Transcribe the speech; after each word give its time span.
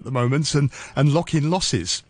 at 0.00 0.04
the 0.04 0.10
moment 0.10 0.54
and, 0.54 0.70
and 0.96 1.12
lock 1.12 1.34
in 1.34 1.50
losses. 1.50 2.02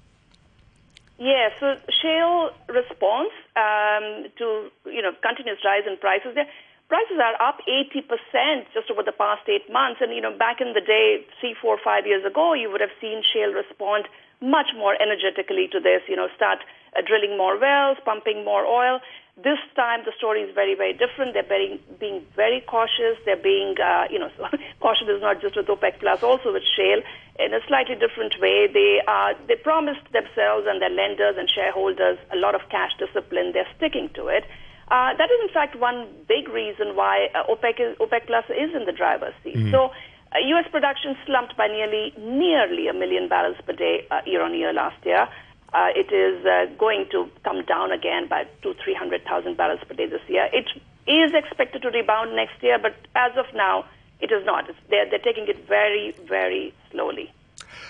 Yeah, 1.19 1.51
so 1.61 1.77
shale 2.01 2.51
response 2.69 3.35
um, 3.53 4.33
to 4.39 4.71
you 4.87 5.03
know 5.03 5.13
continuous 5.21 5.61
rise 5.63 5.85
in 5.87 5.99
prices. 5.99 6.33
There, 6.35 6.49
prices 6.89 7.23
are 7.23 7.37
up 7.41 7.63
80% 7.69 8.67
just 8.75 8.91
over 8.91 9.03
the 9.03 9.13
past 9.13 9.47
eight 9.47 9.71
months. 9.71 10.01
And 10.01 10.13
you 10.13 10.21
know, 10.21 10.33
back 10.37 10.61
in 10.61 10.73
the 10.73 10.81
day, 10.81 11.25
three, 11.39 11.55
four, 11.55 11.79
five 11.83 12.07
years 12.07 12.25
ago, 12.25 12.53
you 12.55 12.71
would 12.71 12.81
have 12.81 12.95
seen 13.01 13.23
shale 13.23 13.53
respond 13.53 14.09
much 14.41 14.73
more 14.75 14.97
energetically 15.01 15.69
to 15.73 15.79
this. 15.79 16.03
You 16.09 16.17
know, 16.17 16.29
start 16.35 16.59
uh, 16.97 17.03
drilling 17.07 17.39
more 17.39 17.59
wells, 17.59 17.99
pumping 18.05 18.45
more 18.45 18.67
oil. 18.67 19.01
This 19.37 19.59
time, 19.75 20.01
the 20.05 20.13
story 20.19 20.43
is 20.43 20.55
very, 20.55 20.75
very 20.75 20.93
different. 20.93 21.33
They're 21.33 21.43
being, 21.43 21.79
being 21.99 22.27
very 22.37 22.61
cautious. 22.61 23.17
They're 23.25 23.41
being, 23.41 23.75
uh, 23.81 24.05
you 24.11 24.19
know, 24.19 24.31
cautious 24.81 25.09
is 25.09 25.23
not 25.23 25.41
just 25.41 25.57
with 25.57 25.67
OPEC 25.67 26.01
Plus, 26.01 26.23
also 26.23 26.53
with 26.53 26.65
shale 26.77 27.01
in 27.39 27.55
a 27.55 27.61
slightly 27.67 27.95
different 27.95 28.37
way. 28.41 28.69
They 28.69 29.01
uh, 29.07 29.33
they 29.49 29.57
promised 29.57 30.05
themselves 30.13 30.67
and 30.69 30.83
their 30.83 30.91
lenders 30.91 31.37
and 31.39 31.49
shareholders 31.49 32.19
a 32.33 32.37
lot 32.37 32.55
of 32.55 32.61
cash 32.71 32.93
discipline. 32.99 33.53
They're 33.53 33.71
sticking 33.77 34.11
to 34.15 34.29
it. 34.29 34.45
Uh, 34.91 35.15
that 35.17 35.31
is, 35.31 35.41
in 35.47 35.55
fact, 35.55 35.77
one 35.77 36.09
big 36.27 36.49
reason 36.49 36.97
why 36.97 37.29
uh, 37.35 37.47
OPEC, 37.47 37.79
is, 37.79 37.97
OPEC 37.99 38.27
Plus 38.27 38.45
is 38.51 38.75
in 38.75 38.87
the 38.87 38.93
driver's 38.93 39.35
seat. 39.45 39.55
Mm. 39.55 39.71
So, 39.71 39.93
uh, 40.33 40.39
U.S. 40.47 40.67
production 40.71 41.17
slumped 41.27 41.57
by 41.57 41.69
nearly 41.69 42.13
nearly 42.19 42.89
a 42.89 42.93
million 42.93 43.29
barrels 43.29 43.57
per 43.65 43.73
day 43.73 44.07
uh, 44.11 44.21
year 44.27 44.43
on 44.43 44.55
year 44.55 44.73
last 44.73 44.99
year. 45.07 45.29
Uh, 45.73 45.89
it 45.95 46.13
is 46.13 46.45
uh, 46.45 46.67
going 46.79 47.07
to 47.13 47.29
come 47.45 47.65
down 47.65 47.93
again 47.93 48.27
by 48.29 48.47
two, 48.63 48.75
three 48.83 48.95
hundred 48.95 49.25
thousand 49.25 49.57
barrels 49.57 49.81
per 49.87 49.95
day 49.95 50.07
this 50.07 50.23
year. 50.29 50.49
It 50.53 50.67
is 51.11 51.33
expected 51.35 51.83
to 51.83 51.91
rebound 51.91 52.35
next 52.35 52.63
year, 52.63 52.79
but 52.79 52.95
as 53.15 53.37
of 53.37 53.47
now, 53.55 53.85
it 54.21 54.33
is 54.33 54.45
not. 54.45 54.69
It's, 54.69 54.79
they're, 54.89 55.09
they're 55.09 55.19
taking 55.19 55.49
it 55.49 55.67
very, 55.67 56.13
very 56.27 56.75
slowly. 56.91 57.33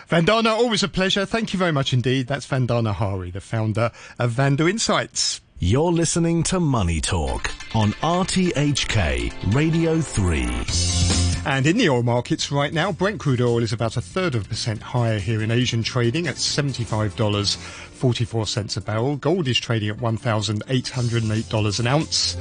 Vandana, 0.09 0.51
always 0.51 0.83
a 0.83 0.89
pleasure. 0.89 1.25
Thank 1.25 1.53
you 1.53 1.59
very 1.59 1.73
much 1.73 1.93
indeed. 1.93 2.27
That's 2.27 2.47
Vandana 2.47 2.93
Hari, 2.93 3.31
the 3.31 3.41
founder 3.41 3.93
of 4.19 4.33
Vanda 4.33 4.67
Insights. 4.67 5.41
You're 5.59 5.93
listening 5.93 6.43
to 6.45 6.59
Money 6.59 7.01
Talk 7.01 7.51
on 7.75 7.93
RTHK 7.93 9.55
Radio 9.55 10.01
3. 10.01 11.20
And 11.47 11.67
in 11.67 11.79
the 11.79 11.89
oil 11.89 12.03
markets 12.03 12.53
right 12.53 12.73
now, 12.73 12.93
Brent 12.93 13.19
crude 13.19 13.41
oil 13.41 13.63
is 13.63 13.73
about 13.73 13.97
a 13.97 14.03
third 14.03 14.35
of 14.35 14.45
a 14.45 14.49
percent 14.49 14.83
higher 14.83 15.19
here 15.19 15.43
in 15.43 15.51
Asian 15.51 15.83
trading 15.83 16.27
at 16.27 16.35
$75 16.35 17.17
44 18.01 18.47
cents 18.47 18.79
a 18.79 18.81
barrel. 18.81 19.17
Gold 19.17 19.47
is 19.47 19.61
trading 19.61 19.91
at 19.91 19.99
$1,808 19.99 21.81
an 21.81 21.87
ounce. 21.87 22.35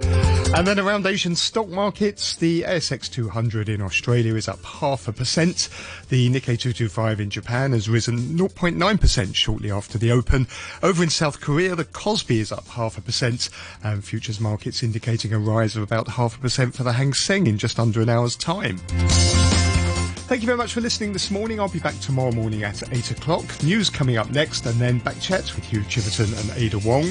And 0.55 0.65
then 0.65 0.79
around 0.79 1.05
Asian 1.05 1.35
stock 1.35 1.67
markets, 1.67 2.37
the 2.37 2.61
ASX 2.61 3.11
200 3.11 3.67
in 3.67 3.81
Australia 3.81 4.35
is 4.35 4.47
up 4.47 4.63
half 4.63 5.09
a 5.09 5.11
percent. 5.11 5.67
The 6.07 6.29
Nikkei 6.29 6.57
225 6.57 7.19
in 7.19 7.29
Japan 7.29 7.73
has 7.73 7.89
risen 7.89 8.37
0.9% 8.37 9.35
shortly 9.35 9.69
after 9.69 9.97
the 9.97 10.13
open. 10.13 10.47
Over 10.81 11.03
in 11.03 11.09
South 11.09 11.41
Korea, 11.41 11.75
the 11.75 11.83
Kospi 11.83 12.37
is 12.37 12.53
up 12.53 12.65
half 12.69 12.97
a 12.97 13.01
percent 13.01 13.49
and 13.83 14.01
futures 14.01 14.39
markets 14.39 14.81
indicating 14.81 15.33
a 15.33 15.39
rise 15.39 15.75
of 15.75 15.83
about 15.83 16.07
half 16.07 16.37
a 16.37 16.39
percent 16.39 16.73
for 16.73 16.83
the 16.83 16.93
Hang 16.93 17.13
Seng 17.13 17.47
in 17.47 17.57
just 17.57 17.79
under 17.79 17.99
an 17.99 18.07
hour's 18.07 18.37
time. 18.37 18.79
Thank 20.29 20.43
you 20.43 20.45
very 20.45 20.59
much 20.59 20.73
for 20.73 20.81
listening 20.81 21.11
this 21.11 21.31
morning. 21.31 21.59
I'll 21.59 21.69
be 21.69 21.79
back 21.79 21.99
tomorrow 22.01 22.31
morning 22.31 22.63
at 22.63 22.83
8 22.93 23.09
o'clock. 23.09 23.63
News 23.63 23.89
coming 23.89 24.17
up 24.17 24.29
next, 24.29 24.67
and 24.67 24.79
then 24.79 24.99
back 24.99 25.19
chat 25.19 25.55
with 25.55 25.63
Hugh 25.65 25.79
Chiverton 25.79 26.39
and 26.39 26.55
Ada 26.55 26.77
Wong. 26.77 27.05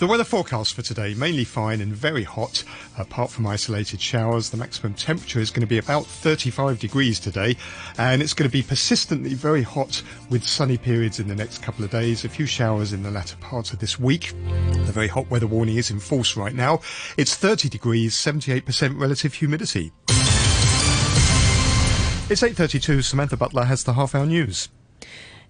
The 0.00 0.08
weather 0.08 0.24
forecast 0.24 0.74
for 0.74 0.82
today 0.82 1.14
mainly 1.14 1.44
fine 1.44 1.80
and 1.80 1.92
very 1.92 2.24
hot. 2.24 2.64
Apart 2.98 3.30
from 3.30 3.46
isolated 3.46 4.00
showers, 4.00 4.50
the 4.50 4.56
maximum 4.56 4.94
temperature 4.94 5.38
is 5.38 5.52
going 5.52 5.60
to 5.60 5.66
be 5.68 5.78
about 5.78 6.04
35 6.04 6.80
degrees 6.80 7.20
today, 7.20 7.56
and 7.98 8.20
it's 8.20 8.34
going 8.34 8.50
to 8.50 8.52
be 8.52 8.64
persistently 8.64 9.34
very 9.34 9.62
hot 9.62 10.02
with 10.28 10.42
sunny 10.42 10.78
periods 10.78 11.20
in 11.20 11.28
the 11.28 11.36
next 11.36 11.62
couple 11.62 11.84
of 11.84 11.92
days. 11.92 12.24
A 12.24 12.28
few 12.28 12.46
showers 12.46 12.92
in 12.92 13.04
the 13.04 13.12
latter 13.12 13.36
part 13.36 13.72
of 13.72 13.78
this 13.78 14.00
week. 14.00 14.32
The 14.72 14.92
very 14.92 15.06
hot 15.06 15.30
weather 15.30 15.46
warning 15.46 15.76
is 15.76 15.92
in 15.92 16.00
force 16.00 16.36
right 16.36 16.54
now. 16.54 16.80
It's 17.16 17.36
30 17.36 17.68
degrees, 17.68 18.16
78% 18.16 18.98
relative 18.98 19.34
humidity. 19.34 19.92
It's 22.32 22.40
8.32. 22.40 23.04
Samantha 23.04 23.36
Butler 23.36 23.64
has 23.64 23.84
the 23.84 23.92
half-hour 23.92 24.24
news. 24.24 24.70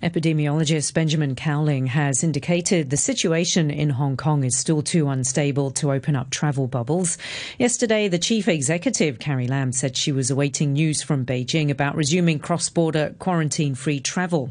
Epidemiologist 0.02 0.92
Benjamin 0.92 1.36
Cowling 1.36 1.86
has 1.86 2.24
indicated 2.24 2.90
the 2.90 2.96
situation 2.96 3.70
in 3.70 3.90
Hong 3.90 4.16
Kong 4.16 4.42
is 4.42 4.56
still 4.56 4.82
too 4.82 5.08
unstable 5.08 5.70
to 5.70 5.92
open 5.92 6.16
up 6.16 6.30
travel 6.30 6.66
bubbles. 6.66 7.18
Yesterday, 7.56 8.08
the 8.08 8.18
chief 8.18 8.48
executive, 8.48 9.20
Carrie 9.20 9.46
Lam, 9.46 9.70
said 9.70 9.96
she 9.96 10.10
was 10.10 10.28
awaiting 10.28 10.72
news 10.72 11.04
from 11.04 11.24
Beijing 11.24 11.70
about 11.70 11.94
resuming 11.94 12.40
cross-border 12.40 13.14
quarantine-free 13.20 14.00
travel. 14.00 14.50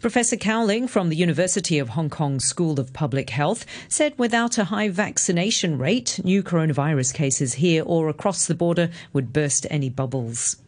Professor 0.00 0.36
Cowling 0.36 0.86
from 0.86 1.08
the 1.08 1.16
University 1.16 1.80
of 1.80 1.88
Hong 1.88 2.10
Kong 2.10 2.38
School 2.38 2.78
of 2.78 2.92
Public 2.92 3.30
Health 3.30 3.66
said 3.88 4.16
without 4.16 4.56
a 4.56 4.66
high 4.66 4.88
vaccination 4.88 5.78
rate, 5.78 6.20
new 6.22 6.44
coronavirus 6.44 7.12
cases 7.12 7.54
here 7.54 7.82
or 7.84 8.08
across 8.08 8.46
the 8.46 8.54
border 8.54 8.88
would 9.12 9.32
burst 9.32 9.66
any 9.68 9.90
bubbles 9.90 10.58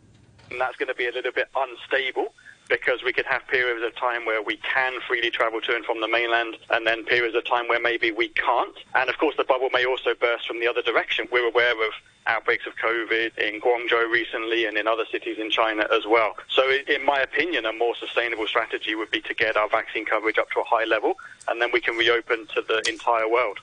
and 0.54 0.60
that's 0.60 0.76
going 0.76 0.88
to 0.88 0.94
be 0.94 1.08
a 1.08 1.12
little 1.12 1.32
bit 1.32 1.48
unstable 1.56 2.32
because 2.68 3.02
we 3.04 3.12
could 3.12 3.26
have 3.26 3.46
periods 3.48 3.84
of 3.84 3.94
time 3.96 4.24
where 4.24 4.40
we 4.40 4.56
can 4.58 5.00
freely 5.06 5.30
travel 5.30 5.60
to 5.60 5.74
and 5.74 5.84
from 5.84 6.00
the 6.00 6.08
mainland, 6.08 6.56
and 6.70 6.86
then 6.86 7.04
periods 7.04 7.36
of 7.36 7.44
time 7.44 7.68
where 7.68 7.80
maybe 7.80 8.10
we 8.10 8.28
can't. 8.28 8.76
And 8.94 9.10
of 9.10 9.18
course, 9.18 9.34
the 9.36 9.44
bubble 9.44 9.68
may 9.70 9.84
also 9.84 10.14
burst 10.14 10.46
from 10.46 10.60
the 10.60 10.68
other 10.68 10.80
direction. 10.80 11.28
We're 11.30 11.46
aware 11.46 11.72
of 11.72 11.92
outbreaks 12.26 12.66
of 12.66 12.72
COVID 12.76 13.36
in 13.36 13.60
Guangzhou 13.60 14.10
recently 14.10 14.64
and 14.64 14.78
in 14.78 14.86
other 14.86 15.04
cities 15.10 15.36
in 15.38 15.50
China 15.50 15.86
as 15.92 16.06
well. 16.08 16.36
So, 16.48 16.62
in 16.88 17.04
my 17.04 17.20
opinion, 17.20 17.66
a 17.66 17.72
more 17.72 17.94
sustainable 17.96 18.46
strategy 18.46 18.94
would 18.94 19.10
be 19.10 19.20
to 19.22 19.34
get 19.34 19.56
our 19.56 19.68
vaccine 19.68 20.06
coverage 20.06 20.38
up 20.38 20.50
to 20.52 20.60
a 20.60 20.64
high 20.64 20.84
level, 20.84 21.14
and 21.48 21.60
then 21.60 21.70
we 21.72 21.80
can 21.80 21.96
reopen 21.96 22.46
to 22.54 22.62
the 22.62 22.82
entire 22.88 23.28
world. 23.28 23.58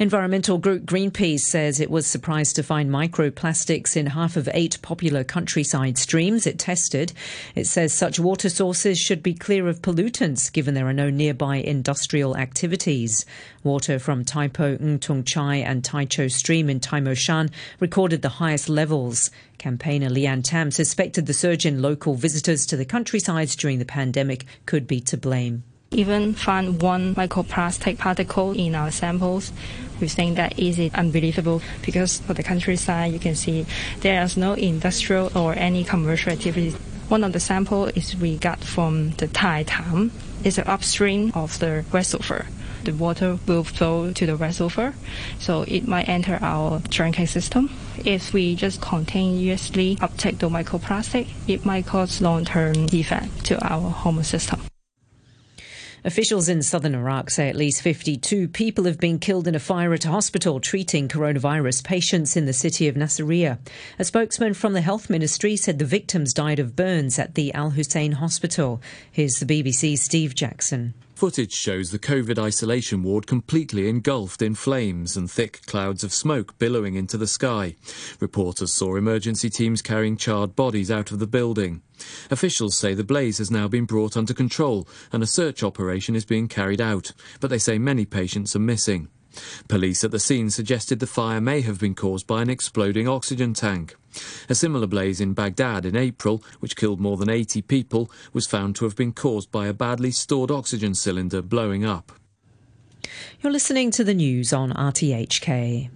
Environmental 0.00 0.58
group 0.58 0.84
Greenpeace 0.84 1.40
says 1.40 1.80
it 1.80 1.90
was 1.90 2.06
surprised 2.06 2.54
to 2.54 2.62
find 2.62 2.88
microplastics 2.88 3.96
in 3.96 4.06
half 4.06 4.36
of 4.36 4.48
eight 4.54 4.78
popular 4.80 5.24
countryside 5.24 5.98
streams 5.98 6.46
it 6.46 6.56
tested. 6.56 7.12
It 7.56 7.66
says 7.66 7.92
such 7.92 8.20
water 8.20 8.48
sources 8.48 8.96
should 8.96 9.24
be 9.24 9.34
clear 9.34 9.66
of 9.66 9.82
pollutants 9.82 10.52
given 10.52 10.74
there 10.74 10.86
are 10.86 10.92
no 10.92 11.10
nearby 11.10 11.56
industrial 11.56 12.36
activities. 12.36 13.26
Water 13.64 13.98
from 13.98 14.24
Tai 14.24 14.46
Po, 14.46 14.76
Ng 14.80 15.00
Tung 15.00 15.24
Chai 15.24 15.56
and 15.56 15.84
Tai 15.84 16.04
Cho 16.04 16.28
Stream 16.28 16.70
in 16.70 16.78
Tai 16.78 17.00
Mo 17.00 17.14
Shan 17.14 17.50
recorded 17.80 18.22
the 18.22 18.28
highest 18.28 18.68
levels. 18.68 19.32
Campaigner 19.58 20.10
Lian 20.10 20.44
Tam 20.44 20.70
suspected 20.70 21.26
the 21.26 21.34
surge 21.34 21.66
in 21.66 21.82
local 21.82 22.14
visitors 22.14 22.66
to 22.66 22.76
the 22.76 22.84
countrysides 22.84 23.56
during 23.56 23.80
the 23.80 23.84
pandemic 23.84 24.44
could 24.64 24.86
be 24.86 25.00
to 25.00 25.16
blame 25.16 25.64
even 25.90 26.34
found 26.34 26.80
one 26.82 27.14
microplastic 27.14 27.98
particle 27.98 28.52
in 28.52 28.74
our 28.74 28.90
samples. 28.90 29.52
We 30.00 30.08
think 30.08 30.36
that 30.36 30.58
is 30.58 30.78
unbelievable 30.94 31.60
because 31.84 32.20
for 32.20 32.34
the 32.34 32.42
countryside, 32.42 33.12
you 33.12 33.18
can 33.18 33.34
see 33.34 33.66
there 34.00 34.22
is 34.22 34.36
no 34.36 34.52
industrial 34.52 35.36
or 35.36 35.54
any 35.54 35.84
commercial 35.84 36.32
activity. 36.32 36.76
One 37.08 37.24
of 37.24 37.32
the 37.32 37.40
samples 37.40 37.92
is 37.96 38.14
we 38.16 38.36
got 38.36 38.60
from 38.60 39.10
the 39.12 39.28
Tai 39.28 39.64
Tam. 39.64 40.12
It's 40.44 40.58
an 40.58 40.68
upstream 40.68 41.32
of 41.34 41.58
the 41.58 41.84
reservoir. 41.90 42.46
The 42.84 42.92
water 42.92 43.38
will 43.46 43.64
flow 43.64 44.12
to 44.12 44.26
the 44.26 44.36
reservoir, 44.36 44.94
so 45.40 45.62
it 45.62 45.88
might 45.88 46.08
enter 46.08 46.38
our 46.40 46.80
drinking 46.90 47.26
system. 47.26 47.70
If 48.04 48.32
we 48.32 48.54
just 48.54 48.80
continuously 48.80 49.98
uptake 50.00 50.38
the 50.38 50.48
microplastic, 50.48 51.26
it 51.48 51.64
might 51.64 51.86
cause 51.86 52.20
long-term 52.20 52.86
effect 52.92 53.46
to 53.46 53.58
our 53.66 53.90
home 53.90 54.22
system. 54.22 54.67
Officials 56.04 56.48
in 56.48 56.62
southern 56.62 56.94
Iraq 56.94 57.28
say 57.28 57.48
at 57.48 57.56
least 57.56 57.82
52 57.82 58.48
people 58.48 58.84
have 58.84 58.98
been 58.98 59.18
killed 59.18 59.48
in 59.48 59.54
a 59.54 59.60
fire 59.60 59.92
at 59.92 60.04
a 60.04 60.10
hospital 60.10 60.60
treating 60.60 61.08
coronavirus 61.08 61.82
patients 61.82 62.36
in 62.36 62.46
the 62.46 62.52
city 62.52 62.86
of 62.86 62.94
Nasiriyah. 62.94 63.58
A 63.98 64.04
spokesman 64.04 64.54
from 64.54 64.74
the 64.74 64.80
health 64.80 65.10
ministry 65.10 65.56
said 65.56 65.78
the 65.78 65.84
victims 65.84 66.32
died 66.32 66.60
of 66.60 66.76
burns 66.76 67.18
at 67.18 67.34
the 67.34 67.52
Al 67.52 67.70
Hussein 67.70 68.12
hospital. 68.12 68.80
Here's 69.10 69.40
the 69.40 69.46
BBC's 69.46 70.02
Steve 70.02 70.34
Jackson. 70.34 70.94
Footage 71.18 71.52
shows 71.52 71.90
the 71.90 71.98
COVID 71.98 72.38
isolation 72.38 73.02
ward 73.02 73.26
completely 73.26 73.88
engulfed 73.88 74.40
in 74.40 74.54
flames 74.54 75.16
and 75.16 75.28
thick 75.28 75.66
clouds 75.66 76.04
of 76.04 76.12
smoke 76.12 76.56
billowing 76.60 76.94
into 76.94 77.18
the 77.18 77.26
sky. 77.26 77.74
Reporters 78.20 78.72
saw 78.72 78.94
emergency 78.94 79.50
teams 79.50 79.82
carrying 79.82 80.16
charred 80.16 80.54
bodies 80.54 80.92
out 80.92 81.10
of 81.10 81.18
the 81.18 81.26
building. 81.26 81.82
Officials 82.30 82.76
say 82.76 82.94
the 82.94 83.02
blaze 83.02 83.38
has 83.38 83.50
now 83.50 83.66
been 83.66 83.84
brought 83.84 84.16
under 84.16 84.32
control 84.32 84.86
and 85.10 85.20
a 85.20 85.26
search 85.26 85.64
operation 85.64 86.14
is 86.14 86.24
being 86.24 86.46
carried 86.46 86.80
out, 86.80 87.12
but 87.40 87.50
they 87.50 87.58
say 87.58 87.78
many 87.78 88.06
patients 88.06 88.54
are 88.54 88.60
missing. 88.60 89.08
Police 89.66 90.04
at 90.04 90.12
the 90.12 90.20
scene 90.20 90.50
suggested 90.50 91.00
the 91.00 91.06
fire 91.08 91.40
may 91.40 91.62
have 91.62 91.80
been 91.80 91.96
caused 91.96 92.28
by 92.28 92.42
an 92.42 92.48
exploding 92.48 93.08
oxygen 93.08 93.54
tank. 93.54 93.96
A 94.48 94.54
similar 94.54 94.86
blaze 94.86 95.20
in 95.20 95.34
Baghdad 95.34 95.84
in 95.84 95.96
April, 95.96 96.42
which 96.60 96.76
killed 96.76 97.00
more 97.00 97.16
than 97.16 97.30
80 97.30 97.62
people, 97.62 98.10
was 98.32 98.46
found 98.46 98.76
to 98.76 98.84
have 98.84 98.96
been 98.96 99.12
caused 99.12 99.50
by 99.50 99.66
a 99.66 99.72
badly 99.72 100.10
stored 100.10 100.50
oxygen 100.50 100.94
cylinder 100.94 101.42
blowing 101.42 101.84
up. 101.84 102.12
You're 103.40 103.52
listening 103.52 103.90
to 103.92 104.04
the 104.04 104.14
news 104.14 104.52
on 104.52 104.72
RTHK. 104.72 105.90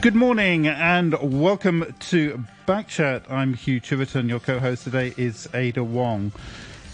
Good 0.00 0.14
morning 0.14 0.68
and 0.68 1.16
welcome 1.20 1.94
to 2.10 2.44
Backchat. 2.68 3.28
I'm 3.28 3.52
Hugh 3.52 3.80
Chiverton. 3.80 4.28
Your 4.28 4.38
co-host 4.38 4.84
today 4.84 5.12
is 5.16 5.48
Ada 5.52 5.82
Wong. 5.82 6.32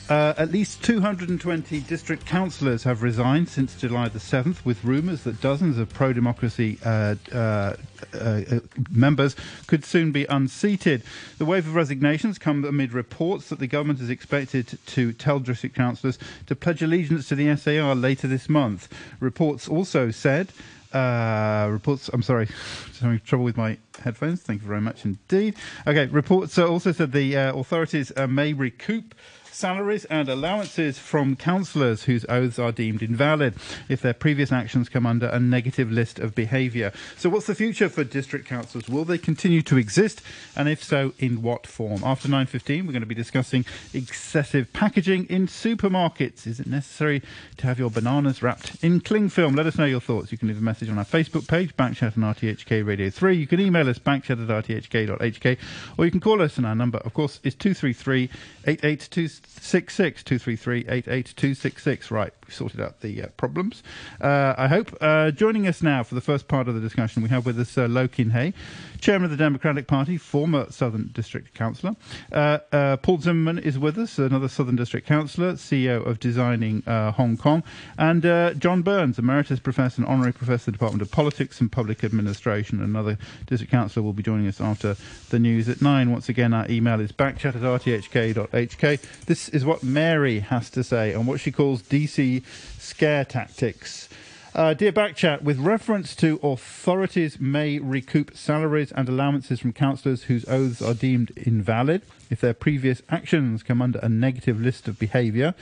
Uh, 0.09 0.35
at 0.37 0.53
least 0.53 0.85
220 0.85 1.81
district 1.81 2.27
councillors 2.27 2.83
have 2.83 3.03
resigned 3.03 3.49
since 3.49 3.75
July 3.75 4.07
the 4.09 4.19
7th, 4.19 4.63
with 4.63 4.85
rumours 4.85 5.23
that 5.23 5.41
dozens 5.41 5.79
of 5.79 5.89
pro 5.89 6.13
democracy 6.13 6.79
uh, 6.85 7.15
uh, 7.33 7.75
uh, 8.13 8.45
members 8.91 9.35
could 9.67 9.83
soon 9.83 10.13
be 10.13 10.27
unseated. 10.27 11.03
The 11.39 11.47
wave 11.47 11.67
of 11.67 11.75
resignations 11.75 12.39
come 12.39 12.67
amid 12.67 12.93
reports 12.93 13.49
that 13.49 13.61
the 13.61 13.67
government 13.67 14.01
is 14.01 14.11
expected 14.11 14.79
to 14.89 15.15
tell 15.15 15.39
district 15.39 15.75
councillors 15.75 16.19
to 16.49 16.55
pledge 16.55 16.83
allegiance 16.83 17.27
to 17.29 17.35
the 17.35 17.57
SAR 17.57 17.95
later 17.95 18.29
this 18.29 18.51
month. 18.51 18.93
Reports 19.21 19.69
also 19.69 20.11
said 20.11 20.53
uh, 20.95 21.69
reports. 21.71 22.09
I'm 22.13 22.23
sorry, 22.23 22.47
just 22.87 23.01
having 23.01 23.21
trouble 23.21 23.45
with 23.45 23.57
my 23.57 23.79
headphones. 24.03 24.43
Thank 24.43 24.63
you 24.63 24.69
very 24.69 24.81
much 24.81 25.05
indeed. 25.05 25.57
Okay, 25.87 26.07
reports 26.07 26.59
also 26.59 26.93
said 26.93 27.13
the 27.13 27.37
uh, 27.37 27.57
authorities 27.57 28.13
uh, 28.17 28.27
may 28.27 28.53
recoup 28.53 29.15
salaries 29.55 30.05
and 30.07 30.29
allowances 30.29 30.99
from 30.99 31.37
councillors 31.37 32.05
whose 32.05 32.27
oaths 32.29 32.59
are 32.59 32.73
deemed 32.73 33.03
invalid 33.03 33.55
if 33.89 34.03
their 34.03 34.13
previous 34.13 34.51
actions 34.51 34.89
come 34.89 35.07
under 35.07 35.27
a 35.29 35.39
negative 35.39 35.91
list 35.93 36.19
of 36.19 36.35
behaviour. 36.35 36.93
So, 37.17 37.31
what's 37.31 37.47
the 37.47 37.55
future 37.55 37.89
for 37.89 38.03
district 38.03 38.47
councils? 38.49 38.89
Will 38.89 39.05
they 39.05 39.19
continue 39.19 39.63
to 39.63 39.77
exist, 39.77 40.21
and 40.57 40.69
if 40.69 40.83
so, 40.83 41.15
in 41.19 41.41
what 41.41 41.67
form? 41.67 42.03
After 42.05 42.29
9:15, 42.29 42.87
we're 42.87 42.93
going 42.93 43.01
to 43.01 43.07
be 43.07 43.15
discussing 43.15 43.65
excessive 43.93 44.73
packaging 44.73 45.27
in 45.27 45.47
supermarkets. 45.47 46.47
Is 46.47 46.59
it 46.59 46.67
necessary 46.67 47.23
to 47.59 47.67
have 47.67 47.79
your 47.79 47.91
bananas 47.91 48.43
wrapped 48.43 48.83
in 48.83 49.01
cling 49.01 49.29
film? 49.29 49.55
Let 49.55 49.67
us 49.67 49.79
know 49.79 49.85
your 49.85 50.01
thoughts. 50.01 50.33
You 50.33 50.39
can 50.39 50.49
leave 50.49 50.59
a 50.59 50.63
message 50.63 50.89
on 50.89 50.99
our 50.99 51.05
Facebook 51.05 51.47
page, 51.47 51.77
Backchat 51.77 52.17
and 52.17 52.25
RTHK 52.25 52.85
Radio 52.85 53.09
3. 53.09 53.37
You 53.37 53.47
can 53.47 53.61
email 53.61 53.89
us 53.89 53.99
backchat 53.99 54.43
at 54.43 54.65
rthk.hk, 54.65 55.59
or 55.97 56.05
you 56.05 56.11
can 56.11 56.21
call 56.21 56.43
us, 56.43 56.57
and 56.57 56.67
our 56.67 56.75
number, 56.75 56.99
of 56.99 57.15
course, 57.15 57.39
is 57.45 57.55
233 57.55 58.29
882 58.67 59.29
Six 59.47 59.95
two 60.23 60.39
three 60.39 60.57
three 60.57 60.85
eight 60.89 61.09
eight 61.09 61.33
two 61.37 61.55
six 61.55 61.83
six. 61.83 62.11
Right, 62.11 62.33
sorted 62.55 62.81
out 62.81 63.01
the 63.01 63.23
uh, 63.23 63.27
problems. 63.37 63.83
Uh, 64.21 64.55
I 64.57 64.69
hope. 64.69 64.97
Uh, 65.01 65.31
joining 65.31 65.67
us 65.67 65.83
now 65.83 66.03
for 66.03 66.15
the 66.15 66.21
first 66.21 66.49
part 66.49 66.69
of 66.69 66.75
the 66.75 66.81
discussion, 66.81 67.23
we 67.23 67.29
have 67.29 67.47
with 67.47 67.59
us 67.59 67.77
uh, 67.77 67.87
Lo 67.89 68.09
Kin-hei, 68.09 68.53
Chairman 69.01 69.25
of 69.25 69.31
the 69.31 69.37
Democratic 69.37 69.87
Party, 69.87 70.17
former 70.17 70.71
Southern 70.71 71.11
District 71.13 71.53
Councillor. 71.55 71.97
Uh, 72.33 72.59
uh, 72.73 72.97
Paul 72.99 73.19
Zimmerman 73.19 73.59
is 73.59 73.79
with 73.79 73.99
us, 73.99 74.19
another 74.19 74.49
Southern 74.49 74.77
District 74.77 75.07
Councillor, 75.07 75.55
CEO 75.55 76.05
of 76.07 76.21
Designing 76.21 76.83
Hong 76.87 77.37
Kong, 77.37 77.63
and 77.99 78.23
John 78.61 78.83
Burns, 78.83 79.19
Emeritus 79.19 79.61
Professor 79.61 80.03
and 80.03 80.11
Honorary 80.11 80.33
Professor, 80.33 80.71
Department 80.71 81.03
of 81.03 81.11
Politics 81.11 81.61
and 81.61 81.71
Public 81.71 82.05
Administration, 82.05 82.83
another 82.83 83.19
District 83.47 83.71
Councillor, 83.71 84.05
will 84.05 84.13
be 84.13 84.23
joining 84.23 84.47
us 84.47 84.61
after 84.61 84.97
the 85.31 85.39
news 85.39 85.69
at 85.69 85.83
nine. 85.83 86.11
Once 86.11 86.29
again, 86.29 86.55
our 86.55 86.69
email 86.71 87.01
is 87.01 87.13
backchat 87.13 87.57
at 87.57 87.63
rthk.hk. 87.63 89.25
This 89.27 89.49
is 89.49 89.65
what 89.65 89.83
Mary 89.83 90.41
has 90.41 90.71
to 90.71 90.85
say 90.85 91.15
on 91.15 91.27
what 91.27 91.41
she 91.41 91.51
calls 91.51 91.83
DC 91.83 92.44
scare 92.79 93.25
tactics. 93.25 94.09
Uh, 94.55 94.73
dear 94.73 94.93
Backchat, 94.93 95.43
with 95.43 95.59
reference 95.59 96.15
to 96.15 96.39
authorities 96.43 97.41
may 97.41 97.81
recoup 97.81 98.37
salaries 98.37 98.93
and 98.93 99.09
allowances 99.09 99.59
from 99.59 99.73
councillors 99.73 100.25
whose 100.25 100.45
oaths 100.49 100.81
are 100.81 100.95
deemed 100.95 101.33
invalid 101.37 102.03
if 102.31 102.41
their 102.41 102.55
previous 102.55 103.03
actions 103.11 103.65
come 103.65 103.83
under 103.83 103.99
a 103.99 104.09
negative 104.09 104.61
list 104.61 104.87
of 104.87 104.97
behaviour 104.97 105.55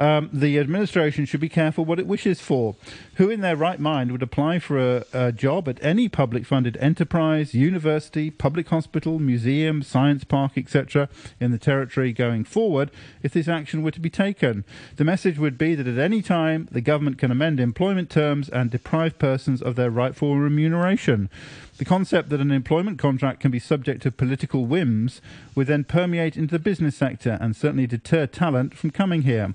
um, 0.00 0.30
the 0.32 0.58
administration 0.58 1.26
should 1.26 1.40
be 1.40 1.48
careful 1.48 1.84
what 1.84 2.00
it 2.00 2.06
wishes 2.06 2.40
for. 2.40 2.74
Who 3.16 3.28
in 3.28 3.42
their 3.42 3.54
right 3.54 3.78
mind 3.78 4.10
would 4.10 4.22
apply 4.22 4.58
for 4.58 4.78
a, 4.78 5.04
a 5.12 5.30
job 5.30 5.68
at 5.68 5.78
any 5.84 6.08
public 6.08 6.46
funded 6.46 6.78
enterprise, 6.78 7.54
university, 7.54 8.30
public 8.30 8.68
hospital, 8.68 9.18
museum, 9.18 9.82
science 9.82 10.24
park, 10.24 10.52
etc., 10.56 11.10
in 11.38 11.50
the 11.50 11.58
territory 11.58 12.12
going 12.14 12.44
forward 12.44 12.90
if 13.22 13.32
this 13.32 13.46
action 13.46 13.82
were 13.82 13.90
to 13.90 14.00
be 14.00 14.10
taken? 14.10 14.64
The 14.96 15.04
message 15.04 15.38
would 15.38 15.58
be 15.58 15.74
that 15.74 15.86
at 15.86 15.98
any 15.98 16.22
time 16.22 16.66
the 16.70 16.80
government 16.80 17.18
can 17.18 17.30
amend 17.30 17.60
employment 17.60 18.08
terms 18.08 18.48
and 18.48 18.70
deprive 18.70 19.18
persons 19.18 19.60
of 19.60 19.76
their 19.76 19.90
rightful 19.90 20.36
remuneration. 20.36 21.28
The 21.80 21.86
concept 21.86 22.28
that 22.28 22.42
an 22.42 22.50
employment 22.50 22.98
contract 22.98 23.40
can 23.40 23.50
be 23.50 23.58
subject 23.58 24.02
to 24.02 24.10
political 24.10 24.66
whims 24.66 25.22
would 25.54 25.66
then 25.66 25.84
permeate 25.84 26.36
into 26.36 26.52
the 26.52 26.58
business 26.58 26.94
sector 26.94 27.38
and 27.40 27.56
certainly 27.56 27.86
deter 27.86 28.26
talent 28.26 28.76
from 28.76 28.90
coming 28.90 29.22
here. 29.22 29.54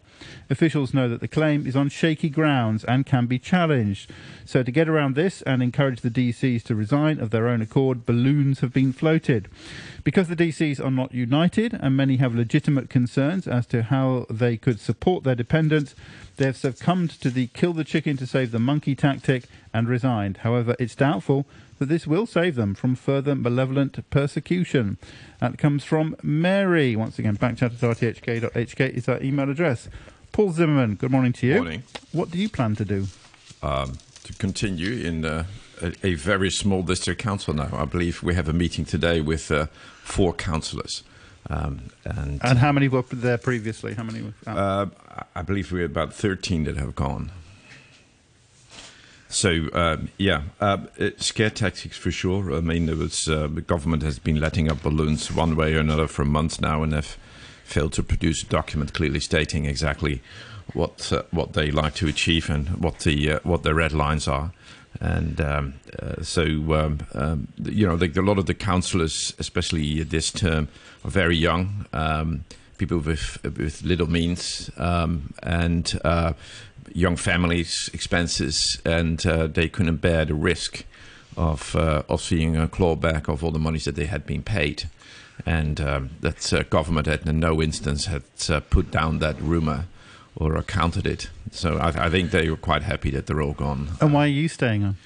Officials 0.49 0.91
know 0.91 1.07
that 1.07 1.21
the 1.21 1.27
claim 1.27 1.67
is 1.67 1.75
on 1.75 1.87
shaky 1.87 2.29
grounds 2.29 2.83
and 2.83 3.05
can 3.05 3.27
be 3.27 3.37
challenged. 3.37 4.09
So, 4.43 4.63
to 4.63 4.71
get 4.71 4.89
around 4.89 5.13
this 5.13 5.43
and 5.43 5.61
encourage 5.61 6.01
the 6.01 6.09
DCs 6.09 6.63
to 6.63 6.73
resign 6.73 7.19
of 7.19 7.29
their 7.29 7.47
own 7.47 7.61
accord, 7.61 8.07
balloons 8.07 8.61
have 8.61 8.73
been 8.73 8.91
floated. 8.91 9.47
Because 10.03 10.27
the 10.27 10.35
DCs 10.35 10.83
are 10.83 10.89
not 10.89 11.13
united 11.13 11.77
and 11.79 11.95
many 11.95 12.15
have 12.17 12.33
legitimate 12.33 12.89
concerns 12.89 13.47
as 13.47 13.67
to 13.67 13.83
how 13.83 14.25
they 14.31 14.57
could 14.57 14.79
support 14.79 15.23
their 15.25 15.35
dependents, 15.35 15.93
they 16.37 16.45
have 16.45 16.57
succumbed 16.57 17.11
to 17.21 17.29
the 17.29 17.47
kill 17.47 17.73
the 17.73 17.83
chicken 17.83 18.17
to 18.17 18.27
save 18.27 18.51
the 18.51 18.59
monkey 18.59 18.95
tactic 18.95 19.45
and 19.73 19.87
resigned. 19.87 20.37
However, 20.37 20.75
it's 20.79 20.95
doubtful 20.95 21.45
that 21.79 21.87
this 21.87 22.07
will 22.07 22.25
save 22.25 22.55
them 22.55 22.73
from 22.73 22.95
further 22.95 23.35
malevolent 23.35 24.09
persecution. 24.09 24.97
That 25.39 25.57
comes 25.57 25.83
from 25.83 26.15
Mary. 26.21 26.95
Once 26.95 27.19
again, 27.19 27.37
backchat 27.37 27.63
at 27.63 27.79
rthk.hk 27.79 28.89
is 28.91 29.09
our 29.09 29.21
email 29.21 29.49
address. 29.49 29.89
Paul 30.31 30.51
Zimmerman, 30.51 30.95
good 30.95 31.11
morning 31.11 31.33
to 31.33 31.47
you. 31.47 31.55
Morning. 31.55 31.83
What 32.11 32.31
do 32.31 32.37
you 32.37 32.49
plan 32.49 32.75
to 32.75 32.85
do? 32.85 33.07
Um, 33.63 33.97
to 34.23 34.33
continue 34.33 35.05
in 35.05 35.23
uh, 35.23 35.45
a, 35.81 35.93
a, 36.03 36.13
very 36.15 36.51
small 36.51 36.83
district 36.83 37.21
council 37.21 37.53
now. 37.53 37.69
I 37.71 37.85
believe 37.85 38.21
we 38.21 38.35
have 38.35 38.49
a 38.49 38.53
meeting 38.53 38.85
today 38.85 39.21
with 39.21 39.49
uh, 39.49 39.67
four 40.03 40.33
councillors. 40.33 41.03
Um, 41.49 41.89
and, 42.03 42.39
and 42.43 42.57
how 42.57 42.71
many 42.71 42.87
were 42.87 43.03
there 43.11 43.37
previously? 43.37 43.93
How 43.93 44.03
many? 44.03 44.21
Were, 44.21 44.33
uh, 44.47 44.87
I 45.35 45.41
believe 45.43 45.71
we 45.71 45.81
are 45.81 45.85
about 45.85 46.13
13 46.13 46.63
that 46.63 46.77
have 46.77 46.95
gone. 46.95 47.31
So 49.27 49.67
um, 49.73 50.09
yeah, 50.17 50.43
uh, 50.61 50.77
scare 51.17 51.49
tactics 51.49 51.97
for 51.97 52.09
sure. 52.09 52.53
I 52.55 52.61
mean, 52.61 52.85
there 52.85 52.95
was 52.95 53.27
uh, 53.27 53.47
the 53.47 53.61
government 53.61 54.01
has 54.03 54.17
been 54.17 54.39
letting 54.39 54.71
up 54.71 54.81
balloons 54.81 55.31
one 55.31 55.55
way 55.55 55.75
or 55.75 55.79
another 55.79 56.07
for 56.07 56.23
months 56.23 56.61
now, 56.61 56.83
and 56.83 56.93
have 56.93 57.17
failed 57.65 57.93
to 57.93 58.03
produce 58.03 58.43
a 58.43 58.45
document 58.45 58.93
clearly 58.93 59.19
stating 59.19 59.65
exactly 59.65 60.21
what 60.73 61.11
uh, 61.11 61.23
what 61.31 61.53
they 61.53 61.69
like 61.69 61.95
to 61.95 62.07
achieve 62.07 62.49
and 62.49 62.69
what 62.81 62.99
the 62.99 63.33
uh, 63.33 63.39
what 63.43 63.63
their 63.63 63.75
red 63.75 63.91
lines 63.91 64.27
are. 64.27 64.53
And 65.01 65.41
um, 65.41 65.73
uh, 66.01 66.21
so, 66.23 66.43
um, 66.43 66.99
um, 67.13 67.47
you 67.63 67.85
know, 67.85 67.95
a 67.95 68.21
lot 68.21 68.37
of 68.37 68.45
the 68.45 68.53
councillors, 68.53 69.33
especially 69.39 70.03
this 70.03 70.31
term, 70.31 70.67
are 71.03 71.11
very 71.11 71.35
young 71.35 71.85
um, 71.93 72.45
people 72.77 72.99
with 72.99 73.37
with 73.43 73.83
little 73.83 74.09
means 74.09 74.69
um, 74.77 75.33
and 75.43 75.99
uh, 76.03 76.33
young 76.93 77.15
families' 77.15 77.89
expenses, 77.93 78.81
and 78.85 79.25
uh, 79.25 79.47
they 79.47 79.67
couldn't 79.67 79.97
bear 79.97 80.25
the 80.25 80.33
risk 80.33 80.85
of 81.37 81.75
uh, 81.75 82.03
of 82.09 82.21
seeing 82.21 82.55
a 82.55 82.67
clawback 82.67 83.27
of 83.27 83.43
all 83.43 83.51
the 83.51 83.59
monies 83.59 83.85
that 83.85 83.95
they 83.95 84.05
had 84.05 84.25
been 84.25 84.43
paid, 84.43 84.89
and 85.45 85.81
um, 85.81 86.09
that 86.21 86.53
uh, 86.53 86.63
government 86.63 87.07
in 87.07 87.39
no 87.39 87.61
instance 87.61 88.05
had 88.05 88.23
uh, 88.49 88.59
put 88.59 88.91
down 88.91 89.19
that 89.19 89.39
rumor 89.41 89.85
or 90.35 90.55
accounted 90.55 91.07
it. 91.07 91.29
So 91.51 91.77
I, 91.77 92.05
I, 92.05 92.09
think 92.09 92.31
they 92.31 92.49
were 92.49 92.57
quite 92.57 92.83
happy 92.83 93.09
that 93.11 93.25
they're 93.25 93.41
all 93.41 93.53
gone. 93.53 93.89
And 94.01 94.13
why 94.13 94.25
are 94.25 94.27
you 94.27 94.47
staying 94.47 94.83
on? 94.83 94.97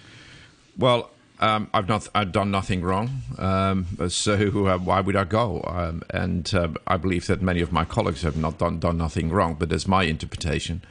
Well, 0.78 1.12
um, 1.40 1.70
I've 1.74 1.88
not 1.88 2.08
I've 2.14 2.32
done 2.32 2.52
nothing 2.52 2.82
wrong, 2.82 3.22
um, 3.38 3.86
so 4.10 4.34
uh, 4.34 4.78
why 4.78 5.00
would 5.00 5.16
I 5.16 5.24
go? 5.24 5.64
Um, 5.66 6.04
and 6.10 6.54
uh, 6.54 6.70
I 6.86 6.98
believe 6.98 7.28
that 7.28 7.42
many 7.42 7.62
of 7.62 7.72
my 7.72 7.86
colleagues 7.86 8.24
have 8.24 8.36
not 8.36 8.58
done 8.58 8.80
done 8.80 8.98
nothing 8.98 9.30
wrong, 9.30 9.56
but 9.58 9.70
that's 9.70 9.88
my 9.88 10.04
interpretation 10.04 10.82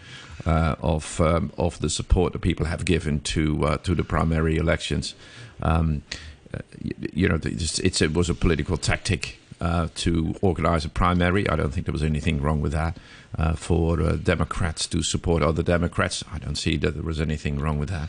uh, 0.47 0.77
of 0.81 1.21
um, 1.21 1.53
of 1.59 1.79
the 1.81 1.91
support 1.91 2.33
that 2.33 2.41
people 2.41 2.65
have 2.65 2.87
given 2.87 3.21
to 3.21 3.65
uh, 3.65 3.77
to 3.79 3.95
the 3.95 4.05
primary 4.05 4.57
elections. 4.57 5.15
Um, 5.63 6.03
you 7.13 7.29
know, 7.29 7.39
it's, 7.43 7.79
it's, 7.81 8.01
it 8.01 8.15
was 8.15 8.31
a 8.31 8.35
political 8.35 8.79
tactic 8.79 9.39
uh, 9.61 9.89
to 9.97 10.35
organize 10.41 10.85
a 10.85 10.89
primary. 10.89 11.49
I 11.49 11.57
don't 11.57 11.73
think 11.73 11.87
there 11.87 11.93
was 11.93 12.03
anything 12.03 12.41
wrong 12.41 12.61
with 12.61 12.73
that. 12.73 12.97
Uh, 13.37 13.53
for 13.53 14.01
uh, 14.01 14.17
Democrats 14.17 14.87
to 14.87 15.03
support 15.03 15.43
other 15.43 15.63
Democrats, 15.63 16.25
I 16.33 16.39
don't 16.39 16.57
see 16.57 16.79
that 16.79 16.95
there 16.95 17.03
was 17.03 17.21
anything 17.21 17.59
wrong 17.59 17.79
with 17.79 17.91
that. 17.91 18.09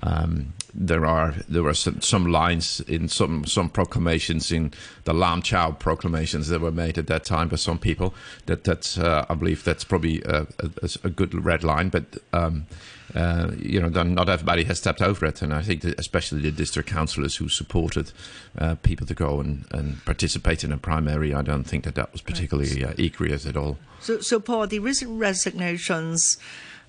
Um, 0.00 0.52
there 0.74 1.04
are 1.06 1.34
there 1.48 1.62
were 1.62 1.74
some, 1.74 2.00
some, 2.00 2.26
lines 2.26 2.80
in 2.80 3.08
some 3.08 3.44
some 3.44 3.68
proclamations 3.68 4.52
in 4.52 4.72
the 5.04 5.12
Lam 5.12 5.42
Chau 5.42 5.72
proclamations 5.72 6.48
that 6.48 6.60
were 6.60 6.70
made 6.70 6.98
at 6.98 7.06
that 7.08 7.24
time 7.24 7.48
by 7.48 7.56
some 7.56 7.78
people 7.78 8.14
that 8.46 8.64
that's 8.64 8.98
uh, 8.98 9.26
I 9.28 9.34
believe 9.34 9.64
that's 9.64 9.84
probably 9.84 10.22
a, 10.22 10.46
a, 10.58 10.90
a 11.04 11.10
good 11.10 11.34
red 11.34 11.64
line, 11.64 11.88
but. 11.88 12.18
Um, 12.32 12.66
uh, 13.12 13.50
you 13.58 13.80
know, 13.80 13.88
not 14.04 14.28
everybody 14.28 14.62
has 14.62 14.78
stepped 14.78 15.02
over 15.02 15.26
it, 15.26 15.42
and 15.42 15.52
I 15.52 15.62
think 15.62 15.82
especially 15.82 16.42
the 16.42 16.52
district 16.52 16.88
councillors 16.88 17.34
who 17.34 17.48
supported 17.48 18.12
uh, 18.56 18.76
people 18.76 19.04
to 19.06 19.14
go 19.14 19.40
and, 19.40 19.64
and 19.72 20.04
participate 20.04 20.62
in 20.62 20.70
a 20.70 20.78
primary, 20.78 21.34
I 21.34 21.42
don't 21.42 21.64
think 21.64 21.82
that 21.84 21.96
that 21.96 22.12
was 22.12 22.20
particularly 22.20 22.84
uh, 22.84 22.92
egregious 22.98 23.46
at 23.46 23.56
all. 23.56 23.78
So, 24.00 24.20
so 24.20 24.38
Paul, 24.38 24.68
the 24.68 24.78
recent 24.78 25.18
resignations 25.18 26.38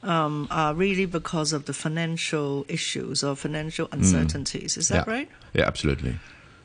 um, 0.04 0.48
are 0.50 0.74
really 0.74 1.06
because 1.06 1.54
of 1.54 1.66
the 1.66 1.74
financial 1.74 2.66
issues 2.68 3.24
or 3.24 3.36
financial 3.36 3.71
hmm. 3.78 3.94
uncertainties. 3.94 4.76
Mm. 4.76 4.78
Is 4.78 4.88
that 4.90 5.08
yeah. 5.08 5.14
right? 5.14 5.30
Yeah, 5.54 5.68
absolutely. 5.68 6.16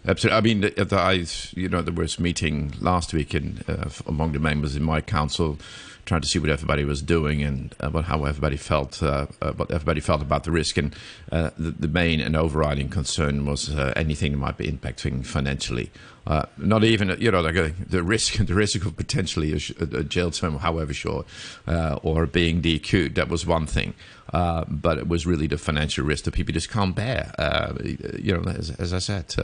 Absolutely. 0.06 0.36
I 0.36 0.40
mean, 0.40 0.60
the, 0.60 0.84
the, 0.84 0.96
I, 0.96 1.24
you 1.54 1.68
know, 1.68 1.82
there 1.82 1.92
was 1.92 2.18
a 2.18 2.22
meeting 2.22 2.72
last 2.80 3.12
week 3.12 3.34
in, 3.34 3.62
uh, 3.68 3.90
among 4.06 4.32
the 4.32 4.38
members 4.38 4.76
in 4.76 4.84
my 4.84 5.00
council 5.00 5.58
trying 6.06 6.20
to 6.20 6.28
see 6.28 6.38
what 6.38 6.48
everybody 6.48 6.84
was 6.84 7.02
doing 7.02 7.42
and 7.42 7.74
uh, 7.80 8.00
how 8.02 8.24
everybody 8.24 8.56
felt, 8.56 9.02
uh, 9.02 9.26
uh, 9.42 9.52
what 9.52 9.70
everybody 9.70 10.00
felt 10.00 10.22
about 10.22 10.44
the 10.44 10.52
risk. 10.52 10.78
And 10.78 10.94
uh, 11.32 11.50
the, 11.58 11.72
the, 11.72 11.88
main 11.88 12.20
and 12.20 12.36
overriding 12.36 12.88
concern 12.88 13.44
was 13.44 13.74
uh, 13.74 13.92
anything 13.96 14.32
that 14.32 14.38
might 14.38 14.56
be 14.56 14.70
impacting 14.70 15.26
financially. 15.26 15.90
Uh, 16.24 16.46
not 16.56 16.84
even, 16.84 17.16
you 17.20 17.30
know, 17.30 17.40
like 17.40 17.88
the 17.88 18.02
risk, 18.02 18.34
the 18.46 18.54
risk 18.54 18.84
of 18.84 18.96
potentially 18.96 19.52
a, 19.52 19.82
a 19.82 20.04
jail 20.04 20.30
term, 20.30 20.58
however 20.58 20.94
short, 20.94 21.26
or 21.66 22.26
being 22.26 22.62
DQ'd. 22.62 23.16
That 23.16 23.28
was 23.28 23.44
one 23.44 23.66
thing, 23.66 23.94
but 24.32 24.98
it 24.98 25.08
was 25.08 25.26
really 25.26 25.48
the 25.48 25.58
financial 25.58 26.04
risk 26.04 26.24
that 26.24 26.34
people 26.34 26.52
just 26.52 26.70
can't 26.70 26.94
bear. 26.94 27.32
you 28.18 28.36
know, 28.36 28.48
as, 28.50 28.70
as 28.70 28.92
I 28.92 28.98
said, 28.98 29.34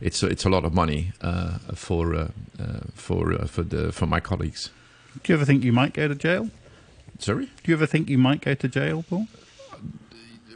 it's 0.00 0.22
it's 0.22 0.44
a 0.44 0.50
lot 0.50 0.64
of 0.64 0.74
money 0.74 1.12
for 1.74 2.30
for 2.94 3.38
for 3.46 3.62
the 3.62 3.92
for 3.92 4.06
my 4.06 4.18
colleagues. 4.20 4.70
Do 5.22 5.32
you 5.32 5.34
ever 5.34 5.44
think 5.44 5.64
you 5.64 5.72
might 5.72 5.94
go 5.94 6.08
to 6.08 6.14
jail? 6.14 6.50
Sorry? 7.18 7.46
Do 7.46 7.70
you 7.70 7.74
ever 7.74 7.86
think 7.86 8.08
you 8.08 8.18
might 8.18 8.40
go 8.40 8.54
to 8.54 8.68
jail, 8.68 9.04
Paul? 9.08 9.26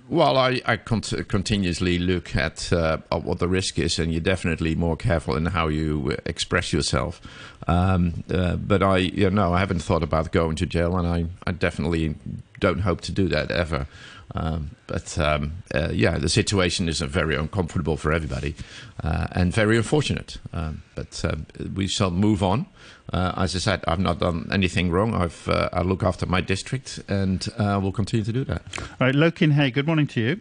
Well, 0.09 0.37
I, 0.37 0.61
I 0.67 0.77
cont- 0.77 1.29
continuously 1.29 1.97
look 1.99 2.35
at, 2.35 2.73
uh, 2.73 2.99
what 3.11 3.39
the 3.39 3.47
risk 3.47 3.79
is, 3.79 3.99
and 4.01 4.11
you're 4.11 4.21
definitely 4.21 4.75
more 4.75 4.97
careful 4.97 5.37
in 5.37 5.47
how 5.47 5.69
you 5.69 6.11
uh, 6.13 6.17
express 6.27 6.73
yourself. 6.73 7.21
Um, 7.69 8.25
uh, 8.29 8.57
but 8.57 8.83
I, 8.83 8.97
you 8.99 9.31
know, 9.31 9.55
I 9.55 9.61
haven't 9.61 9.79
thought 9.81 10.03
about 10.03 10.33
going 10.33 10.57
to 10.57 10.67
jail, 10.67 10.97
and 10.97 11.07
I, 11.07 11.27
I 11.47 11.53
definitely 11.53 12.17
don't 12.59 12.81
hope 12.81 13.03
to 13.03 13.13
do 13.13 13.29
that 13.29 13.53
ever. 13.53 13.87
Um, 14.35 14.71
but 14.87 15.19
um, 15.19 15.63
uh, 15.75 15.89
yeah, 15.93 16.19
the 16.19 16.29
situation 16.29 16.89
is 16.89 17.01
very 17.01 17.35
uncomfortable 17.35 17.97
for 17.97 18.13
everybody 18.13 18.55
uh, 19.03 19.27
and 19.33 19.53
very 19.53 19.77
unfortunate. 19.77 20.39
Um, 20.53 20.83
but 20.95 21.25
um, 21.25 21.47
we 21.75 21.87
shall 21.89 22.11
move 22.11 22.43
on. 22.43 22.67
Uh, 23.13 23.33
as 23.37 23.57
I 23.57 23.59
said, 23.59 23.85
I've 23.89 23.99
not 23.99 24.21
done 24.21 24.49
anything 24.53 24.91
wrong. 24.91 25.15
I've 25.15 25.49
uh, 25.49 25.69
I 25.73 25.83
look 25.83 26.05
after 26.05 26.27
my 26.27 26.41
district, 26.41 27.01
and 27.09 27.47
uh, 27.59 27.81
will 27.83 27.93
continue 27.93 28.25
to 28.25 28.33
do 28.33 28.45
that. 28.45 28.63
All 28.79 29.07
right, 29.07 29.15
Lo 29.15 29.31
Kin-hei. 29.33 29.71
Good 29.71 29.87
morning 29.87 30.07
to 30.09 30.21
you. 30.21 30.41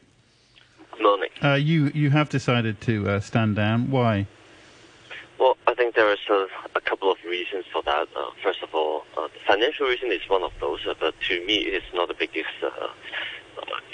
Good 0.92 1.02
morning. 1.02 1.30
Uh, 1.44 1.54
you 1.54 1.92
you 1.96 2.12
have 2.12 2.30
decided 2.30 2.80
to 2.82 3.10
uh, 3.10 3.20
stand 3.22 3.56
down. 3.56 3.90
Why? 3.90 4.28
Well, 5.40 5.58
I 5.66 5.74
think 5.74 5.96
there 5.96 6.12
is 6.12 6.20
a, 6.30 6.46
a 6.76 6.82
couple 6.82 7.10
of 7.12 7.18
reasons 7.26 7.66
for 7.74 7.82
that. 7.84 8.08
Uh, 8.16 8.30
first 8.44 8.62
of 8.62 8.76
all, 8.76 9.04
the 9.16 9.30
financial 9.48 9.88
reason 9.88 10.12
is 10.12 10.22
one 10.28 10.44
of 10.44 10.52
those, 10.60 10.86
but 11.00 11.16
to 11.28 11.46
me, 11.46 11.60
it's 11.60 11.92
not 11.94 12.08
the 12.10 12.14
biggest 12.14 12.50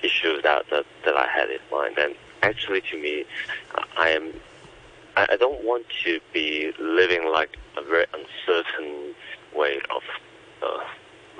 issue 0.03 0.41
that, 0.41 0.69
that 0.69 0.85
that 1.05 1.15
I 1.15 1.27
had 1.27 1.49
in 1.49 1.59
mind. 1.71 1.97
And 1.97 2.15
actually, 2.43 2.81
to 2.81 3.01
me, 3.01 3.25
I 3.97 4.09
am 4.09 4.33
I, 5.17 5.37
don't 5.37 5.63
want 5.63 5.85
to 6.03 6.19
be 6.33 6.73
living 6.79 7.31
like 7.31 7.57
a 7.77 7.81
very 7.81 8.05
uncertain 8.13 9.13
way 9.55 9.79
of 9.95 10.03
uh, 10.61 10.83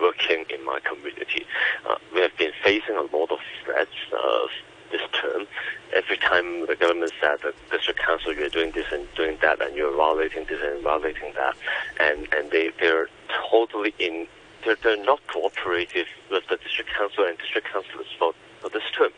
working 0.02 0.46
in 0.50 0.66
my 0.66 0.80
community. 0.80 1.46
Uh, 1.88 1.96
we 2.14 2.22
have 2.22 2.36
been 2.38 2.54
facing 2.64 2.96
a 2.96 3.02
lot 3.02 3.32
of 3.32 3.40
threats 3.64 3.92
uh, 4.18 4.48
this 4.92 5.02
term. 5.14 5.48
Every 5.94 6.18
time 6.18 6.66
the 6.68 6.76
government 6.76 7.12
said 7.20 7.38
that 7.44 7.54
district 7.72 8.00
council 8.00 8.34
you're 8.34 8.50
doing 8.50 8.72
this 8.72 8.86
and 8.92 9.08
doing 9.16 9.38
that, 9.42 9.62
and 9.62 9.76
you're 9.76 9.96
violating 9.96 10.46
this 10.46 10.62
and 10.64 10.82
violating 10.84 11.34
that, 11.36 11.56
and 12.00 12.28
and 12.34 12.52
they 12.52 12.72
they're 12.80 13.10
totally 13.50 13.94
in. 14.00 14.28
They're, 14.66 14.78
they're 14.84 15.06
not 15.06 15.20
cooperative 15.28 16.08
with 16.32 16.44
the 16.50 16.58
district 16.58 16.90
council 16.98 17.26
and 17.26 17.38
district 17.38 17.68
councils 17.72 18.08
for, 18.18 18.34
for 18.62 18.70
this 18.70 18.84
term. 18.98 19.12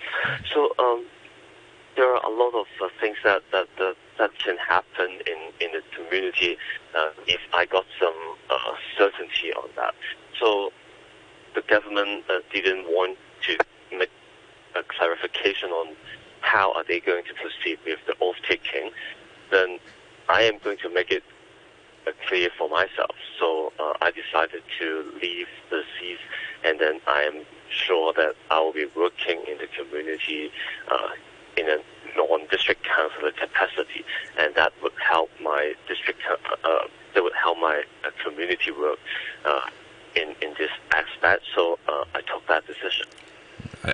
So 0.54 0.74
um, 0.78 1.06
there 1.96 2.14
are 2.14 2.24
a 2.26 2.30
lot 2.30 2.54
of 2.54 2.68
uh, 2.82 2.90
things 3.00 3.18
that 3.24 3.42
that, 3.52 3.68
that 3.80 3.96
that 4.20 4.32
can 4.40 4.58
happen 4.58 5.10
in, 5.26 5.40
in 5.60 5.72
the 5.72 5.82
community 5.96 6.58
uh, 6.96 7.10
if 7.28 7.40
I 7.54 7.66
got 7.66 7.86
some 8.00 8.14
uh, 8.50 8.74
certainty 8.98 9.54
on 9.54 9.70
that. 9.76 9.96
So 10.40 10.72
the 11.56 11.62
government 11.62 12.26
uh, 12.30 12.40
didn't 12.54 12.86
want 12.86 13.18
to 13.48 13.58
make 13.98 14.12
a 14.76 14.84
clarification 14.84 15.70
on 15.70 15.96
how 16.42 16.74
are 16.74 16.84
they 16.88 17.00
going 17.00 17.24
to 17.26 17.34
proceed 17.34 17.80
with 17.86 18.00
the 18.06 18.16
oath 18.22 18.36
taking. 18.48 18.92
Then 19.52 19.80
I 20.30 20.44
am 20.44 20.60
going 20.64 20.78
to 20.80 20.90
make 20.94 21.12
it 21.12 21.24
uh, 21.24 21.37
clear 22.28 22.50
for 22.58 22.70
myself. 22.70 23.16
So 23.40 23.72
uh, 23.80 23.94
I 24.02 24.12
decided 24.12 24.64
to 24.80 25.12
leave 25.22 25.48
the 25.70 25.84
seat, 26.00 26.20
and 26.64 26.80
then 26.80 27.00
I 27.08 27.24
am 27.24 27.46
sure 27.70 28.14
that 28.14 28.36
I 28.50 28.60
will 28.60 28.74
be 28.74 28.88
working 28.96 29.42
in 29.48 29.58
the 29.58 29.68
community 29.68 30.52
uh, 30.92 31.10
in 31.58 31.68
a 31.70 31.78
non-district 32.16 32.84
councillor 32.84 33.32
capacity, 33.32 34.04
and 34.40 34.54
that 34.56 34.74
would 34.82 34.94
help 35.10 35.30
my 35.42 35.74
district, 35.88 36.22
uh, 36.30 36.56
uh, 36.64 36.88
that 37.14 37.24
would 37.24 37.34
help 37.34 37.58
my 37.60 37.84
uh, 38.04 38.10
community 38.24 38.72
work 38.72 39.00
uh, 39.46 39.62
in 40.16 40.36
in 40.42 40.54
this 40.58 40.72
aspect. 40.94 41.44
So 41.56 41.80
I 41.88 42.22
took 42.22 42.46
that 42.48 42.66
decision. 42.68 43.08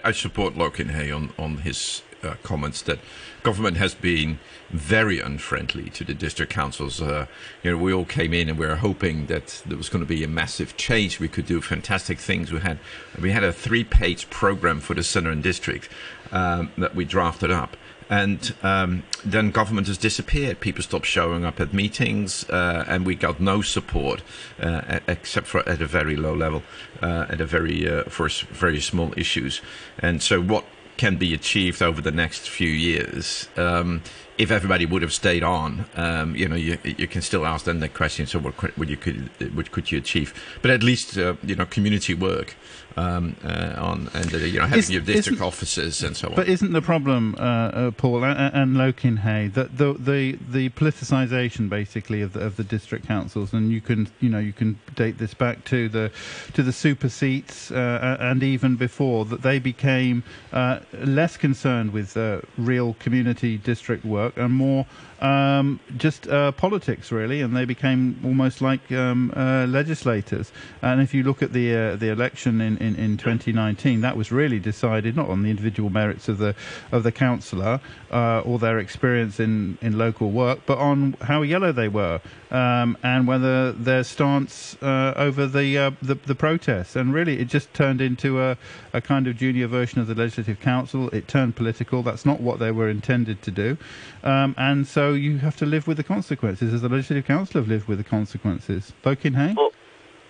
I, 0.03 0.11
support 0.11 0.55
Lo 0.55 0.69
Kin-hei 0.69 1.11
on 1.11 1.31
on 1.37 1.57
his 1.57 2.03
uh, 2.23 2.35
comments 2.43 2.81
that 2.83 2.99
government 3.43 3.77
has 3.77 3.93
been 3.93 4.39
very 4.69 5.19
unfriendly 5.19 5.89
to 5.91 6.03
the 6.03 6.13
district 6.13 6.51
councils. 6.51 7.01
Uh, 7.01 7.27
you 7.61 7.71
know, 7.71 7.77
we 7.77 7.93
all 7.93 8.05
came 8.05 8.33
in 8.33 8.49
and 8.49 8.57
we 8.57 8.65
were 8.65 8.77
hoping 8.77 9.27
that 9.27 9.61
there 9.65 9.77
was 9.77 9.89
going 9.89 10.03
to 10.03 10.07
be 10.07 10.23
a 10.23 10.27
massive 10.27 10.75
change. 10.77 11.19
We 11.19 11.27
could 11.27 11.45
do 11.45 11.61
fantastic 11.61 12.19
things. 12.19 12.51
We 12.51 12.59
had 12.59 12.79
we 13.21 13.31
had 13.31 13.43
a 13.43 13.53
three-page 13.53 14.29
program 14.29 14.79
for 14.79 14.93
the 14.93 15.03
Southern 15.03 15.41
District 15.41 15.89
um, 16.31 16.71
that 16.77 16.95
we 16.95 17.05
drafted 17.05 17.51
up, 17.51 17.77
and 18.09 18.53
um, 18.63 19.03
then 19.23 19.51
government 19.51 19.87
has 19.87 19.97
disappeared. 19.97 20.59
People 20.59 20.83
stopped 20.83 21.05
showing 21.05 21.45
up 21.45 21.59
at 21.59 21.73
meetings, 21.73 22.49
uh, 22.49 22.83
and 22.87 23.05
we 23.05 23.15
got 23.15 23.39
no 23.39 23.61
support 23.61 24.21
uh, 24.61 24.99
except 25.07 25.47
for 25.47 25.67
at 25.67 25.81
a 25.81 25.85
very 25.85 26.15
low 26.15 26.33
level, 26.33 26.63
uh, 27.01 27.25
at 27.29 27.41
a 27.41 27.45
very 27.45 27.87
uh, 27.87 28.03
for 28.03 28.29
very 28.51 28.79
small 28.79 29.13
issues. 29.17 29.61
And 29.99 30.21
so, 30.21 30.41
what 30.41 30.65
can 30.97 31.17
be 31.17 31.33
achieved 31.33 31.81
over 31.81 32.01
the 32.01 32.11
next 32.11 32.49
few 32.49 32.69
years? 32.69 33.47
Um, 33.57 34.01
if 34.37 34.49
everybody 34.49 34.85
would 34.85 35.03
have 35.03 35.13
stayed 35.13 35.43
on, 35.43 35.85
um, 35.95 36.35
you 36.35 36.47
know, 36.47 36.55
you, 36.55 36.77
you 36.83 37.07
can 37.07 37.21
still 37.21 37.45
ask 37.45 37.65
them 37.65 37.79
the 37.79 37.89
question. 37.89 38.25
So, 38.25 38.39
what, 38.39 38.55
what 38.77 38.89
you 38.89 38.97
could 38.97 39.29
what 39.53 39.71
could 39.71 39.91
you 39.91 39.99
achieve? 39.99 40.33
But 40.61 40.71
at 40.71 40.81
least, 40.81 41.17
uh, 41.17 41.35
you 41.43 41.55
know, 41.55 41.65
community 41.65 42.13
work 42.13 42.55
um, 42.97 43.35
uh, 43.43 43.75
on 43.77 44.09
and 44.13 44.33
uh, 44.33 44.37
you 44.37 44.59
know 44.59 44.65
having 44.65 44.91
your 44.91 45.01
district 45.01 45.41
offices 45.41 46.03
and 46.03 46.15
so 46.15 46.29
on. 46.29 46.35
But 46.35 46.47
isn't 46.47 46.73
the 46.73 46.81
problem, 46.81 47.35
uh, 47.37 47.41
uh 47.41 47.91
Paul 47.91 48.23
and, 48.23 48.53
and 48.53 48.77
Lo 48.77 48.91
Kin 48.91 49.15
that 49.53 49.77
the 49.77 49.93
the 49.93 50.37
the 50.49 50.69
politicisation 50.69 51.69
basically 51.69 52.21
of 52.21 52.33
the, 52.33 52.41
of 52.41 52.55
the 52.55 52.63
district 52.63 53.07
councils, 53.07 53.53
and 53.53 53.71
you 53.71 53.81
can 53.81 54.09
you 54.19 54.29
know 54.29 54.39
you 54.39 54.53
can 54.53 54.79
date 54.95 55.17
this 55.17 55.33
back 55.33 55.63
to 55.65 55.89
the 55.89 56.11
to 56.53 56.63
the 56.63 56.73
super 56.73 57.09
seats 57.09 57.71
uh, 57.71 58.17
and 58.19 58.43
even 58.43 58.75
before 58.75 59.25
that 59.25 59.41
they 59.41 59.59
became 59.59 60.23
uh, 60.51 60.79
less 60.93 61.37
concerned 61.37 61.91
with 61.91 62.17
real 62.57 62.95
community 62.99 63.57
district 63.57 64.05
work 64.05 64.37
and 64.37 64.53
more 64.53 64.85
um, 65.23 65.79
just 65.95 66.27
uh, 66.27 66.51
politics, 66.51 67.11
really, 67.11 67.41
and 67.41 67.55
they 67.55 67.65
became 67.65 68.19
almost 68.23 68.61
like 68.61 68.91
um, 68.91 69.31
uh, 69.35 69.65
legislators. 69.67 70.51
And 70.81 71.01
if 71.01 71.13
you 71.13 71.23
look 71.23 71.41
at 71.41 71.53
the 71.53 71.75
uh, 71.75 71.95
the 71.95 72.09
election 72.09 72.59
in, 72.59 72.77
in, 72.83 72.95
in 72.95 73.17
2019, 73.17 74.01
that 74.01 74.17
was 74.17 74.31
really 74.31 74.59
decided 74.59 75.15
not 75.15 75.29
on 75.29 75.43
the 75.43 75.49
individual 75.49 75.89
merits 75.89 76.27
of 76.29 76.37
the 76.37 76.55
of 76.91 77.03
the 77.03 77.11
councillor 77.11 77.79
uh, 78.11 78.41
or 78.41 78.59
their 78.59 78.79
experience 78.79 79.39
in, 79.39 79.77
in 79.81 79.97
local 79.97 80.29
work, 80.31 80.59
but 80.65 80.77
on 80.77 81.15
how 81.21 81.41
yellow 81.41 81.71
they 81.71 81.87
were 81.87 82.21
um, 82.53 82.95
and 83.01 83.27
whether 83.27 83.71
their 83.71 84.03
stance 84.03 84.77
uh, 84.81 85.13
over 85.15 85.47
the, 85.47 85.77
uh, 85.77 85.91
the, 86.01 86.15
the 86.15 86.35
protests. 86.35 86.95
And 86.95 87.13
really, 87.13 87.39
it 87.39 87.45
just 87.45 87.73
turned 87.73 87.99
into 87.99 88.41
a, 88.41 88.57
a 88.93 89.01
kind 89.01 89.27
of 89.27 89.35
junior 89.35 89.67
version 89.67 89.99
of 89.99 90.07
the 90.07 90.15
Legislative 90.15 90.59
Council. 90.59 91.09
It 91.09 91.27
turned 91.27 91.55
political. 91.55 92.03
That's 92.03 92.25
not 92.25 92.39
what 92.39 92.59
they 92.59 92.71
were 92.71 92.89
intended 92.89 93.41
to 93.41 93.51
do. 93.51 93.77
Um, 94.23 94.53
and 94.57 94.87
so 94.87 95.13
you 95.13 95.39
have 95.39 95.57
to 95.57 95.65
live 95.65 95.87
with 95.87 95.97
the 95.97 96.03
consequences, 96.03 96.73
as 96.73 96.81
the 96.81 96.89
Legislative 96.89 97.25
Council 97.25 97.59
have 97.59 97.67
lived 97.67 97.87
with 97.87 97.97
the 97.97 98.03
consequences. 98.03 98.93
Lo 99.03 99.15
Kin-hei? 99.15 99.55
Well, 99.57 99.71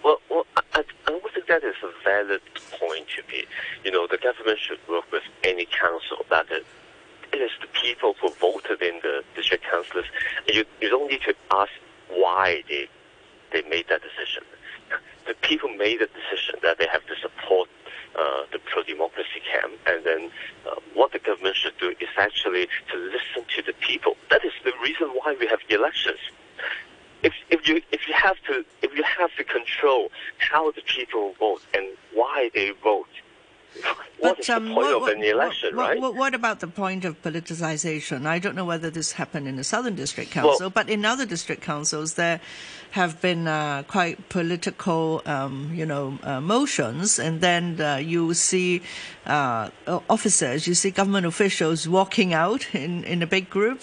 well, 0.03 0.17
well 0.29 0.45
I, 0.55 0.61
I 0.79 0.83
don't 1.05 1.23
think 1.33 1.42
that 1.53 1.63
is 1.63 1.75
a 1.83 1.91
valid 2.03 2.41
point 2.79 3.05
to 3.15 3.21
be. 3.29 3.45
You 3.85 3.91
know, 3.91 4.07
the 4.07 4.17
government 4.17 4.57
should 4.57 4.79
work 4.89 5.05
with 5.11 5.21
any 5.43 5.65
council 5.65 6.25
that 6.31 6.47
it, 6.49 6.65
it 7.31 7.37
is 7.37 7.51
the 7.61 7.67
people 7.79 8.15
who 8.19 8.29
voted 8.41 8.81
in 8.81 8.99
the 9.03 9.23
district 9.35 9.63
councillors. 9.69 10.05
You, 10.47 10.65
you 10.81 10.89
don't 10.89 11.11
need 11.11 11.21
to 11.27 11.35
ask 11.51 11.71
why 12.09 12.63
they 12.67 12.87
they 13.51 13.61
made 13.69 13.85
that 13.89 14.01
decision. 14.01 14.41
The 15.27 15.35
people 15.41 15.69
made 15.69 15.99
the 15.99 16.09
decision 16.09 16.55
that 16.63 16.79
they 16.79 16.87
have 16.91 17.05
to 17.05 17.15
support 17.21 17.69
uh, 18.17 18.49
the 18.51 18.57
pro-democracy 18.57 19.41
camp, 19.45 19.73
and 19.85 20.03
then 20.03 20.31
uh, 20.65 20.79
what 20.95 21.11
the 21.11 21.19
government 21.19 21.55
should 21.55 21.77
do 21.77 21.89
is 22.01 22.09
actually 22.17 22.67
to 22.91 22.97
listen 22.97 23.45
to 23.55 23.61
the 23.61 23.73
people. 23.73 24.17
That 24.31 24.43
is 24.43 24.53
the 24.63 24.73
reason 24.81 25.09
why 25.09 25.37
we 25.39 25.45
have 25.47 25.59
elections. 25.69 26.17
If, 27.23 27.33
if 27.49 27.67
you 27.67 27.81
if 27.91 28.07
you 28.07 28.13
have 28.13 28.37
to 28.47 28.65
if 28.81 28.95
you 28.95 29.03
have 29.03 29.33
to 29.37 29.43
control 29.43 30.11
how 30.37 30.71
the 30.71 30.81
people 30.81 31.33
vote 31.39 31.61
and 31.73 31.85
why 32.13 32.49
they 32.53 32.71
vote, 32.83 33.07
what 34.19 34.39
is 34.39 34.49
um, 34.49 34.65
the 34.65 34.73
point 34.73 34.99
what, 34.99 35.11
of 35.11 35.17
an 35.17 35.23
election, 35.23 35.75
what, 35.75 35.89
right? 35.89 36.01
What, 36.01 36.15
what, 36.15 36.33
about 36.33 36.59
the 36.59 36.67
point 36.67 37.03
of 37.03 37.21
politicization? 37.21 38.25
I 38.25 38.39
don't 38.39 38.55
know 38.55 38.65
whether 38.65 38.89
this 38.89 39.13
happened 39.13 39.47
in 39.47 39.55
the 39.55 39.63
Southern 39.63 39.95
District 39.95 40.31
Council, 40.31 40.57
well, 40.61 40.69
but 40.69 40.89
in 40.89 41.03
other 41.03 41.25
district 41.25 41.61
councils, 41.61 42.13
there 42.13 42.39
have 42.91 43.19
been 43.21 43.47
uh, 43.47 43.83
quite 43.87 44.29
political, 44.29 45.21
um, 45.25 45.71
you 45.73 45.85
know, 45.85 46.17
uh, 46.23 46.39
motions, 46.39 47.19
and 47.19 47.41
then 47.41 47.81
uh, 47.81 47.95
you 47.95 48.33
see 48.33 48.81
uh, 49.25 49.69
officers, 50.09 50.67
you 50.67 50.75
see 50.75 50.91
government 50.91 51.25
officials 51.25 51.89
walking 51.89 52.33
out 52.33 52.73
in, 52.75 53.03
in 53.03 53.21
a 53.21 53.27
big 53.27 53.49
group. 53.49 53.81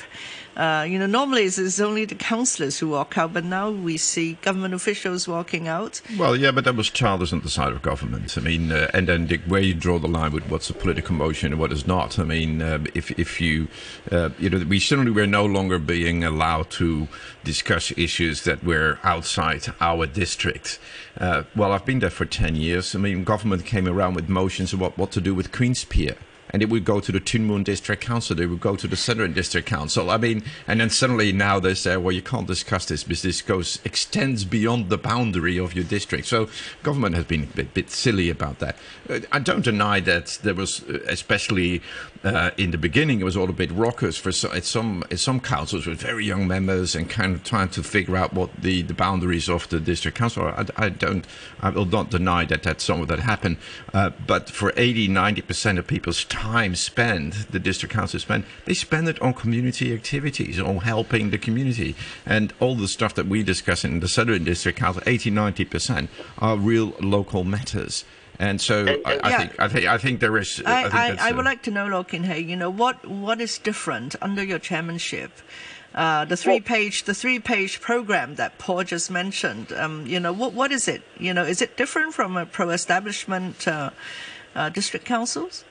Uh, 0.60 0.82
you 0.82 0.98
know, 0.98 1.06
normally 1.06 1.44
it's, 1.44 1.56
it's, 1.56 1.80
only 1.80 2.04
the 2.04 2.14
councillors 2.14 2.78
who 2.78 2.90
walk 2.90 3.16
out, 3.16 3.32
but 3.32 3.46
now 3.46 3.70
we 3.70 3.96
see 3.96 4.34
government 4.42 4.74
officials 4.74 5.26
walking 5.26 5.68
out. 5.68 6.02
Well, 6.18 6.36
yeah, 6.36 6.50
but 6.50 6.64
that 6.64 6.76
was 6.76 6.90
childish 6.90 7.32
on 7.32 7.40
the 7.40 7.48
side 7.48 7.72
of 7.72 7.80
government. 7.80 8.36
I 8.36 8.42
mean, 8.42 8.70
uh, 8.70 8.90
and 8.92 9.08
then 9.08 9.28
the, 9.28 9.38
where 9.46 9.62
you 9.62 9.72
draw 9.72 9.98
the 9.98 10.06
line 10.06 10.32
with 10.32 10.50
what's 10.50 10.68
a 10.68 10.74
political 10.74 11.14
motion 11.14 11.52
and 11.52 11.58
what 11.58 11.72
is 11.72 11.86
not. 11.86 12.18
I 12.18 12.24
mean, 12.24 12.60
uh, 12.60 12.84
if 12.94 13.10
if 13.18 13.40
you, 13.40 13.68
uh, 14.12 14.28
you 14.38 14.50
know, 14.50 14.62
we 14.68 14.78
certainly 14.80 15.12
were 15.12 15.26
no 15.26 15.46
longer 15.46 15.78
being 15.78 16.24
allowed 16.24 16.68
to 16.72 17.08
discuss 17.42 17.90
issues 17.96 18.44
that 18.44 18.62
were 18.62 18.98
outside 19.02 19.72
our 19.80 20.04
district. 20.04 20.78
Uh, 21.18 21.44
well, 21.56 21.72
I've 21.72 21.86
been 21.86 22.00
there 22.00 22.10
for 22.10 22.26
ten 22.26 22.54
years. 22.54 22.94
I 22.94 22.98
mean, 22.98 23.24
government 23.24 23.64
came 23.64 23.88
around 23.88 24.12
with 24.12 24.28
motions 24.28 24.74
about 24.74 24.98
what 24.98 25.10
to 25.12 25.22
do 25.22 25.34
with 25.34 25.52
Queen's 25.52 25.86
Pier 25.86 26.16
and 26.52 26.62
it 26.62 26.68
would 26.68 26.84
go 26.84 27.00
to 27.00 27.12
the 27.12 27.20
Tuen 27.20 27.44
Mun 27.46 27.64
District 27.64 28.02
Council. 28.02 28.40
It 28.40 28.46
would 28.46 28.60
go 28.60 28.76
to 28.76 28.86
the 28.86 28.96
Southern 28.96 29.32
District 29.32 29.66
Council. 29.66 30.10
I 30.10 30.16
mean, 30.16 30.42
and 30.66 30.80
then 30.80 30.90
suddenly 30.90 31.32
now 31.32 31.60
they 31.60 31.74
say, 31.74 31.96
well, 31.96 32.12
you 32.12 32.22
can't 32.22 32.46
discuss 32.46 32.86
this 32.86 33.04
because 33.04 33.22
this 33.22 33.42
goes 33.42 33.78
extends 33.84 34.44
beyond 34.44 34.90
the 34.90 34.98
boundary 34.98 35.58
of 35.58 35.74
your 35.74 35.84
district. 35.84 36.26
So 36.26 36.48
government 36.82 37.14
has 37.14 37.24
been 37.24 37.44
a 37.44 37.46
bit, 37.46 37.74
bit 37.74 37.90
silly 37.90 38.30
about 38.30 38.58
that. 38.58 38.76
Uh, 39.08 39.20
I 39.32 39.38
don't 39.38 39.64
deny 39.64 40.00
that 40.00 40.38
there 40.42 40.54
was, 40.54 40.82
uh, 40.88 41.00
especially 41.08 41.82
uh, 42.22 42.50
in 42.58 42.70
the 42.70 42.78
beginning, 42.78 43.20
it 43.20 43.24
was 43.24 43.36
all 43.36 43.48
a 43.48 43.52
bit 43.52 43.72
raucous 43.72 44.18
for 44.18 44.30
some, 44.30 44.60
some 44.60 45.04
some 45.16 45.40
councils 45.40 45.86
with 45.86 46.00
very 46.00 46.26
young 46.26 46.46
members 46.46 46.94
and 46.94 47.08
kind 47.08 47.34
of 47.34 47.42
trying 47.44 47.68
to 47.70 47.82
figure 47.82 48.16
out 48.16 48.34
what 48.34 48.54
the, 48.60 48.82
the 48.82 48.92
boundaries 48.92 49.48
of 49.48 49.68
the 49.70 49.80
district 49.80 50.18
council 50.18 50.42
are. 50.42 50.66
I, 50.76 50.86
I 50.86 50.88
don't, 50.90 51.26
I 51.60 51.70
will 51.70 51.86
not 51.86 52.10
deny 52.10 52.44
that 52.46 52.62
that 52.64 52.82
some 52.82 53.00
of 53.00 53.08
that 53.08 53.20
happened. 53.20 53.56
Uh, 53.94 54.10
but 54.26 54.50
for 54.50 54.72
80, 54.76 55.08
90 55.08 55.40
percent 55.42 55.78
of 55.78 55.86
people's 55.86 56.24
time 56.24 56.74
spent, 56.74 57.50
the 57.52 57.58
district 57.58 57.94
council 57.94 58.20
spend, 58.20 58.44
they 58.66 58.74
spend 58.74 59.08
it 59.08 59.20
on 59.22 59.32
community 59.32 59.94
activities, 59.94 60.60
on 60.60 60.78
helping 60.78 61.30
the 61.30 61.38
community. 61.38 61.96
And 62.26 62.52
all 62.60 62.74
the 62.74 62.88
stuff 62.88 63.14
that 63.14 63.26
we 63.26 63.42
discuss 63.42 63.82
in 63.82 64.00
the 64.00 64.08
Southern 64.08 64.44
District 64.44 64.78
Council, 64.78 65.02
80, 65.06 65.30
90% 65.30 66.08
are 66.38 66.56
real 66.56 66.92
local 67.00 67.44
matters. 67.44 68.04
And 68.40 68.58
so 68.58 68.86
and, 68.86 69.02
I, 69.04 69.10
I 69.22 69.28
yeah. 69.28 69.38
think 69.38 69.60
I 69.60 69.68
think 69.68 69.86
I 69.86 69.98
think 69.98 70.20
there 70.20 70.38
is. 70.38 70.62
I, 70.64 70.84
I, 70.84 70.88
I, 70.88 71.28
I 71.28 71.32
would 71.32 71.44
uh, 71.44 71.50
like 71.50 71.62
to 71.64 71.70
know, 71.70 71.86
Lo 71.86 72.02
Kin 72.02 72.24
you 72.48 72.56
know 72.56 72.70
what 72.70 73.06
what 73.06 73.38
is 73.38 73.58
different 73.58 74.16
under 74.22 74.42
your 74.42 74.58
chairmanship? 74.58 75.30
Uh, 75.94 76.24
the 76.24 76.38
three 76.38 76.58
page 76.58 77.04
the 77.04 77.12
three 77.12 77.38
page 77.38 77.82
program 77.82 78.36
that 78.36 78.56
Paul 78.58 78.82
just 78.84 79.10
mentioned. 79.10 79.74
Um, 79.74 80.06
you 80.06 80.18
know 80.18 80.32
what 80.32 80.54
what 80.54 80.72
is 80.72 80.88
it? 80.88 81.02
You 81.18 81.34
know, 81.34 81.44
is 81.44 81.60
it 81.60 81.76
different 81.76 82.14
from 82.14 82.38
a 82.38 82.46
pro 82.46 82.70
establishment 82.70 83.68
uh, 83.68 83.90
uh, 84.54 84.70
district 84.70 85.04
councils? 85.04 85.64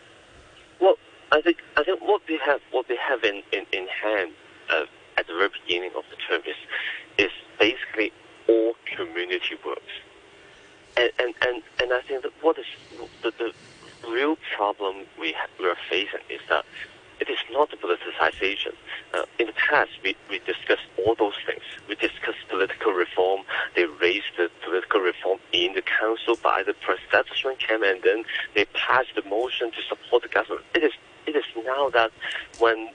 Well, 0.79 0.95
I 1.31 1.41
think 1.41 1.57
I 1.75 1.83
think 1.83 2.01
what 2.01 2.21
we 2.29 2.39
have 2.45 2.61
what 2.69 2.87
we 2.87 2.99
have 3.01 3.23
in 3.23 3.41
in, 3.51 3.65
in 3.73 3.87
hand 3.87 4.33
uh, 4.69 4.85
at 5.17 5.25
the 5.25 5.33
very 5.33 5.49
beginning 5.65 5.91
of 5.97 6.03
the 6.11 6.17
term 6.27 6.43
is 6.45 6.59
is 7.17 7.31
basically 7.57 8.11
all 8.47 8.75
community 8.95 9.57
works, 9.65 9.93
and 10.99 11.11
and 11.19 11.33
and, 11.41 11.63
and 11.81 11.93
I 11.93 12.01
think 12.01 12.23
that 12.23 12.33
what 12.41 12.57
is 12.57 12.65
the, 13.23 13.31
the 13.31 13.53
real 14.09 14.37
problem 14.55 15.05
we 15.19 15.33
ha- 15.33 15.47
we 15.59 15.67
are 15.67 15.77
facing 15.89 16.21
is 16.29 16.41
that 16.49 16.65
it 17.19 17.29
is 17.29 17.37
not 17.51 17.69
the 17.69 17.77
politicization. 17.77 18.73
Uh, 19.13 19.23
in 19.39 19.47
the 19.47 19.53
past, 19.53 19.91
we, 20.03 20.15
we 20.29 20.39
discussed 20.39 20.87
all 20.97 21.15
those 21.15 21.33
things. 21.45 21.61
We 21.89 21.95
discussed 21.95 22.37
political 22.47 22.93
reform. 22.93 23.41
They 23.75 23.85
raised 23.85 24.37
the 24.37 24.49
political 24.63 25.01
reform 25.01 25.39
in 25.51 25.73
the 25.73 25.81
council 25.81 26.37
by 26.41 26.63
the 26.63 26.73
pro-establishment 26.73 27.59
camp, 27.59 27.83
and 27.85 28.01
then 28.03 28.23
they 28.55 28.65
passed 28.73 29.15
the 29.15 29.23
motion 29.29 29.71
to 29.71 29.81
support 29.87 30.23
the 30.23 30.29
government. 30.29 30.65
It 30.75 30.83
is 30.83 30.93
it 31.27 31.35
is 31.35 31.43
now 31.65 31.89
that 31.89 32.11
when 32.59 32.89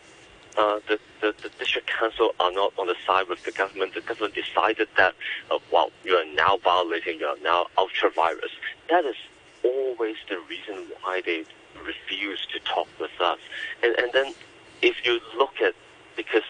uh, 0.56 0.80
the, 0.88 0.98
the, 1.20 1.34
the, 1.42 1.48
district 1.58 1.88
council 1.88 2.34
are 2.40 2.52
not 2.52 2.72
on 2.78 2.86
the 2.86 2.94
side 3.06 3.28
with 3.28 3.42
the 3.44 3.52
government. 3.52 3.94
The 3.94 4.00
government 4.00 4.34
decided 4.34 4.88
that, 4.96 5.14
uh, 5.50 5.58
well, 5.72 5.90
you 6.04 6.14
are 6.14 6.24
now 6.34 6.58
violating, 6.58 7.20
you 7.20 7.26
are 7.26 7.38
now 7.42 7.66
ultra 7.76 8.10
vires. 8.10 8.50
That 8.88 9.04
is 9.04 9.16
always 9.64 10.16
the 10.28 10.38
reason 10.48 10.86
why 11.02 11.22
they 11.24 11.44
refuse 11.84 12.46
to 12.52 12.60
talk 12.60 12.88
with 13.00 13.10
us. 13.20 13.38
And, 13.82 13.94
and 13.98 14.12
then 14.12 14.34
if 14.82 15.04
you 15.04 15.20
look 15.36 15.60
at, 15.60 15.74
because 16.16 16.42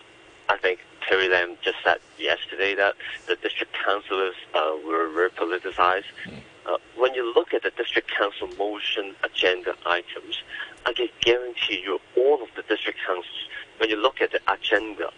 I 0.49 0.59
think 0.59 0.81
Carrie 1.07 1.29
Lam 1.29 1.57
just 1.63 1.79
said 1.83 1.99
yesterday 2.19 2.75
that 2.75 2.95
the 3.27 3.37
district 3.37 3.75
councillors 3.85 4.35
uh, 4.55 4.77
were 4.87 5.09
very 5.11 5.31
politicized. 5.31 6.05
Hmm. 6.25 6.35
Uh, 6.67 6.79
when 6.97 7.13
you 7.15 7.31
look 7.35 7.53
at 7.53 7.63
the 7.63 7.71
district 7.77 8.11
council 8.11 8.49
motion 8.59 9.15
agenda 9.23 9.75
items, 9.85 10.43
I 10.87 10.93
can 10.93 11.09
guarantee 11.21 11.83
you 11.83 11.99
all 12.17 12.43
of 12.43 12.49
the 12.57 12.63
district 12.63 12.99
councils, 13.07 13.49
when 13.79 13.91
you 13.91 13.97
look 13.97 14.21
at 14.21 14.33
the 14.33 14.41
agenda, 14.53 15.11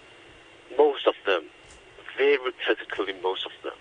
most 0.76 1.06
of 1.06 1.14
them, 1.26 1.44
very 2.16 2.38
critically 2.64 3.14
most 3.22 3.46
of 3.46 3.52
them, 3.62 3.74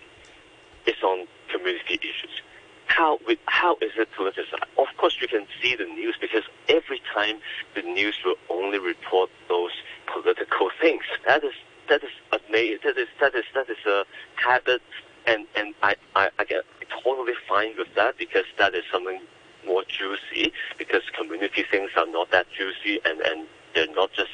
is 0.86 1.02
on 1.02 1.26
community 1.50 1.98
issues. 2.00 2.42
How, 2.86 3.18
how 3.46 3.74
is 3.82 3.92
it 3.96 4.08
politicized? 4.18 4.62
Of 4.78 4.86
course, 4.96 5.16
you 5.20 5.28
can 5.28 5.46
see 5.60 5.74
the 5.74 5.84
news 5.84 6.16
because 6.20 6.44
every 6.68 7.00
time 7.12 7.38
the 7.74 7.82
news 7.82 8.16
will 8.24 8.36
only 8.48 8.78
report 8.78 9.30
those 9.48 9.72
political 10.06 10.70
things. 10.80 11.02
That 11.26 11.44
is 11.44 11.52
that 11.88 12.02
is 12.02 12.10
amazing. 12.32 12.78
That 12.84 12.96
is 12.98 13.08
that 13.20 13.34
is 13.34 13.44
that 13.54 13.68
is 13.68 13.84
a 13.86 14.04
habit, 14.36 14.82
and 15.26 15.46
and 15.56 15.74
I 15.82 15.96
I, 16.14 16.30
I 16.38 16.44
get 16.44 16.64
totally 17.02 17.34
fine 17.48 17.74
with 17.76 17.88
that 17.96 18.16
because 18.18 18.44
that 18.58 18.74
is 18.74 18.84
something 18.90 19.20
more 19.66 19.82
juicy 19.88 20.52
because 20.78 21.02
community 21.18 21.64
things 21.70 21.90
are 21.96 22.06
not 22.06 22.30
that 22.30 22.46
juicy 22.56 23.00
and, 23.04 23.20
and 23.20 23.46
they're 23.74 23.92
not 23.94 24.12
just 24.12 24.30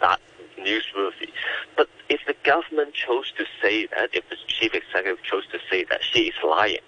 that 0.00 0.20
newsworthy. 0.58 1.30
But 1.76 1.88
if 2.08 2.20
the 2.26 2.34
government 2.44 2.94
chose 2.94 3.32
to 3.38 3.44
say 3.62 3.86
that, 3.86 4.10
if 4.12 4.28
the 4.28 4.36
chief 4.46 4.74
executive 4.74 5.22
chose 5.22 5.46
to 5.52 5.58
say 5.70 5.84
that, 5.84 6.02
she 6.02 6.28
is 6.28 6.34
lying. 6.44 6.78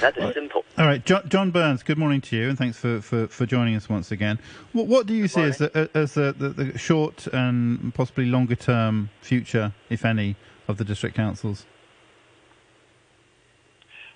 That 0.00 0.16
is 0.16 0.34
simple. 0.34 0.64
All 0.76 0.86
right, 0.86 1.04
John, 1.04 1.28
John, 1.28 1.50
Burns, 1.50 1.82
good 1.82 1.98
morning 1.98 2.20
to 2.22 2.36
you, 2.36 2.48
and 2.48 2.58
thanks 2.58 2.76
for, 2.76 3.00
for, 3.00 3.28
for 3.28 3.46
joining 3.46 3.76
us 3.76 3.88
once 3.88 4.10
again. 4.10 4.38
What, 4.72 4.86
what 4.86 5.06
do 5.06 5.14
you 5.14 5.22
good 5.22 5.30
see 5.30 5.40
morning. 5.40 5.52
as, 5.52 5.58
the, 5.58 5.90
as 5.94 6.14
the, 6.14 6.34
the, 6.36 6.48
the, 6.48 6.78
short 6.78 7.26
and 7.28 7.94
possibly 7.94 8.26
longer 8.26 8.56
term 8.56 9.10
future, 9.20 9.72
if 9.88 10.04
any, 10.04 10.36
of 10.66 10.78
the 10.78 10.84
district 10.84 11.16
councils? 11.16 11.64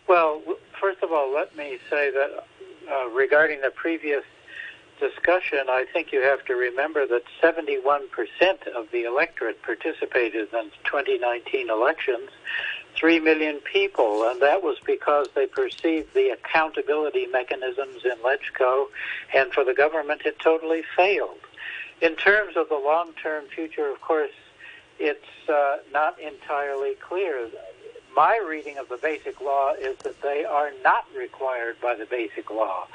Well, 0.09 0.43
first 0.81 1.03
of 1.03 1.13
all, 1.13 1.33
let 1.33 1.57
me 1.57 1.79
say 1.89 2.11
that 2.11 2.45
uh, 2.91 3.09
regarding 3.11 3.61
the 3.61 3.71
previous 3.71 4.25
discussion, 5.03 5.67
I 5.69 5.85
think 5.93 6.13
you 6.13 6.23
have 6.23 6.45
to 6.45 6.55
remember 6.55 7.07
that 7.09 7.23
71% 7.43 8.07
of 8.77 8.91
the 8.93 9.05
electorate 9.05 9.61
participated 9.63 10.49
in 10.53 10.71
the 10.71 10.71
2019 10.85 11.69
elections, 11.69 12.31
3 12.95 13.21
million 13.21 13.59
people, 13.61 14.29
and 14.29 14.41
that 14.41 14.63
was 14.63 14.79
because 14.87 15.27
they 15.35 15.47
perceived 15.47 16.15
the 16.15 16.29
accountability 16.29 17.27
mechanisms 17.27 18.05
in 18.05 18.17
LegCo, 18.19 18.87
and 19.35 19.53
for 19.53 19.65
the 19.65 19.75
government 19.75 20.23
it 20.25 20.39
totally 20.39 20.83
failed. 20.97 21.41
In 22.01 22.15
terms 22.17 22.57
of 22.57 22.69
the 22.69 22.79
long-term 22.79 23.47
future, 23.55 23.91
of 23.91 24.01
course, 24.01 24.31
it's 24.99 25.49
uh, 25.49 25.79
not 25.93 26.21
entirely 26.21 26.95
clear 26.95 27.49
my 28.15 28.41
reading 28.47 28.79
of 28.79 28.89
the 28.89 28.97
basic 28.97 29.41
law 29.41 29.73
is 29.73 29.97
that 29.99 30.21
they 30.23 30.45
are 30.45 30.71
not 30.83 31.05
required 31.17 31.77
by 31.81 31.95
the 31.95 32.07
basic 32.07 32.51
law. 32.51 32.87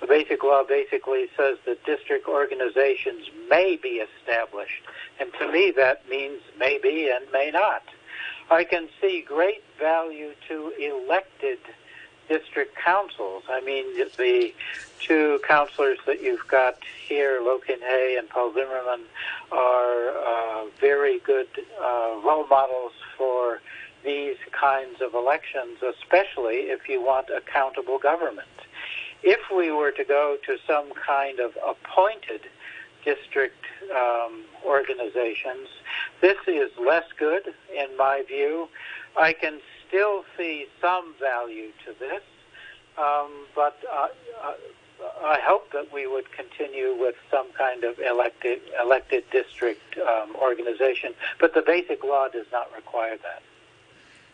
The 0.00 0.06
basic 0.06 0.42
law 0.42 0.64
basically 0.64 1.26
says 1.36 1.58
that 1.66 1.84
district 1.84 2.26
organizations 2.26 3.30
may 3.48 3.76
be 3.76 4.02
established, 4.02 4.82
and 5.20 5.32
to 5.38 5.50
me 5.52 5.72
that 5.76 6.08
means 6.08 6.40
may 6.58 6.78
be 6.82 7.10
and 7.10 7.24
may 7.32 7.50
not. 7.50 7.82
I 8.50 8.64
can 8.64 8.88
see 9.00 9.22
great 9.26 9.62
value 9.78 10.32
to 10.48 10.72
elected 10.78 11.58
district 12.28 12.76
councils. 12.76 13.44
I 13.48 13.60
mean, 13.60 13.96
the 13.96 14.54
two 15.00 15.40
councilors 15.46 15.98
that 16.06 16.22
you've 16.22 16.46
got 16.48 16.76
here, 17.06 17.40
Lo 17.42 17.58
Kin-hei 17.58 18.16
and 18.18 18.28
Paul 18.28 18.52
Zimmerman, 18.52 19.06
are 19.50 20.08
uh, 20.08 20.64
very 20.80 21.18
good 21.20 21.48
uh, 21.80 22.20
role 22.24 22.46
models 22.46 22.92
for 23.16 23.60
these 24.04 24.36
kinds 24.58 25.00
of 25.00 25.14
elections, 25.14 25.78
especially 25.82 26.70
if 26.70 26.88
you 26.88 27.00
want 27.02 27.28
accountable 27.30 27.98
government. 27.98 28.48
If 29.22 29.40
we 29.54 29.70
were 29.70 29.92
to 29.92 30.04
go 30.04 30.36
to 30.46 30.56
some 30.66 30.92
kind 30.94 31.38
of 31.38 31.52
appointed 31.66 32.42
district 33.04 33.64
um, 33.94 34.42
organizations, 34.64 35.68
this 36.20 36.38
is 36.46 36.70
less 36.78 37.04
good 37.18 37.54
in 37.76 37.96
my 37.96 38.22
view. 38.26 38.68
I 39.16 39.32
can 39.32 39.60
still 39.86 40.24
see 40.36 40.66
some 40.80 41.14
value 41.20 41.70
to 41.84 41.94
this, 41.98 42.22
um, 42.98 43.46
but 43.54 43.76
uh, 43.92 44.08
uh, 44.42 44.52
I 45.24 45.38
hope 45.42 45.72
that 45.72 45.92
we 45.92 46.06
would 46.06 46.26
continue 46.32 46.96
with 46.98 47.14
some 47.30 47.52
kind 47.56 47.84
of 47.84 47.98
elected 47.98 48.60
elected 48.82 49.24
district 49.30 49.98
um, 49.98 50.34
organization, 50.36 51.14
but 51.40 51.54
the 51.54 51.62
basic 51.62 52.04
law 52.04 52.28
does 52.28 52.46
not 52.52 52.72
require 52.74 53.16
that. 53.18 53.42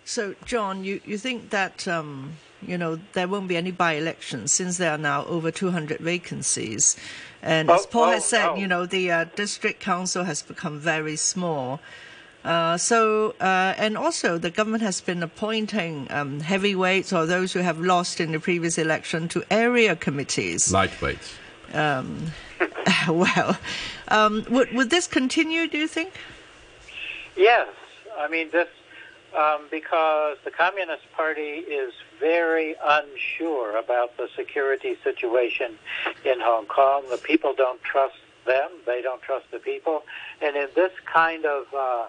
So, 0.08 0.34
John, 0.46 0.84
you, 0.84 1.02
you 1.04 1.18
think 1.18 1.50
that 1.50 1.86
um, 1.86 2.32
you 2.66 2.78
know 2.78 2.98
there 3.12 3.28
won't 3.28 3.46
be 3.46 3.58
any 3.58 3.72
by-elections 3.72 4.50
since 4.50 4.78
there 4.78 4.92
are 4.92 4.96
now 4.96 5.26
over 5.26 5.50
200 5.50 6.00
vacancies, 6.00 6.96
and 7.42 7.68
as 7.70 7.82
Oh, 7.82 7.88
Paul 7.90 8.04
oh, 8.04 8.10
has 8.12 8.24
said, 8.24 8.48
oh. 8.48 8.54
you 8.56 8.66
know 8.66 8.86
the 8.86 9.10
uh, 9.10 9.24
district 9.36 9.80
council 9.80 10.24
has 10.24 10.40
become 10.40 10.78
very 10.78 11.14
small. 11.16 11.80
Uh, 12.42 12.78
so, 12.78 13.34
uh, 13.38 13.74
and 13.76 13.98
also 13.98 14.38
the 14.38 14.48
government 14.48 14.82
has 14.82 15.02
been 15.02 15.22
appointing 15.22 16.06
um, 16.08 16.40
heavyweights 16.40 17.12
or 17.12 17.26
those 17.26 17.52
who 17.52 17.58
have 17.58 17.78
lost 17.78 18.18
in 18.18 18.32
the 18.32 18.40
previous 18.40 18.78
election 18.78 19.28
to 19.28 19.44
area 19.50 19.94
committees. 19.94 20.72
Lightweights. 20.72 21.34
Um, 21.74 22.32
well, 23.10 23.58
um, 24.08 24.46
would 24.48 24.72
would 24.72 24.88
this 24.88 25.06
continue? 25.06 25.68
Do 25.68 25.76
you 25.76 25.86
think? 25.86 26.14
Yes, 27.36 27.68
I 28.18 28.26
mean 28.28 28.48
this 28.50 28.68
um, 29.36 29.66
because 29.70 30.36
the 30.44 30.50
Communist 30.50 31.04
Party 31.14 31.40
is 31.40 31.92
very 32.20 32.74
unsure 32.82 33.76
about 33.76 34.16
the 34.16 34.28
security 34.36 34.96
situation 35.04 35.78
in 36.24 36.40
Hong 36.40 36.66
Kong. 36.66 37.04
The 37.10 37.18
people 37.18 37.54
don't 37.54 37.82
trust 37.82 38.16
them; 38.46 38.70
they 38.86 39.02
don't 39.02 39.22
trust 39.22 39.50
the 39.50 39.58
people, 39.58 40.02
and 40.40 40.56
in 40.56 40.68
this 40.74 40.92
kind 41.12 41.44
of 41.44 41.66
uh, 41.76 42.06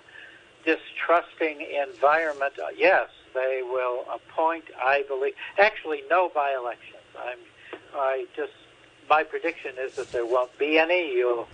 distrusting 0.66 1.66
environment, 1.88 2.54
uh, 2.60 2.68
yes, 2.78 3.10
they 3.34 3.62
will 3.64 4.06
appoint. 4.14 4.66
I 4.82 5.04
believe, 5.08 5.34
actually, 5.58 6.04
no 6.10 6.30
by-elections. 6.34 7.04
I'm, 7.18 7.40
I 7.96 8.26
just 8.36 8.54
my 9.10 9.24
prediction 9.24 9.72
is 9.80 9.96
that 9.96 10.12
there 10.12 10.26
won't 10.26 10.58
be 10.58 10.78
any. 10.78 11.14
You'll, 11.14 11.48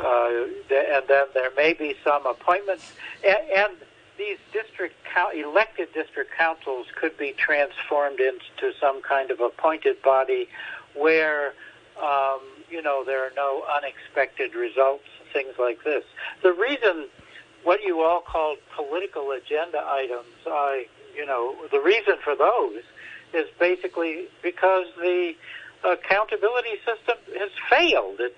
uh, 0.00 0.28
and 0.70 1.04
then 1.08 1.26
there 1.34 1.50
may 1.56 1.72
be 1.72 1.96
some 2.04 2.24
appointments, 2.26 2.92
and, 3.26 3.38
and 3.54 3.72
these 4.22 4.38
district 4.52 4.94
elected 5.34 5.88
district 5.92 6.30
councils 6.36 6.86
could 6.94 7.16
be 7.18 7.32
transformed 7.32 8.20
into 8.20 8.72
some 8.80 9.02
kind 9.02 9.30
of 9.30 9.40
appointed 9.40 10.00
body, 10.02 10.48
where 10.94 11.52
um, 12.02 12.40
you 12.70 12.82
know 12.82 13.04
there 13.04 13.24
are 13.24 13.32
no 13.36 13.64
unexpected 13.76 14.54
results, 14.54 15.04
things 15.32 15.54
like 15.58 15.82
this. 15.84 16.04
The 16.42 16.52
reason 16.52 17.08
what 17.64 17.82
you 17.82 18.00
all 18.00 18.20
called 18.20 18.58
political 18.74 19.30
agenda 19.32 19.82
items, 19.84 20.34
I, 20.46 20.86
you 21.14 21.24
know, 21.24 21.54
the 21.70 21.80
reason 21.80 22.14
for 22.24 22.34
those 22.34 22.82
is 23.34 23.46
basically 23.58 24.26
because 24.42 24.86
the 24.96 25.34
accountability 25.84 26.76
system 26.84 27.16
has 27.38 27.50
failed. 27.70 28.20
It 28.20 28.36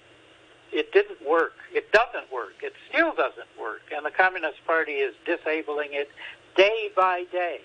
it 0.74 0.92
didn't 0.92 1.24
work. 1.26 1.54
It 1.72 1.90
doesn't 1.92 2.32
work. 2.32 2.54
It 2.62 2.72
still 2.88 3.14
doesn't 3.14 3.48
work, 3.58 3.82
and 3.94 4.04
the 4.04 4.10
Communist 4.10 4.58
Party 4.66 4.94
is 4.94 5.14
disabling 5.24 5.90
it 5.92 6.10
day 6.56 6.90
by 6.94 7.24
day. 7.30 7.60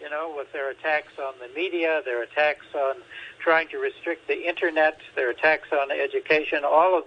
You 0.00 0.10
know, 0.10 0.34
with 0.36 0.52
their 0.52 0.68
attacks 0.68 1.12
on 1.18 1.34
the 1.40 1.48
media, 1.54 2.02
their 2.04 2.22
attacks 2.24 2.66
on 2.74 2.96
trying 3.38 3.68
to 3.68 3.78
restrict 3.78 4.26
the 4.26 4.48
internet, 4.48 4.98
their 5.14 5.30
attacks 5.30 5.68
on 5.72 5.92
education, 5.92 6.64
all 6.64 6.98
of, 6.98 7.04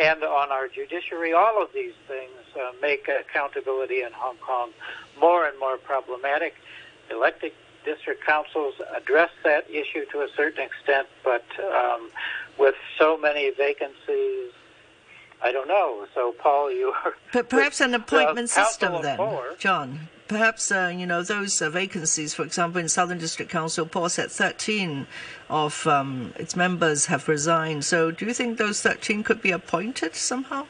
and 0.00 0.22
on 0.22 0.52
our 0.52 0.68
judiciary, 0.68 1.32
all 1.32 1.62
of 1.62 1.70
these 1.74 1.94
things 2.06 2.30
uh, 2.54 2.72
make 2.82 3.08
accountability 3.08 4.02
in 4.02 4.12
Hong 4.12 4.36
Kong 4.36 4.70
more 5.18 5.46
and 5.46 5.58
more 5.58 5.78
problematic. 5.78 6.54
Elected 7.10 7.52
district 7.84 8.24
councils 8.26 8.74
address 8.94 9.30
that 9.42 9.68
issue 9.70 10.04
to 10.12 10.20
a 10.20 10.28
certain 10.36 10.64
extent, 10.64 11.08
but 11.24 11.44
um, 11.60 12.10
with 12.58 12.74
so 12.98 13.16
many 13.16 13.50
vacancies, 13.50 14.52
I 15.42 15.52
don't 15.52 15.68
know. 15.68 16.06
So, 16.14 16.32
Paul, 16.38 16.72
you 16.72 16.88
are. 17.04 17.14
But 17.32 17.48
perhaps 17.48 17.80
an 17.80 17.94
appointment 17.94 18.48
system 18.50 19.02
then, 19.02 19.16
four. 19.16 19.54
John. 19.58 20.08
Perhaps 20.26 20.72
uh, 20.72 20.90
you 20.96 21.04
know 21.04 21.22
those 21.22 21.60
uh, 21.60 21.68
vacancies. 21.68 22.32
For 22.32 22.44
example, 22.44 22.80
in 22.80 22.88
Southern 22.88 23.18
District 23.18 23.50
Council, 23.50 23.84
Paul 23.84 24.08
said 24.08 24.30
13 24.30 25.06
of 25.50 25.86
um, 25.86 26.32
its 26.36 26.56
members 26.56 27.06
have 27.06 27.28
resigned. 27.28 27.84
So, 27.84 28.10
do 28.10 28.24
you 28.24 28.32
think 28.32 28.56
those 28.56 28.80
13 28.80 29.22
could 29.22 29.42
be 29.42 29.50
appointed 29.50 30.14
somehow? 30.14 30.66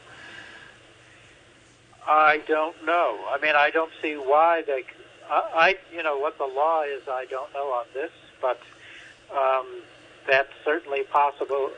I 2.07 2.41
don't 2.47 2.75
know. 2.85 3.17
I 3.29 3.39
mean, 3.41 3.55
I 3.55 3.69
don't 3.69 3.91
see 4.01 4.15
why 4.15 4.61
they. 4.67 4.83
I, 5.29 5.49
I- 5.55 5.95
you 5.95 6.03
know, 6.03 6.17
what 6.19 6.37
the 6.37 6.45
law 6.45 6.83
is, 6.83 7.01
I 7.07 7.25
don't 7.25 7.51
know 7.53 7.67
on 7.71 7.85
this, 7.93 8.11
but 8.41 8.59
um, 9.35 9.65
that's 10.27 10.51
certainly 10.65 11.03
possible. 11.03 11.71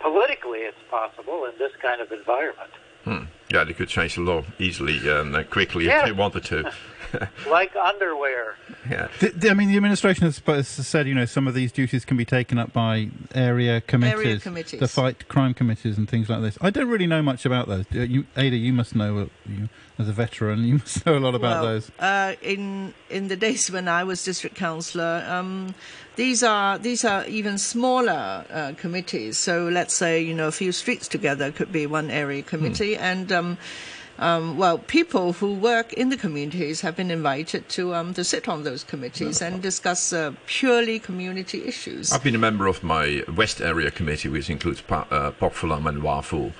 Politically, 0.00 0.60
it's 0.60 0.76
possible 0.90 1.44
in 1.44 1.52
this 1.58 1.72
kind 1.82 2.00
of 2.00 2.10
environment. 2.12 2.70
Hmm. 3.04 3.24
Yeah, 3.50 3.64
they 3.64 3.72
could 3.72 3.88
change 3.88 4.14
the 4.16 4.20
law 4.22 4.44
easily 4.58 4.98
and 5.08 5.34
uh, 5.34 5.44
quickly 5.44 5.86
Yeah. 5.86 6.00
if 6.00 6.06
they 6.06 6.12
wanted 6.12 6.44
to. 6.46 6.72
Like 7.48 7.74
underwear. 7.76 8.56
yeah. 8.90 9.08
The, 9.20 9.28
the- 9.30 9.50
I 9.50 9.54
mean, 9.54 9.68
the 9.68 9.76
administration 9.76 10.24
has, 10.24 10.68
said, 10.68 11.06
you 11.06 11.14
know, 11.14 11.24
some 11.24 11.48
of 11.48 11.54
these 11.54 11.72
duties 11.72 12.04
can 12.04 12.16
be 12.16 12.24
taken 12.24 12.58
up 12.58 12.72
by 12.72 13.08
area 13.34 13.80
committees, 13.80 14.42
committees. 14.42 14.80
the 14.80 14.88
fight 14.88 15.28
crime 15.28 15.54
committees, 15.54 15.96
and 15.98 16.08
things 16.08 16.28
like 16.28 16.42
this. 16.42 16.58
I 16.60 16.70
don't 16.70 16.88
really 16.88 17.06
know 17.06 17.22
much 17.22 17.46
about 17.46 17.68
those. 17.68 17.84
Uh, 17.94 18.00
You, 18.00 18.26
Ada, 18.36 18.56
you 18.56 18.72
must 18.72 18.94
know, 18.94 19.18
uh, 19.18 19.26
you, 19.46 19.68
as 19.98 20.08
a 20.08 20.12
veteran, 20.12 20.64
you 20.64 20.74
must 20.78 21.04
know 21.06 21.16
a 21.16 21.20
lot 21.20 21.34
about 21.34 21.62
well, 21.62 21.72
those. 21.72 21.90
Uh, 21.98 22.34
in 22.42 22.94
in 23.10 23.28
the 23.28 23.36
days 23.36 23.70
when 23.70 23.88
I 23.88 24.04
was 24.04 24.24
district 24.24 24.56
councillor, 24.56 25.24
um, 25.28 25.74
these 26.16 26.42
are 26.42 26.78
these 26.78 27.04
are 27.04 27.24
even 27.26 27.58
smaller 27.58 28.44
uh, 28.50 28.72
committees. 28.76 29.38
So 29.38 29.68
let's 29.68 29.94
say 29.94 30.20
you 30.20 30.34
know 30.34 30.48
a 30.48 30.52
few 30.52 30.72
streets 30.72 31.08
together 31.08 31.50
could 31.52 31.72
be 31.72 31.86
one 31.86 32.10
area 32.10 32.42
committee, 32.42 32.96
and 32.96 33.30
um, 33.32 33.58
um, 34.18 34.58
well, 34.58 34.78
people 34.78 35.32
who 35.34 35.54
work 35.54 35.92
in 35.92 36.08
the 36.08 36.16
communities 36.16 36.80
have 36.80 36.96
been 36.96 37.10
invited 37.10 37.68
to 37.70 37.94
um, 37.94 38.14
to 38.14 38.24
sit 38.24 38.48
on 38.48 38.64
those 38.64 38.82
committees 38.84 39.40
and 39.40 39.62
discuss 39.62 40.12
uh, 40.12 40.32
purely 40.46 40.98
community 40.98 41.64
issues. 41.64 42.12
I've 42.12 42.24
been 42.24 42.34
a 42.34 42.38
member 42.38 42.66
of 42.66 42.82
my 42.82 43.22
West 43.34 43.60
Area 43.60 43.90
Committee, 43.90 44.28
which 44.28 44.50
includes 44.50 44.80
pa- 44.80 45.06
uh, 45.10 45.30
Pok 45.32 45.62
and 45.62 46.02
Wah 46.02 46.20
Fu, 46.20 46.52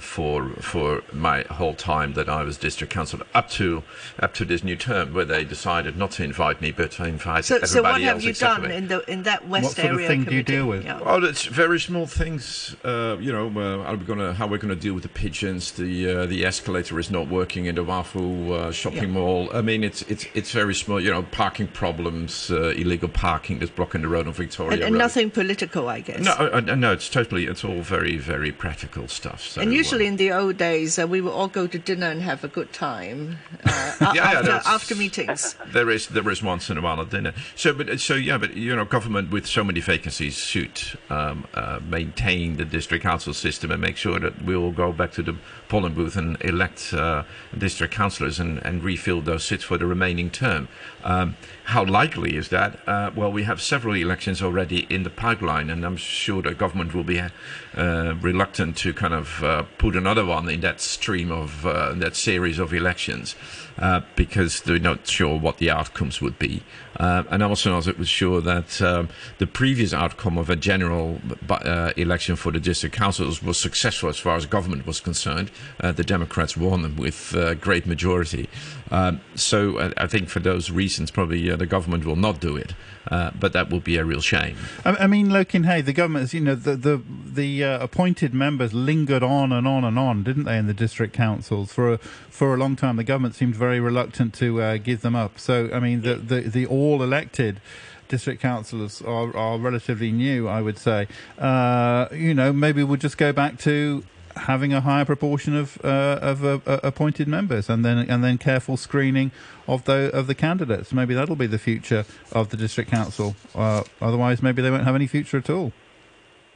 for 0.00 0.48
for 0.60 1.02
my 1.12 1.42
whole 1.50 1.74
time 1.74 2.14
that 2.14 2.28
I 2.28 2.42
was 2.42 2.56
district 2.56 2.92
councillor, 2.92 3.26
up 3.34 3.48
to 3.50 3.82
up 4.20 4.34
to 4.34 4.44
this 4.44 4.62
new 4.64 4.76
term, 4.76 5.12
where 5.14 5.24
they 5.24 5.44
decided 5.44 5.96
not 5.96 6.10
to 6.12 6.24
invite 6.24 6.60
me, 6.60 6.72
but 6.72 6.92
to 6.92 7.04
invite 7.04 7.44
So, 7.44 7.56
everybody 7.56 7.72
so 7.72 7.82
what 7.82 8.02
else 8.02 8.02
have 8.02 8.22
you 8.24 8.32
done 8.32 8.62
me. 8.68 8.76
in 8.76 8.88
the 8.88 9.10
in 9.10 9.22
that 9.24 9.48
West 9.48 9.64
What 9.64 9.76
sort 9.76 9.86
of 9.88 9.94
area 9.96 10.08
thing 10.08 10.24
do 10.24 10.34
you 10.34 10.42
deal 10.42 10.66
with? 10.66 10.84
Yeah. 10.84 11.00
Oh, 11.04 11.22
it's 11.22 11.44
very 11.44 11.80
small 11.80 12.06
things. 12.06 12.76
Uh, 12.84 13.16
you 13.20 13.32
know, 13.32 13.46
uh, 13.56 13.84
are 13.88 13.96
we 13.96 14.04
gonna 14.04 14.32
how 14.34 14.46
we're 14.46 14.58
gonna 14.58 14.74
deal 14.74 14.94
with 14.94 15.02
the 15.02 15.08
pigeons? 15.08 15.72
The 15.72 16.10
uh, 16.10 16.26
the 16.26 16.44
escalator 16.44 16.98
is 16.98 17.10
not 17.10 17.28
working 17.28 17.66
in 17.66 17.74
the 17.74 17.84
Wah 17.84 18.02
Fu 18.02 18.52
uh, 18.52 18.72
shopping 18.72 19.00
Yeah. 19.10 19.20
mall. 19.20 19.50
I 19.54 19.60
mean, 19.62 19.84
it's 19.84 20.02
it's 20.02 20.26
it's 20.34 20.52
very 20.52 20.74
small. 20.74 21.00
You 21.00 21.10
know, 21.10 21.22
parking 21.22 21.68
problems, 21.68 22.50
uh, 22.50 22.70
illegal 22.76 23.08
parking 23.08 23.58
that's 23.58 23.70
blocking 23.70 24.02
the 24.02 24.08
road 24.08 24.26
on 24.26 24.32
Victoria 24.32 24.72
And, 24.74 24.82
and 24.82 24.92
Road. 24.94 24.98
nothing 24.98 25.30
political, 25.30 25.88
I 25.88 26.00
guess. 26.00 26.20
No, 26.24 26.32
uh, 26.32 26.62
uh, 26.66 26.74
no, 26.74 26.92
it's 26.92 27.08
totally. 27.08 27.46
It's 27.46 27.64
all 27.64 27.82
very, 27.82 28.16
very 28.16 28.52
practical 28.52 29.08
stuff. 29.10 29.42
So, 29.42 29.60
And 29.60 29.70
uh, 29.70 29.74
usually 29.74 30.06
in 30.06 30.16
the 30.16 30.32
old 30.32 30.56
days, 30.56 30.98
uh, 30.98 31.06
we 31.06 31.20
would 31.20 31.32
all 31.32 31.48
go 31.48 31.66
to 31.66 31.78
dinner 31.78 32.06
and 32.06 32.22
have 32.22 32.44
a 32.44 32.48
good 32.48 32.72
time 32.72 33.38
uh, 33.64 34.12
yeah, 34.14 34.24
after, 34.24 34.42
that's- 34.46 34.66
after 34.66 34.94
meetings. 34.94 35.56
there 35.72 35.90
is 35.90 36.08
there 36.08 36.28
is 36.30 36.42
once 36.42 36.70
in 36.70 36.78
a 36.78 36.80
while 36.80 37.00
a 37.00 37.06
dinner. 37.06 37.32
So, 37.56 37.72
but 37.72 38.00
so 38.00 38.14
yeah, 38.14 38.38
but 38.38 38.56
you 38.56 38.74
know, 38.74 38.84
government 38.84 39.30
with 39.30 39.46
so 39.46 39.64
many 39.64 39.80
vacancies 39.80 40.36
should 40.38 40.80
um, 41.10 41.46
uh, 41.54 41.80
maintain 41.82 42.56
the 42.56 42.64
district 42.64 43.02
council 43.02 43.34
system 43.34 43.70
and 43.70 43.80
make 43.80 43.96
sure 43.96 44.18
that 44.20 44.42
we 44.42 44.54
all 44.54 44.72
go 44.72 44.92
back 44.92 45.12
to 45.12 45.22
the 45.22 45.36
polling 45.70 45.94
booth 45.94 46.16
and 46.16 46.36
elect 46.42 46.92
uh, 46.92 47.22
district 47.56 47.94
councillors 47.94 48.38
and, 48.38 48.58
and 48.66 48.84
refill 48.84 49.22
those 49.22 49.44
seats 49.44 49.64
for 49.64 49.78
the 49.78 49.86
remaining 49.86 50.28
term. 50.28 50.68
Um, 51.04 51.36
how 51.64 51.84
likely 51.84 52.36
is 52.36 52.48
that? 52.48 52.80
Uh, 52.86 53.10
well, 53.14 53.32
we 53.32 53.44
have 53.44 53.62
several 53.62 53.94
elections 53.94 54.42
already 54.42 54.86
in 54.90 55.04
the 55.04 55.10
pipeline, 55.10 55.70
and 55.70 55.84
I'm 55.84 55.96
sure 55.96 56.42
the 56.42 56.54
government 56.54 56.92
will 56.92 57.04
be 57.04 57.20
uh, 57.20 58.14
reluctant 58.20 58.76
to 58.78 58.92
kind 58.92 59.14
of 59.14 59.42
uh, 59.42 59.62
put 59.78 59.94
another 59.94 60.26
one 60.26 60.50
in 60.50 60.60
that 60.60 60.80
stream 60.80 61.30
of 61.30 61.64
uh, 61.64 61.94
that 61.94 62.16
series 62.16 62.58
of 62.58 62.74
elections 62.74 63.36
uh, 63.78 64.00
because 64.16 64.62
they're 64.62 64.80
not 64.80 65.06
sure 65.06 65.38
what 65.38 65.58
the 65.58 65.70
outcomes 65.70 66.20
would 66.20 66.38
be. 66.38 66.62
Uh, 67.00 67.24
and 67.30 67.42
also, 67.42 67.70
not 67.70 67.98
was 67.98 68.08
sure 68.08 68.42
that 68.42 68.82
um, 68.82 69.08
the 69.38 69.46
previous 69.46 69.92
outcome 69.94 70.36
of 70.36 70.50
a 70.50 70.56
general 70.56 71.18
uh, 71.48 71.92
election 71.96 72.36
for 72.36 72.52
the 72.52 72.60
district 72.60 72.94
councils 72.94 73.42
was 73.42 73.56
successful 73.56 74.10
as 74.10 74.18
far 74.18 74.36
as 74.36 74.44
government 74.44 74.86
was 74.86 75.00
concerned. 75.00 75.50
Uh, 75.80 75.92
the 75.92 76.04
Democrats 76.04 76.56
won 76.56 76.82
them 76.82 76.96
with 76.96 77.34
uh, 77.34 77.54
great 77.54 77.86
majority. 77.86 78.50
Um, 78.90 79.20
so 79.34 79.58
I, 79.80 80.04
I 80.04 80.06
think 80.08 80.28
for 80.28 80.40
those 80.40 80.70
reasons, 80.70 81.10
probably 81.10 81.50
uh, 81.50 81.56
the 81.56 81.66
government 81.66 82.04
will 82.04 82.20
not 82.28 82.38
do 82.40 82.54
it. 82.56 82.74
Uh, 83.10 83.30
but 83.40 83.52
that 83.54 83.70
will 83.70 83.80
be 83.80 83.96
a 83.96 84.04
real 84.04 84.20
shame. 84.20 84.56
I, 84.84 84.90
I 84.90 85.06
mean, 85.06 85.30
Lo 85.30 85.42
Kin-hei, 85.42 85.80
the 85.80 85.94
government, 85.94 86.24
has, 86.24 86.34
you 86.34 86.40
know, 86.40 86.54
the 86.54 86.76
the 86.76 87.00
the 87.40 87.64
uh, 87.64 87.82
appointed 87.82 88.34
members 88.34 88.74
lingered 88.74 89.22
on 89.22 89.52
and 89.52 89.66
on 89.66 89.84
and 89.84 89.98
on, 89.98 90.22
didn't 90.22 90.44
they, 90.44 90.58
in 90.58 90.66
the 90.66 90.74
district 90.74 91.14
councils 91.16 91.72
for 91.72 91.94
a, 91.94 91.98
for 92.28 92.54
a 92.54 92.58
long 92.58 92.76
time? 92.76 92.96
The 92.96 93.04
government 93.04 93.34
seemed 93.34 93.56
very 93.56 93.80
reluctant 93.80 94.34
to 94.34 94.60
uh, 94.60 94.76
give 94.76 95.00
them 95.00 95.16
up. 95.16 95.38
So, 95.38 95.70
I 95.72 95.80
mean, 95.80 96.02
the 96.02 96.16
the, 96.16 96.40
the 96.42 96.66
all 96.90 97.02
elected 97.02 97.60
district 98.08 98.42
councillors 98.42 99.00
are, 99.02 99.34
are 99.36 99.58
relatively 99.58 100.10
new, 100.10 100.48
I 100.48 100.60
would 100.60 100.78
say. 100.78 101.06
Uh, 101.38 102.08
you 102.12 102.34
know, 102.34 102.52
maybe 102.52 102.82
we'll 102.82 102.98
just 102.98 103.16
go 103.16 103.32
back 103.32 103.58
to 103.60 104.02
having 104.36 104.72
a 104.72 104.80
higher 104.80 105.04
proportion 105.04 105.56
of 105.56 105.78
uh, 105.84 106.18
of 106.20 106.44
uh, 106.44 106.58
uh, 106.66 106.80
appointed 106.82 107.28
members, 107.28 107.68
and 107.68 107.84
then 107.84 107.98
and 107.98 108.22
then 108.22 108.36
careful 108.38 108.76
screening 108.76 109.30
of 109.66 109.84
the 109.84 110.10
of 110.12 110.26
the 110.26 110.34
candidates. 110.34 110.92
Maybe 110.92 111.14
that'll 111.14 111.36
be 111.36 111.46
the 111.46 111.58
future 111.58 112.04
of 112.32 112.50
the 112.50 112.56
district 112.56 112.90
council. 112.90 113.36
Uh, 113.54 113.84
otherwise, 114.02 114.42
maybe 114.42 114.60
they 114.60 114.70
won't 114.70 114.84
have 114.84 114.96
any 114.96 115.06
future 115.06 115.38
at 115.38 115.48
all. 115.48 115.72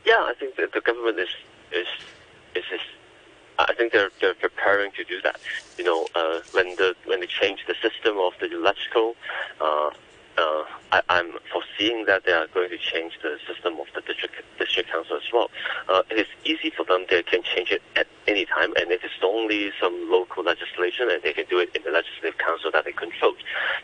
Yeah, 0.04 0.18
I 0.18 0.34
think 0.38 0.56
that 0.56 0.72
the 0.72 0.80
government 0.80 1.18
is 1.18 1.30
is 1.72 1.86
is. 2.54 2.64
is 2.72 2.80
I 3.56 3.72
think 3.74 3.92
they're 3.92 4.10
they're 4.20 4.34
preparing 4.34 4.90
to 4.92 5.04
do 5.04 5.20
that. 5.22 5.38
You 5.78 5.84
know, 5.84 6.06
uh, 6.16 6.40
when 6.50 6.74
the 6.74 6.96
when 7.04 7.20
they 7.20 7.26
change 7.26 7.60
the 7.68 7.76
system 7.80 8.18
of 8.18 8.32
the 8.40 8.52
electrical, 8.52 9.14
uh, 10.38 10.64
I, 10.92 11.02
I'm 11.08 11.32
foreseeing 11.52 12.06
that 12.06 12.24
they 12.24 12.32
are 12.32 12.46
going 12.48 12.70
to 12.70 12.78
change 12.78 13.18
the 13.22 13.38
system 13.46 13.78
of 13.80 13.86
the 13.94 14.00
district 14.00 14.34
district 14.58 14.90
council 14.90 15.16
as 15.16 15.32
well. 15.32 15.50
Uh, 15.88 16.02
it 16.10 16.18
is 16.18 16.26
easy 16.44 16.70
for 16.70 16.84
them; 16.84 17.06
they 17.08 17.22
can 17.22 17.42
change 17.42 17.70
it 17.70 17.82
at 17.96 18.06
any 18.26 18.46
time, 18.46 18.72
and 18.80 18.90
it 18.90 19.04
is 19.04 19.10
only 19.22 19.70
some 19.80 20.10
local 20.10 20.44
legislation, 20.44 21.08
and 21.10 21.22
they 21.22 21.32
can 21.32 21.46
do 21.48 21.58
it 21.58 21.74
in 21.74 21.82
the 21.82 21.90
legislative 21.90 22.38
council 22.38 22.70
that 22.72 22.84
they 22.84 22.92
control. 22.92 23.34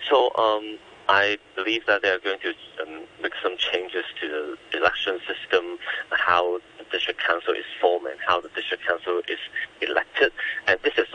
So. 0.08 0.34
Um, 0.36 0.78
I 1.08 1.38
believe 1.56 1.86
that 1.86 2.02
they 2.02 2.10
are 2.10 2.20
going 2.20 2.38
to 2.38 2.54
um, 2.82 3.00
make 3.20 3.32
some 3.42 3.56
changes 3.56 4.04
to 4.20 4.56
the 4.70 4.78
election 4.78 5.18
system, 5.26 5.76
how 6.12 6.60
the 6.78 6.84
district 6.92 7.20
council 7.20 7.52
is 7.52 7.64
formed, 7.80 8.06
and 8.06 8.20
how 8.24 8.40
the 8.40 8.48
district 8.50 8.86
council 8.86 9.20
is 9.26 9.40
elected. 9.80 10.30
And 10.68 10.78
this 10.84 10.94
is 10.98 11.08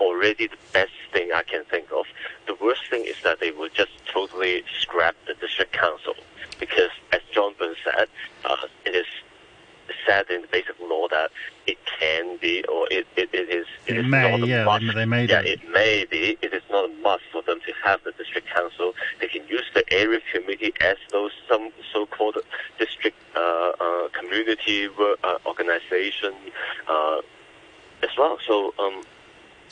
already 0.00 0.46
the 0.46 0.56
best 0.72 0.92
thing 1.12 1.30
I 1.34 1.42
can 1.42 1.64
think 1.64 1.90
of. 1.92 2.06
The 2.46 2.56
worst 2.60 2.88
thing 2.90 3.04
is 3.04 3.16
that 3.24 3.40
they 3.40 3.50
will 3.50 3.68
just 3.68 3.92
totally 4.06 4.64
scrap 4.80 5.16
the 5.26 5.34
district 5.34 5.72
council 5.72 6.14
because, 6.60 6.90
as 7.12 7.20
John 7.32 7.54
Burns 7.58 7.78
said, 7.84 8.08
uh, 8.44 8.56
it 8.84 8.94
is 8.94 9.06
said 10.06 10.28
in 10.30 10.42
the 10.42 10.48
basic 10.48 10.78
law 10.80 11.08
that 11.08 11.30
it 11.66 11.78
can 11.98 12.36
be 12.38 12.64
or 12.64 12.86
it, 12.90 13.06
it, 13.16 13.28
it 13.32 13.48
is 13.48 13.66
it, 13.86 13.96
it 13.96 14.04
is 14.04 14.06
may, 14.06 14.30
not 14.30 14.42
a 14.42 14.46
yeah, 14.46 14.64
must. 14.64 14.84
they, 14.94 15.04
may 15.04 15.24
yeah, 15.26 15.42
do. 15.42 15.48
it 15.48 15.60
may 15.72 16.04
be. 16.10 16.36
It 16.42 16.52
is 16.52 16.62
not 16.70 16.90
a 16.90 16.94
must 17.02 17.24
for 17.32 17.42
them 17.42 17.60
to 17.66 17.72
have 17.84 18.02
the 18.04 18.12
district 18.12 18.48
council. 18.48 18.92
They 19.20 19.28
can 19.28 19.46
use 19.48 19.64
the 19.74 19.84
area 19.92 20.20
committee 20.32 20.72
as 20.80 20.96
those 21.10 21.32
some 21.48 21.70
so-called 21.92 22.38
district 22.78 23.16
uh, 23.36 23.72
uh, 23.80 24.08
community 24.12 24.88
uh, 24.88 25.38
organization 25.46 26.34
uh, 26.88 27.20
as 28.02 28.10
well. 28.18 28.38
So. 28.46 28.74
Um, 28.78 29.02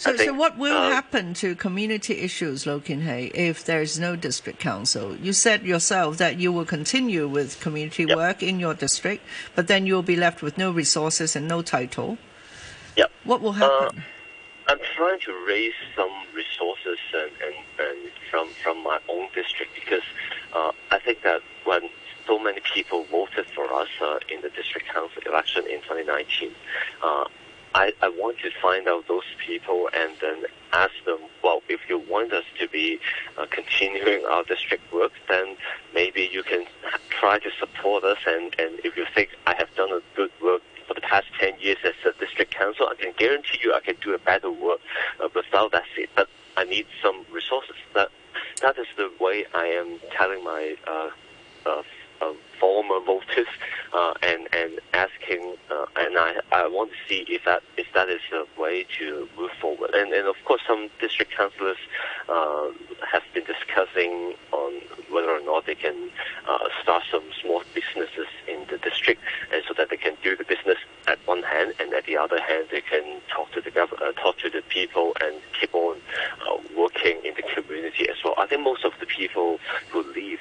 So, 0.03 0.17
think, 0.17 0.31
so 0.31 0.35
what 0.35 0.59
will 0.59 0.77
uh, 0.77 0.91
happen 0.91 1.33
to 1.35 1.55
community 1.55 2.19
issues, 2.19 2.67
Lo 2.67 2.81
Kin 2.81 3.03
if 3.07 3.65
there 3.65 3.81
is 3.81 4.01
no 4.01 4.17
district 4.17 4.59
council? 4.59 5.15
You 5.15 5.33
said 5.33 5.63
yourself 5.63 6.17
that 6.17 6.41
you 6.41 6.51
will 6.51 6.65
continue 6.65 7.29
with 7.29 7.61
community 7.61 8.05
Yep. 8.09 8.17
work 8.17 8.43
in 8.43 8.59
your 8.59 8.75
district, 8.75 9.23
but 9.55 9.69
then 9.69 9.87
you 9.87 9.95
will 9.95 10.03
be 10.03 10.17
left 10.17 10.43
with 10.43 10.59
no 10.59 10.73
resources 10.73 11.37
and 11.37 11.47
no 11.47 11.63
title. 11.63 12.19
Yep. 12.97 13.13
What 13.23 13.43
will 13.43 13.53
happen? 13.53 14.03
I'm 14.67 14.81
trying 14.97 15.21
to 15.21 15.33
raise 15.47 15.79
some 15.95 16.11
resources 16.35 16.99
and, 17.15 17.31
and, 17.47 17.55
and 17.79 17.99
from 18.29 18.49
from 18.61 18.83
my 18.83 18.99
own 19.09 19.29
district 19.37 19.71
because 19.73 20.07
uh, 20.53 20.73
I 20.91 20.99
think 20.99 21.23
that 21.23 21.43
when 21.63 21.89
so 22.27 22.41
many 22.41 22.61
people 22.75 23.05
voted 23.05 23.47
for 23.55 23.73
us 23.73 23.89
uh, 24.01 24.19
in 24.29 24.41
the 24.41 24.51
district 24.51 24.89
council 24.89 25.23
election 25.27 25.65
in 25.71 25.81
2019, 25.83 26.51
uh, 27.05 27.25
I, 27.75 27.93
I 28.03 28.09
want 28.09 28.39
to 28.41 28.51
find 28.61 28.87
out 28.87 29.09
those 29.09 29.25
people 29.45 29.89
and 29.95 30.13
then 30.21 30.45
ask 30.73 30.93
them, 31.05 31.19
well, 31.43 31.63
if 31.69 31.81
you 31.89 31.99
want 31.99 32.33
us 32.33 32.45
to 32.59 32.69
be 32.69 32.99
uh, 33.39 33.47
continuing 33.51 34.25
our 34.27 34.45
district 34.45 34.93
work, 34.93 35.13
then 35.29 35.57
maybe 35.95 36.29
you 36.31 36.43
can 36.43 36.67
try 37.11 37.39
to 37.39 37.51
support 37.59 38.05
us. 38.05 38.19
And, 38.27 38.55
and 38.59 38.79
if 38.85 38.97
you 38.97 39.07
think 39.15 39.31
I 39.47 39.55
have 39.55 39.75
done 39.75 39.91
a 39.91 40.01
good 40.15 40.31
work 40.43 40.63
for 40.87 40.95
the 40.95 41.01
past 41.01 41.27
10 41.39 41.61
years 41.61 41.79
as 41.85 41.95
a 42.05 42.19
district 42.19 42.55
council, 42.55 42.89
I 42.91 42.95
can 42.95 43.13
guarantee 43.17 43.59
you 43.63 43.73
I 43.75 43.81
can 43.81 43.97
do 44.03 44.15
a 44.15 44.19
better 44.19 44.51
work 44.51 44.81
uh, 45.21 45.29
without 45.35 45.73
that 45.73 45.85
seat. 45.97 46.11
But 46.15 46.29
I 46.57 46.65
need 46.65 46.87
some 47.03 47.25
resources. 47.33 47.77
That, 47.95 48.11
that 48.61 48.79
is 48.79 48.87
the 48.97 49.11
way 49.21 49.47
I 49.55 49.67
am 49.67 49.99
telling 50.17 50.45
my 50.45 50.77
uh, 50.87 51.11
uh, 51.65 51.83
uh, 52.21 52.33
former 52.61 53.01
voters 53.01 53.47
uh, 53.93 54.15
and 54.23 54.49
and 54.53 54.81
asking 54.93 55.57
and 56.13 56.19
I, 56.53 56.65
I 56.65 56.67
want 56.69 56.91
to 56.91 56.97
see 57.09 57.25
if 57.29 57.45
that 57.45 57.63
if 57.77 57.87
that 57.95 58.09
is 58.09 58.21
a 58.33 58.45
way 58.61 58.85
to 58.99 59.29
move 59.37 59.51
forward 59.61 59.91
and 59.95 60.13
and 60.13 60.27
of 60.29 60.37
course 60.45 60.61
some 60.67 60.91
district 61.01 61.33
councillors 61.35 61.79
uh, 62.29 62.69
have 63.11 63.23
been 63.33 63.45
discussing 63.45 64.35
on 64.53 64.73
whether 65.11 65.31
or 65.31 65.41
not 65.45 65.67
they 65.67 65.75
can 65.75 66.11
uh, 66.49 66.69
start 66.83 67.03
some 67.11 67.25
small 67.41 67.63
businesses 67.75 68.27
in 68.49 68.65
the 68.71 68.79
district 68.79 69.21
and 69.53 69.63
so 69.67 69.75
that 69.77 69.89
they 69.91 69.97
can 69.97 70.17
do 70.23 70.37
the 70.37 70.45
business 70.45 70.79
at 71.07 71.19
one 71.27 71.43
hand 71.43 71.75
and 71.81 71.93
at 71.95 72.05
the 72.07 72.17
other 72.17 72.41
hand 72.41 72.67
they 72.71 72.81
can 72.81 73.21
talk 73.35 73.51
to 73.53 73.61
the 73.61 73.71
gov- 73.71 74.01
uh, 74.03 74.13
talk 74.13 74.37
to 74.39 74.51
the 74.51 74.63
people 74.69 75.13
and 75.23 75.37
keep 75.59 75.75
on 75.75 75.97
uh, 76.47 76.57
working 76.77 77.19
in 77.25 77.35
the 77.35 77.43
community 77.55 78.09
as 78.09 78.17
well. 78.25 78.35
I 78.39 78.47
think 78.47 78.63
most 78.63 78.85
of 78.85 78.93
the 79.01 79.07
people 79.07 79.59
who 79.91 80.03
leave 80.13 80.32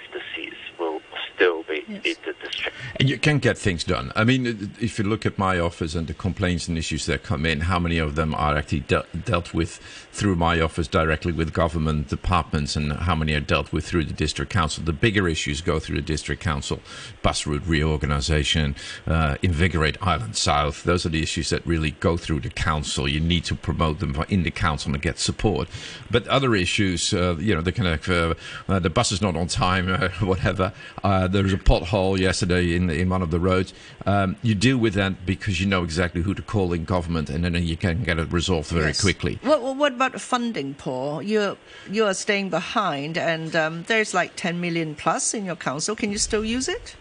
still 2.02 2.34
the 2.34 2.48
district. 2.48 2.76
And 2.98 3.10
you 3.10 3.18
can 3.18 3.40
get 3.40 3.58
things 3.58 3.84
done. 3.84 4.12
I 4.16 4.24
mean, 4.24 4.74
if 4.80 5.00
you 5.00 5.06
look 5.06 5.26
at 5.26 5.38
my 5.38 5.60
office 5.60 5.96
and 5.96 6.08
the 6.08 6.14
complaints 6.14 6.68
and 6.68 6.78
issues 6.78 7.06
that 7.06 7.24
come 7.24 7.46
in, 7.46 7.62
how 7.62 7.80
many 7.80 7.98
of 7.98 8.16
them 8.16 8.36
are 8.36 8.58
actually 8.58 8.82
de- 8.82 9.06
dealt 9.26 9.54
with 9.54 9.78
through 10.12 10.36
my 10.36 10.60
office 10.60 10.88
directly 10.88 11.32
with 11.32 11.54
government 11.54 12.10
departments, 12.10 12.76
and 12.76 12.94
how 12.94 13.16
many 13.16 13.34
are 13.34 13.40
dealt 13.40 13.72
with 13.72 13.86
through 13.86 14.06
the 14.06 14.14
district 14.14 14.52
council? 14.52 14.84
The 14.84 14.94
bigger 14.94 15.28
issues 15.28 15.62
go 15.62 15.80
through 15.80 15.98
the 15.98 16.02
district 16.02 16.42
council, 16.42 16.80
bus 17.22 17.48
route 17.48 17.66
reorganisation, 17.66 18.76
uh, 19.08 19.38
invigorate 19.42 19.98
Island 20.02 20.36
South. 20.36 20.84
Those 20.84 21.06
are 21.06 21.10
the 21.10 21.22
issues 21.22 21.50
that 21.50 21.66
really 21.66 21.92
go 21.92 22.18
through 22.18 22.42
the 22.42 22.50
council. 22.50 23.08
You 23.08 23.20
need 23.20 23.46
to 23.46 23.56
promote 23.56 24.00
them 24.00 24.16
in 24.30 24.44
the 24.44 24.52
council 24.52 24.94
and 24.94 25.02
get 25.02 25.20
support. 25.20 25.68
But 26.10 26.28
other 26.28 26.56
issues, 26.56 27.14
uh, 27.14 27.38
you 27.40 27.56
know, 27.56 27.62
the 27.62 27.72
kind 27.72 27.88
of 27.88 28.10
uh, 28.10 28.34
uh, 28.68 28.80
the 28.80 28.90
bus 28.90 29.12
is 29.12 29.22
not 29.22 29.36
on 29.36 29.48
time, 29.48 29.90
uh, 29.94 30.10
whatever. 30.26 30.74
Uh, 31.04 31.28
there 31.28 31.46
a 31.46 31.58
pothole 31.58 31.91
yesterday 32.18 32.76
in 32.76 32.90
in 32.90 33.10
one 33.10 33.22
of 33.22 33.30
the 33.32 33.40
roads. 33.40 33.74
Um, 34.06 34.36
you 34.42 34.56
deal 34.56 34.78
with 34.78 34.94
that 34.96 35.26
because 35.26 35.60
you 35.62 35.68
know 35.68 35.84
exactly 35.84 36.22
who 36.22 36.34
to 36.34 36.42
call 36.42 36.74
in 36.74 36.86
government, 36.86 37.30
and 37.30 37.44
then 37.44 37.54
you 37.56 37.78
can 37.78 38.04
get 38.04 38.18
it 38.20 38.32
resolved 38.32 38.70
very 38.70 38.88
Yes. 38.88 39.02
quickly. 39.02 39.40
What, 39.44 39.62
what- 39.62 39.78
what 39.78 39.94
about 39.94 40.20
funding, 40.22 40.74
Paul? 40.76 41.22
You're, 41.22 41.58
you 41.90 42.06
are 42.06 42.14
staying 42.14 42.50
behind, 42.50 43.18
and 43.18 43.56
um, 43.56 43.84
there's 43.88 44.14
like 44.14 44.32
10 44.36 44.60
million 44.62 44.96
plus 44.96 45.34
in 45.34 45.46
your 45.46 45.56
council. 45.56 45.96
Can 45.96 46.12
you 46.12 46.18
still 46.18 46.46
use 46.46 46.68
it? 46.68 46.96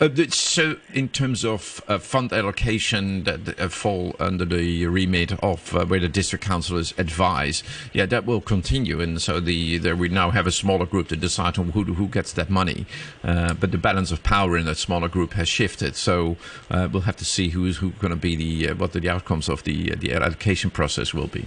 Uh, 0.00 0.08
so, 0.30 0.76
in 0.94 1.10
terms 1.10 1.44
of 1.44 1.84
uh, 1.86 1.98
fund 1.98 2.32
allocation 2.32 3.24
that 3.24 3.60
uh, 3.60 3.68
fall 3.68 4.16
under 4.18 4.46
the 4.46 4.86
remit 4.86 5.32
of 5.42 5.76
uh, 5.76 5.84
where 5.84 6.00
the 6.00 6.08
district 6.08 6.42
councillors 6.42 6.94
advise, 6.96 7.62
yeah, 7.92 8.06
that 8.06 8.24
will 8.24 8.40
continue. 8.40 9.02
And 9.02 9.20
so, 9.20 9.40
the, 9.40 9.76
the 9.76 9.94
we 9.94 10.08
now 10.08 10.30
have 10.30 10.46
a 10.46 10.52
smaller 10.52 10.86
group 10.86 11.08
to 11.08 11.16
decide 11.16 11.58
on 11.58 11.72
who 11.72 11.84
who 11.84 12.08
gets 12.08 12.32
that 12.32 12.48
money. 12.48 12.86
Uh, 13.22 13.52
but 13.52 13.72
the 13.72 13.78
balance 13.78 14.10
of 14.10 14.22
power 14.22 14.56
in 14.56 14.64
that 14.64 14.78
smaller 14.78 15.08
group 15.08 15.34
has 15.34 15.48
shifted. 15.48 15.94
So, 15.96 16.38
uh, 16.70 16.88
we'll 16.90 17.02
have 17.02 17.18
to 17.18 17.26
see 17.26 17.50
who's 17.50 17.76
who 17.76 17.90
going 17.90 18.10
to 18.10 18.16
be 18.16 18.36
the 18.36 18.72
what 18.72 18.94
the 18.94 19.06
outcomes 19.06 19.50
of 19.50 19.64
the 19.64 19.94
the 19.96 20.14
allocation 20.14 20.70
process 20.70 21.12
will 21.12 21.28
be. 21.28 21.46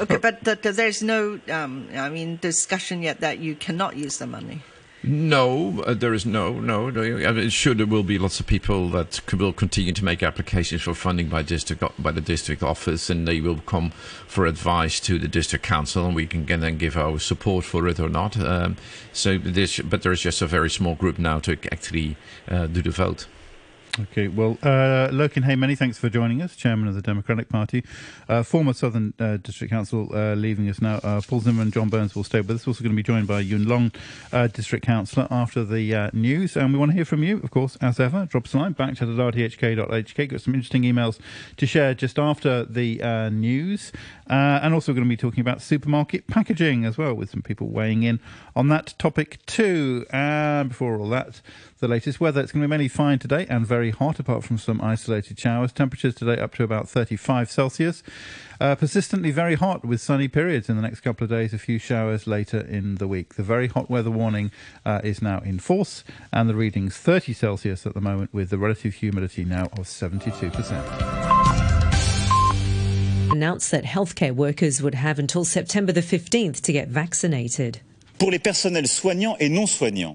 Okay, 0.00 0.16
but 0.16 0.44
th- 0.44 0.62
th- 0.62 0.74
there's 0.74 1.02
no, 1.02 1.38
um, 1.48 1.86
I 1.94 2.08
mean, 2.08 2.38
discussion 2.40 3.02
yet 3.02 3.20
that 3.20 3.38
you 3.38 3.54
cannot 3.54 3.94
use 3.96 4.18
the 4.18 4.26
money. 4.26 4.62
No, 5.04 5.82
uh, 5.82 5.94
there 5.94 6.14
is 6.14 6.24
no, 6.24 6.60
no. 6.60 6.88
no 6.88 7.48
sure, 7.48 7.74
there 7.74 7.86
will 7.86 8.04
be 8.04 8.18
lots 8.18 8.38
of 8.38 8.46
people 8.46 8.88
that 8.90 9.20
will 9.32 9.52
continue 9.52 9.92
to 9.92 10.04
make 10.04 10.22
applications 10.22 10.82
for 10.82 10.94
funding 10.94 11.28
by 11.28 11.42
district 11.42 11.82
by 12.00 12.12
the 12.12 12.20
district 12.20 12.62
office, 12.62 13.10
and 13.10 13.26
they 13.26 13.40
will 13.40 13.58
come 13.66 13.90
for 14.28 14.46
advice 14.46 15.00
to 15.00 15.18
the 15.18 15.26
district 15.26 15.64
council, 15.64 16.06
and 16.06 16.14
we 16.14 16.28
can 16.28 16.46
then 16.46 16.78
give 16.78 16.96
our 16.96 17.18
support 17.18 17.64
for 17.64 17.88
it 17.88 17.98
or 17.98 18.08
not. 18.08 18.38
Um, 18.38 18.76
so, 19.12 19.38
this, 19.38 19.80
but 19.80 20.02
there 20.02 20.12
is 20.12 20.20
just 20.20 20.40
a 20.40 20.46
very 20.46 20.70
small 20.70 20.94
group 20.94 21.18
now 21.18 21.40
to 21.40 21.58
actually 21.72 22.16
uh, 22.48 22.66
do 22.66 22.80
the 22.80 22.90
vote. 22.90 23.26
Okay, 24.00 24.28
well, 24.28 24.56
uh, 24.62 25.10
Lo 25.12 25.28
Kin-hei, 25.28 25.54
many 25.54 25.74
thanks 25.74 25.98
for 25.98 26.08
joining 26.08 26.40
us, 26.40 26.56
Chairman 26.56 26.88
of 26.88 26.94
the 26.94 27.02
Democratic 27.02 27.50
Party. 27.50 27.84
Uh, 28.26 28.42
former 28.42 28.72
Southern 28.72 29.12
uh, 29.18 29.36
District 29.36 29.70
Council 29.70 30.08
uh, 30.14 30.32
leaving 30.34 30.66
us 30.70 30.80
now. 30.80 30.94
Uh, 31.02 31.20
Paul 31.20 31.40
Zimmerman 31.40 31.72
John 31.72 31.90
Burns 31.90 32.14
will 32.14 32.24
stay 32.24 32.40
with 32.40 32.50
us. 32.52 32.66
Also 32.66 32.82
going 32.82 32.92
to 32.92 32.96
be 32.96 33.02
joined 33.02 33.26
by 33.26 33.40
Yuen 33.40 33.68
Long, 33.68 33.92
uh, 34.32 34.46
District 34.46 34.82
Councillor, 34.82 35.28
after 35.30 35.62
the 35.62 36.10
news. 36.14 36.56
And 36.56 36.72
we 36.72 36.78
want 36.78 36.92
to 36.92 36.94
hear 36.94 37.04
from 37.04 37.22
you, 37.22 37.36
of 37.44 37.50
course, 37.50 37.76
as 37.82 38.00
ever. 38.00 38.24
Drop 38.24 38.46
us 38.46 38.54
a 38.54 38.58
line, 38.60 38.72
back 38.72 38.92
at 38.92 39.08
rthk.hk. 39.08 40.28
Got 40.28 40.40
some 40.40 40.54
interesting 40.54 40.84
emails 40.84 41.18
to 41.58 41.66
share 41.66 41.92
just 41.92 42.18
after 42.18 42.64
the 42.64 43.28
news. 43.30 43.92
And 44.26 44.72
also 44.72 44.94
going 44.94 45.04
to 45.04 45.08
be 45.08 45.18
talking 45.18 45.42
about 45.42 45.60
supermarket 45.60 46.28
packaging 46.28 46.86
as 46.86 46.96
well, 46.96 47.12
with 47.12 47.28
some 47.28 47.42
people 47.42 47.68
weighing 47.68 48.04
in 48.04 48.20
on 48.56 48.68
that 48.68 48.94
topic 48.98 49.44
too. 49.44 50.06
And 50.08 50.70
before 50.70 50.96
all 50.96 51.10
that, 51.10 51.42
the 51.80 51.88
latest 51.88 52.20
weather. 52.20 52.40
It's 52.40 52.52
going 52.52 52.62
to 52.62 52.68
be 52.68 52.70
mainly 52.70 52.88
fine 52.88 53.18
today 53.18 53.44
and 53.50 53.66
very 53.66 53.81
very 53.82 53.90
hot, 53.90 54.20
apart 54.20 54.44
from 54.44 54.58
some 54.58 54.80
isolated 54.80 55.36
showers. 55.36 55.72
Temperatures 55.72 56.14
today 56.14 56.40
up 56.40 56.54
to 56.54 56.62
about 56.62 56.88
35 56.88 57.50
Celsius. 57.50 58.04
Uh, 58.60 58.76
persistently 58.76 59.32
very 59.32 59.56
hot 59.56 59.84
with 59.84 60.00
sunny 60.00 60.28
periods 60.28 60.68
in 60.68 60.76
the 60.76 60.82
next 60.82 61.00
couple 61.00 61.24
of 61.24 61.30
days, 61.30 61.52
a 61.52 61.58
few 61.58 61.80
showers 61.80 62.28
later 62.28 62.60
in 62.60 62.94
the 62.96 63.08
week. 63.08 63.34
The 63.34 63.42
very 63.42 63.66
hot 63.66 63.90
weather 63.90 64.08
warning 64.08 64.52
uh, 64.86 65.00
is 65.02 65.20
now 65.20 65.40
in 65.40 65.58
force, 65.58 66.04
and 66.32 66.48
the 66.48 66.54
reading's 66.54 66.96
30 66.96 67.32
Celsius 67.32 67.84
at 67.84 67.94
the 67.94 68.00
moment, 68.00 68.32
with 68.32 68.50
the 68.50 68.58
relative 68.58 68.94
humidity 68.94 69.44
now 69.44 69.64
of 69.64 69.86
72% 69.86 71.42
announced 73.32 73.70
that 73.70 73.84
healthcare 73.84 74.32
workers 74.32 74.82
would 74.82 74.94
have 74.94 75.18
until 75.18 75.42
September 75.42 75.90
the 75.90 76.02
15th 76.02 76.60
to 76.60 76.70
get 76.70 76.86
vaccinated. 76.86 77.80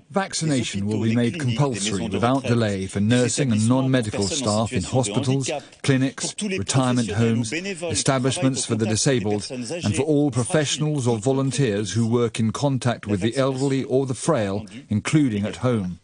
Vaccination 0.10 0.88
will 0.88 1.02
be 1.02 1.16
made 1.16 1.40
compulsory 1.40 2.08
without 2.08 2.44
delay 2.44 2.88
for 2.88 3.00
nursing 3.00 3.52
and 3.52 3.68
non-medical 3.68 4.24
staff 4.24 4.72
in 4.72 4.84
hospitals, 4.84 5.50
clinics, 5.84 6.34
retirement 6.42 7.12
homes, 7.12 7.52
establishments 7.52 8.66
for 8.66 8.76
the 8.76 8.86
disabled, 8.86 9.46
and 9.52 9.96
for 9.96 10.04
all 10.04 10.32
professionals 10.32 11.08
or 11.08 11.18
volunteers 11.18 11.94
who 11.94 12.08
work 12.08 12.40
in 12.40 12.52
contact 12.52 13.08
with 13.08 13.20
the 13.20 13.36
elderly 13.36 13.84
or 13.84 14.06
the 14.06 14.14
frail, 14.14 14.66
including 14.90 15.46
at 15.46 15.58
home. 15.58 16.00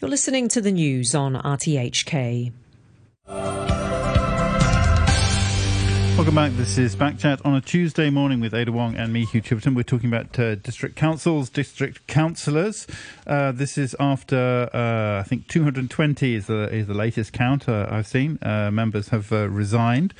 You're 0.00 0.10
listening 0.10 0.48
to 0.48 0.60
the 0.60 0.72
news 0.72 1.14
on 1.14 1.34
RTHK. 1.34 2.52
Welcome 6.16 6.34
back. 6.34 6.52
This 6.52 6.78
is 6.78 6.96
Backchat 6.96 7.44
on 7.44 7.54
a 7.54 7.60
Tuesday 7.60 8.08
morning 8.08 8.40
with 8.40 8.54
Ada 8.54 8.72
Wong 8.72 8.96
and 8.96 9.12
me, 9.12 9.26
Hugh 9.26 9.42
Chiverton. 9.42 9.76
We're 9.76 9.82
talking 9.82 10.08
about 10.08 10.38
uh, 10.38 10.54
district 10.54 10.96
councils, 10.96 11.50
district 11.50 12.06
councillors. 12.06 12.86
Uh, 13.26 13.52
this 13.52 13.76
is 13.76 13.94
after 14.00 14.70
uh, 14.72 15.20
I 15.20 15.24
think 15.24 15.46
220 15.48 16.34
is 16.34 16.46
the 16.46 16.72
is 16.72 16.86
the 16.86 16.94
latest 16.94 17.34
count 17.34 17.68
uh, 17.68 17.86
I've 17.90 18.06
seen. 18.06 18.38
Uh, 18.40 18.70
members 18.70 19.10
have 19.10 19.30
uh, 19.30 19.46
resigned. 19.50 20.14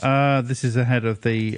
this 0.00 0.62
is 0.62 0.76
ahead 0.76 1.04
of 1.04 1.22
the 1.22 1.56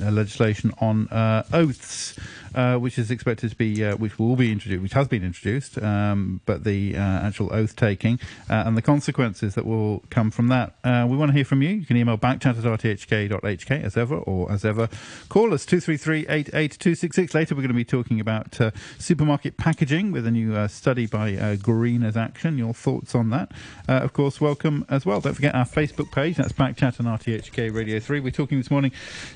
legislation 0.00 0.72
on 0.80 1.08
oaths 1.52 2.18
uh, 2.54 2.76
which 2.76 2.98
is 2.98 3.10
expected 3.10 3.50
to 3.50 3.56
be, 3.56 3.84
uh, 3.84 3.96
which 3.96 4.18
will 4.18 4.36
be 4.36 4.50
introduced, 4.50 4.82
which 4.82 4.92
has 4.92 5.08
been 5.08 5.24
introduced, 5.24 5.80
um, 5.82 6.40
but 6.46 6.64
the 6.64 6.96
uh, 6.96 7.00
actual 7.00 7.52
oath 7.52 7.76
taking 7.76 8.18
uh, 8.48 8.64
and 8.66 8.76
the 8.76 8.82
consequences 8.82 9.54
that 9.54 9.66
will 9.66 10.02
come 10.10 10.30
from 10.30 10.48
that. 10.48 10.74
Uh, 10.82 11.06
we 11.08 11.16
want 11.16 11.30
to 11.30 11.34
hear 11.34 11.44
from 11.44 11.62
you. 11.62 11.70
You 11.70 11.86
can 11.86 11.96
email 11.96 12.16
backchat 12.18 12.58
at 12.58 12.64
rthk.hk 12.64 13.82
as 13.82 13.96
ever, 13.96 14.16
or 14.16 14.50
as 14.50 14.64
ever, 14.64 14.88
call 15.28 15.52
us 15.52 15.66
233 15.66 16.26
88266. 16.28 17.34
Later, 17.34 17.54
we're 17.54 17.62
going 17.62 17.68
to 17.68 17.74
be 17.74 17.84
talking 17.84 18.20
about 18.20 18.60
uh, 18.60 18.70
supermarket 18.98 19.56
packaging 19.56 20.12
with 20.12 20.26
a 20.26 20.30
new 20.30 20.68
study 20.68 21.06
by 21.06 21.56
Greeners 21.56 22.16
Action. 22.16 22.58
Your 22.58 22.74
thoughts 22.74 23.14
on 23.14 23.30
that? 23.30 23.52
of 23.86 24.12
course, 24.12 24.40
welcome 24.40 24.84
as 24.88 25.04
well. 25.04 25.20
Don't 25.20 25.34
forget 25.34 25.54
our 25.54 25.64
Facebook 25.64 26.12
page. 26.12 26.36
That's 26.36 26.52
Backchat 26.52 26.98
and 26.98 27.08
RTHK 27.08 27.74
Radio 27.74 27.98
3. 28.00 28.20
We're 28.20 28.30
talking 28.30 28.58
this 28.58 28.70
morning 28.70 28.92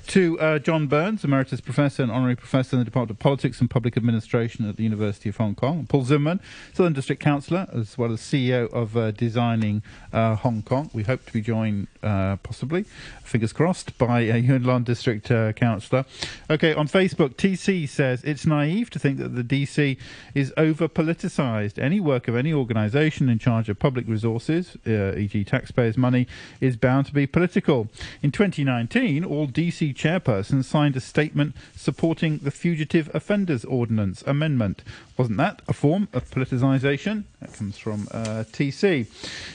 to 0.09 0.59
John 0.61 0.87
Burns, 0.87 1.25
Emeritus 1.25 1.61
Professor 1.61 2.03
and 2.03 2.12
Honorary 2.12 2.37
Professor 2.37 2.77
in 2.77 2.81
the 2.81 2.85
Department 2.85 3.02
Department 3.03 3.11
of 3.11 3.19
Politics 3.19 3.61
and 3.61 3.71
Public 3.71 3.97
Administration 3.97 4.69
at 4.69 4.77
the 4.77 4.85
University 4.85 5.29
of 5.29 5.37
Hong 5.37 5.55
Kong. 5.55 5.87
Paul 5.88 6.05
Zimmerman, 6.05 6.41
Southern 6.73 6.93
District 6.93 7.21
Councillor, 7.21 7.67
as 7.73 7.99
well 7.99 8.12
as 8.12 8.21
CEO 8.21 8.73
of 8.73 8.97
uh, 8.97 9.11
Designing 9.11 9.83
uh, 10.12 10.37
Hong 10.37 10.62
Kong. 10.62 10.91
We 10.93 11.03
hope 11.03 11.27
to 11.27 11.33
be 11.33 11.41
joined, 11.41 11.88
uh, 12.03 12.37
possibly, 12.37 12.85
fingers 13.25 13.53
crossed, 13.53 13.97
by 13.99 14.29
uh, 14.31 14.37
Yuen 14.37 14.62
Long 14.62 14.85
District 14.85 15.31
uh, 15.31 15.53
Councillor. 15.53 16.05
Okay, 16.49 16.75
on 16.75 16.87
Facebook, 16.87 17.35
TC 17.35 17.88
says 17.88 18.23
it's 18.23 18.47
naive 18.47 18.91
to 18.91 18.99
think 18.99 19.19
that 19.19 19.35
the 19.35 19.43
DC 19.43 19.97
is 20.35 20.53
over 20.57 20.88
politicised. 20.88 21.79
Any 21.79 21.99
work 21.99 22.29
of 22.29 22.37
any 22.37 22.53
organisation 22.53 23.29
in 23.29 23.38
charge 23.38 23.69
of 23.69 23.79
public 23.79 24.07
resources, 24.07 24.77
uh, 24.87 25.17
e.g., 25.17 25.43
taxpayers' 25.45 25.97
money, 25.97 26.29
is 26.61 26.77
bound 26.77 27.07
to 27.07 27.12
be 27.12 27.27
political. 27.27 27.88
In 28.23 28.31
2019, 28.31 29.25
all 29.25 29.49
DC 29.49 29.95
chairpersons 29.95 30.65
signed 30.65 30.97
a 30.97 31.01
statement 31.01 31.57
supporting 31.75 32.38
the 32.38 32.51
fugitive 32.51 32.92
Fugitive 32.93 33.15
Offenders 33.15 33.65
Ordinance 33.65 34.23
Amendment. 34.27 34.83
Wasn't 35.17 35.39
that 35.39 35.63
a 35.67 35.73
form 35.73 36.09
of 36.13 36.31
politicisation? 36.31 37.25
That 37.41 37.55
comes 37.55 37.79
from 37.79 38.07
uh, 38.11 38.45
TC. 38.53 39.07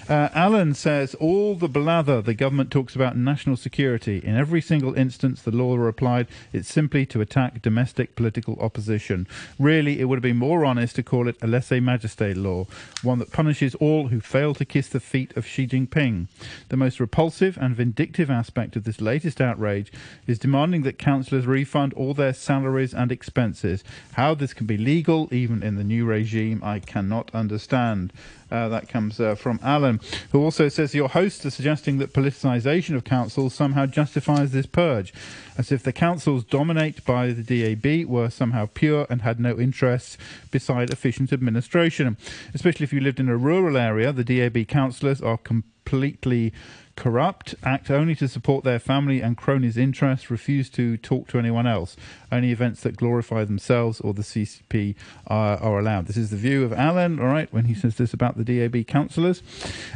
Uh, 0.09 0.29
Alan 0.33 0.73
says 0.73 1.13
all 1.15 1.53
the 1.53 1.67
blather 1.67 2.19
the 2.21 2.33
government 2.33 2.71
talks 2.71 2.95
about 2.95 3.15
national 3.15 3.55
security. 3.55 4.17
In 4.23 4.35
every 4.35 4.59
single 4.61 4.95
instance 4.95 5.43
the 5.43 5.51
law 5.51 5.77
applied, 5.77 6.27
it's 6.51 6.67
simply 6.67 7.05
to 7.07 7.21
attack 7.21 7.61
domestic 7.61 8.15
political 8.15 8.57
opposition. 8.59 9.27
Really, 9.59 9.99
it 9.99 10.05
would 10.05 10.17
have 10.17 10.23
been 10.23 10.37
more 10.37 10.65
honest 10.65 10.95
to 10.95 11.03
call 11.03 11.27
it 11.27 11.37
a 11.39 11.47
lese-majeste 11.47 12.35
law, 12.35 12.65
one 13.03 13.19
that 13.19 13.31
punishes 13.31 13.75
all 13.75 14.07
who 14.07 14.19
fail 14.19 14.55
to 14.55 14.65
kiss 14.65 14.89
the 14.89 14.99
feet 14.99 15.35
of 15.37 15.45
Xi 15.45 15.67
Jinping. 15.67 16.27
The 16.69 16.77
most 16.77 16.99
repulsive 16.99 17.55
and 17.57 17.75
vindictive 17.75 18.31
aspect 18.31 18.75
of 18.75 18.83
this 18.83 18.99
latest 18.99 19.39
outrage 19.41 19.91
is 20.25 20.39
demanding 20.39 20.81
that 20.83 20.97
councillors 20.97 21.45
refund 21.45 21.93
all 21.93 22.15
their 22.15 22.33
salaries 22.33 22.95
and 22.95 23.11
expenses 23.11 23.26
expenses. 23.27 23.83
How 24.13 24.33
this 24.33 24.53
can 24.53 24.65
be 24.65 24.77
legal, 24.77 25.27
even 25.33 25.61
in 25.61 25.75
the 25.75 25.83
new 25.83 26.05
regime, 26.05 26.61
I 26.63 26.79
cannot 26.79 27.29
understand. 27.33 28.13
Uh, 28.49 28.69
that 28.69 28.87
comes 28.87 29.19
uh, 29.19 29.35
from 29.35 29.59
Alan, 29.61 29.99
who 30.31 30.41
also 30.41 30.69
says 30.69 30.95
your 30.95 31.09
hosts 31.09 31.45
are 31.45 31.49
suggesting 31.49 31.97
that 31.97 32.13
politicisation 32.13 32.95
of 32.95 33.03
councils 33.03 33.53
somehow 33.53 33.85
justifies 33.85 34.53
this 34.53 34.65
purge, 34.65 35.13
as 35.57 35.69
if 35.69 35.83
the 35.83 35.91
councils 35.91 36.45
dominated 36.45 37.03
by 37.03 37.33
the 37.33 37.43
DAB 37.43 38.07
were 38.07 38.29
somehow 38.29 38.69
pure 38.73 39.05
and 39.09 39.23
had 39.23 39.41
no 39.41 39.59
interests 39.59 40.17
beside 40.49 40.89
efficient 40.89 41.33
administration. 41.33 42.15
Especially 42.53 42.85
if 42.85 42.93
you 42.93 43.01
lived 43.01 43.19
in 43.19 43.27
a 43.27 43.35
rural 43.35 43.75
area, 43.75 44.13
the 44.13 44.23
DAB 44.23 44.65
councillors 44.69 45.21
are 45.21 45.37
completely 45.37 46.53
corrupt, 46.97 47.55
act 47.63 47.89
only 47.89 48.15
to 48.15 48.27
support 48.27 48.65
their 48.65 48.79
family 48.79 49.21
and 49.21 49.37
cronies' 49.37 49.77
interests, 49.77 50.29
refuse 50.29 50.69
to 50.71 50.97
talk 50.97 51.29
to 51.29 51.39
anyone 51.39 51.65
else. 51.65 51.95
Only 52.29 52.51
events 52.51 52.81
that 52.81 52.97
glorify 52.97 53.45
themselves 53.45 54.01
or 54.01 54.13
the 54.13 54.23
CCP 54.23 54.95
are, 55.27 55.57
are 55.57 55.79
allowed. 55.79 56.07
This 56.07 56.17
is 56.17 56.31
the 56.31 56.35
view 56.35 56.65
of 56.65 56.73
Alan, 56.73 57.19
all 57.19 57.27
right, 57.27 57.51
when 57.53 57.65
he 57.65 57.73
says 57.73 57.95
this 57.95 58.13
about 58.13 58.35
the 58.37 58.43
DAB 58.43 58.85
councillors. 58.87 59.41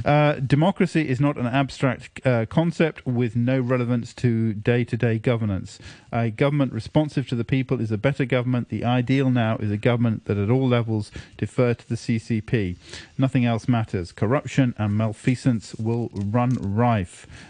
Uh, 0.06 0.34
democracy 0.36 1.10
is 1.10 1.20
not 1.20 1.38
an 1.38 1.48
abstract 1.48 2.26
uh, 2.26 2.46
concept 2.46 3.06
with 3.06 3.36
no 3.36 3.60
relevance 3.60 4.14
to 4.14 4.54
day 4.54 4.86
to 4.86 4.96
day 4.96 5.18
governance. 5.20 5.80
A 6.14 6.30
government 6.30 6.72
responsive 6.72 7.28
to 7.30 7.36
the 7.36 7.44
people 7.44 7.82
is 7.82 7.92
a 7.92 7.98
better 7.98 8.26
government. 8.26 8.70
The 8.70 8.86
ideal 8.86 9.32
now 9.32 9.58
is 9.58 9.72
a 9.72 9.78
government 9.78 10.26
that 10.26 10.38
at 10.38 10.50
all 10.50 10.68
levels 10.68 11.12
defer 11.38 11.74
to 11.74 11.90
the 11.90 11.96
CCP. 11.96 12.78
Nothing 13.18 13.46
else 13.46 13.68
matters. 13.68 14.12
Corruption 14.12 14.76
and 14.78 14.96
malfeasance 14.96 15.74
will 15.76 16.10
run 16.14 16.52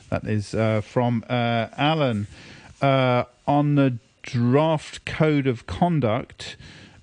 That 0.10 0.26
is 0.26 0.54
uh, 0.54 0.82
from 0.82 1.26
uh, 1.28 1.68
Alan. 1.78 2.28
Uh, 2.82 3.26
on 3.48 3.76
the 3.76 3.98
draft 4.22 5.06
code 5.06 5.48
of 5.48 5.66
conduct, 5.66 6.56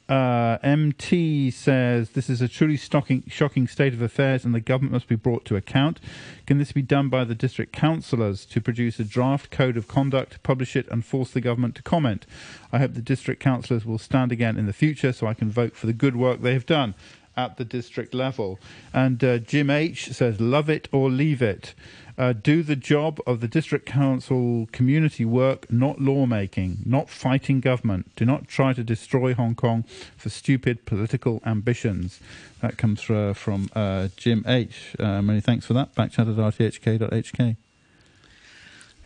uh, 0.08 0.56
MT 0.62 1.50
says 1.50 2.10
this 2.10 2.30
is 2.30 2.40
a 2.40 2.48
truly 2.48 2.76
stocking, 2.76 3.24
shocking 3.28 3.68
state 3.68 3.92
of 3.92 4.00
affairs 4.00 4.44
and 4.44 4.54
the 4.54 4.60
government 4.60 4.92
must 4.92 5.08
be 5.08 5.16
brought 5.16 5.44
to 5.44 5.56
account. 5.56 6.00
Can 6.46 6.58
this 6.58 6.72
be 6.72 6.80
done 6.80 7.08
by 7.08 7.24
the 7.24 7.34
district 7.34 7.72
councillors 7.72 8.46
to 8.46 8.60
produce 8.60 8.98
a 8.98 9.04
draft 9.04 9.50
code 9.50 9.76
of 9.76 9.86
conduct, 9.86 10.42
publish 10.42 10.76
it, 10.76 10.88
and 10.90 11.04
force 11.04 11.32
the 11.32 11.42
government 11.42 11.74
to 11.74 11.82
comment? 11.82 12.24
I 12.72 12.78
hope 12.78 12.94
the 12.94 13.02
district 13.02 13.42
councillors 13.42 13.84
will 13.84 13.98
stand 13.98 14.32
again 14.32 14.56
in 14.56 14.66
the 14.66 14.72
future 14.72 15.12
so 15.12 15.26
I 15.26 15.34
can 15.34 15.50
vote 15.50 15.76
for 15.76 15.86
the 15.86 15.92
good 15.92 16.16
work 16.16 16.40
they 16.40 16.54
have 16.54 16.66
done 16.66 16.94
at 17.36 17.58
the 17.58 17.64
district 17.64 18.14
level. 18.14 18.58
And 18.94 19.22
uh, 19.22 19.38
Jim 19.38 19.68
H 19.68 20.10
says, 20.12 20.40
love 20.40 20.70
it 20.70 20.88
or 20.90 21.10
leave 21.10 21.42
it 21.42 21.74
uh, 22.18 22.32
do 22.32 22.62
the 22.64 22.76
job 22.76 23.20
of 23.26 23.40
the 23.40 23.48
district 23.48 23.86
council 23.86 24.68
community 24.72 25.24
work, 25.24 25.70
not 25.70 26.00
lawmaking, 26.00 26.78
not 26.84 27.08
fighting 27.08 27.60
government. 27.60 28.10
Do 28.16 28.24
not 28.24 28.48
try 28.48 28.72
to 28.72 28.82
destroy 28.82 29.34
Hong 29.34 29.54
Kong 29.54 29.84
for 30.16 30.28
stupid 30.28 30.84
political 30.84 31.40
ambitions. 31.46 32.18
That 32.60 32.76
comes 32.76 33.08
uh, 33.08 33.34
from 33.34 33.70
uh, 33.74 34.08
Jim 34.16 34.44
H. 34.46 34.96
Uh, 34.98 35.22
many 35.22 35.40
thanks 35.40 35.64
for 35.64 35.74
that. 35.74 35.94
Backchat 35.94 36.28
at 36.28 36.36
rthk.hk. 36.36 37.56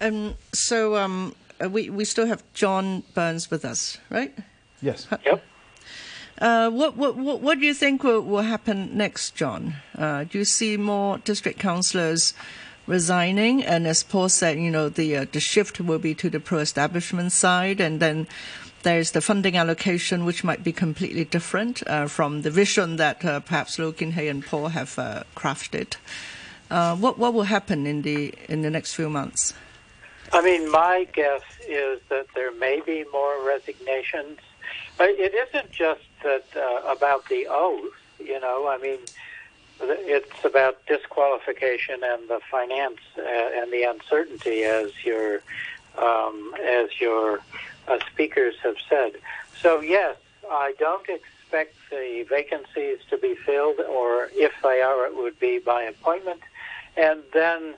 Um, 0.01 0.35
so 0.53 0.97
um, 0.97 1.35
uh, 1.63 1.69
we, 1.69 1.91
we 1.91 2.07
still 2.07 2.27
have 2.27 2.43
John 2.55 3.03
Burns 3.15 3.51
with 3.51 3.65
us, 3.65 3.99
right? 4.11 4.37
Yes. 4.81 5.07
Yep. 5.25 5.45
Uh, 6.39 6.71
what, 6.71 6.97
what, 6.97 7.15
what, 7.15 7.41
what 7.41 7.61
do 7.61 7.67
you 7.67 7.75
think 7.75 8.03
will, 8.03 8.23
will 8.23 8.43
happen 8.43 8.97
next, 8.97 9.37
John? 9.37 9.75
Uh, 9.97 10.25
do 10.25 10.39
you 10.39 10.45
see 10.45 10.77
more 10.77 11.19
district 11.19 11.61
councillors 11.61 12.35
resigning. 12.87 13.63
And 13.63 13.87
as 13.87 14.03
Paul 14.03 14.29
said, 14.29 14.59
you 14.59 14.71
know, 14.71 14.89
the 14.89 15.17
uh, 15.17 15.27
the 15.31 15.41
shift 15.41 15.81
will 15.81 15.99
be 15.99 16.15
to 16.17 16.31
the 16.31 16.41
pro-establishment 16.41 17.33
side, 17.33 17.81
and 17.81 18.01
then 18.01 18.27
there's 18.83 19.13
the 19.13 19.21
funding 19.21 19.57
allocation, 19.57 20.25
which 20.25 20.45
might 20.45 20.65
be 20.65 20.73
completely 20.73 21.25
different 21.25 21.83
uh, 21.87 22.07
from 22.07 22.43
the 22.43 22.51
vision 22.51 22.97
that 22.97 23.25
uh, 23.25 23.41
perhaps 23.41 23.79
Lo 23.79 23.93
Kin-hei 23.93 24.29
and 24.29 24.45
Paul 24.45 24.69
have 24.69 24.99
uh, 24.99 25.23
crafted. 25.37 25.97
Uh, 26.71 26.97
what 26.97 27.19
what 27.19 27.35
will 27.35 27.45
happen 27.45 27.87
in 27.87 28.03
the 28.03 28.35
in 28.49 28.63
the 28.63 28.71
next 28.71 28.95
few 28.95 29.09
months? 29.09 29.55
I 30.33 30.41
mean, 30.41 30.71
my 30.71 31.07
guess 31.13 31.43
is 31.69 32.01
that 32.09 32.27
there 32.35 32.53
may 32.53 32.81
be 32.81 33.05
more 33.13 33.45
resignations. 33.47 34.39
It 34.99 35.35
isn't 35.35 35.71
just 35.71 36.01
that 36.23 36.47
uh, 36.57 36.91
about 36.91 37.29
the 37.29 37.47
oath. 37.51 37.93
You 38.19 38.41
know, 38.41 38.69
I 38.69 38.79
mean, 38.79 39.01
it's 39.83 40.45
about 40.45 40.85
disqualification 40.87 42.01
and 42.03 42.29
the 42.29 42.41
finance 42.51 43.01
uh, 43.19 43.23
and 43.23 43.73
the 43.73 43.85
uncertainty, 43.85 44.65
as 44.65 44.91
your 45.05 45.43
um, 45.99 46.55
as 46.65 47.01
your 47.01 47.41
uh, 47.89 47.99
speakers 48.13 48.55
have 48.63 48.77
said. 48.89 49.13
So 49.61 49.81
yes, 49.81 50.17
I 50.51 50.75
don't 50.79 51.07
expect 51.09 51.77
the 51.91 52.25
vacancies 52.29 52.99
to 53.11 53.19
be 53.19 53.35
filled, 53.35 53.81
or 53.81 54.31
if 54.33 54.53
they 54.63 54.81
are, 54.81 55.07
it 55.07 55.17
would 55.17 55.39
be 55.39 55.59
by 55.59 55.83
appointment. 55.83 56.41
And 56.97 57.23
then, 57.33 57.75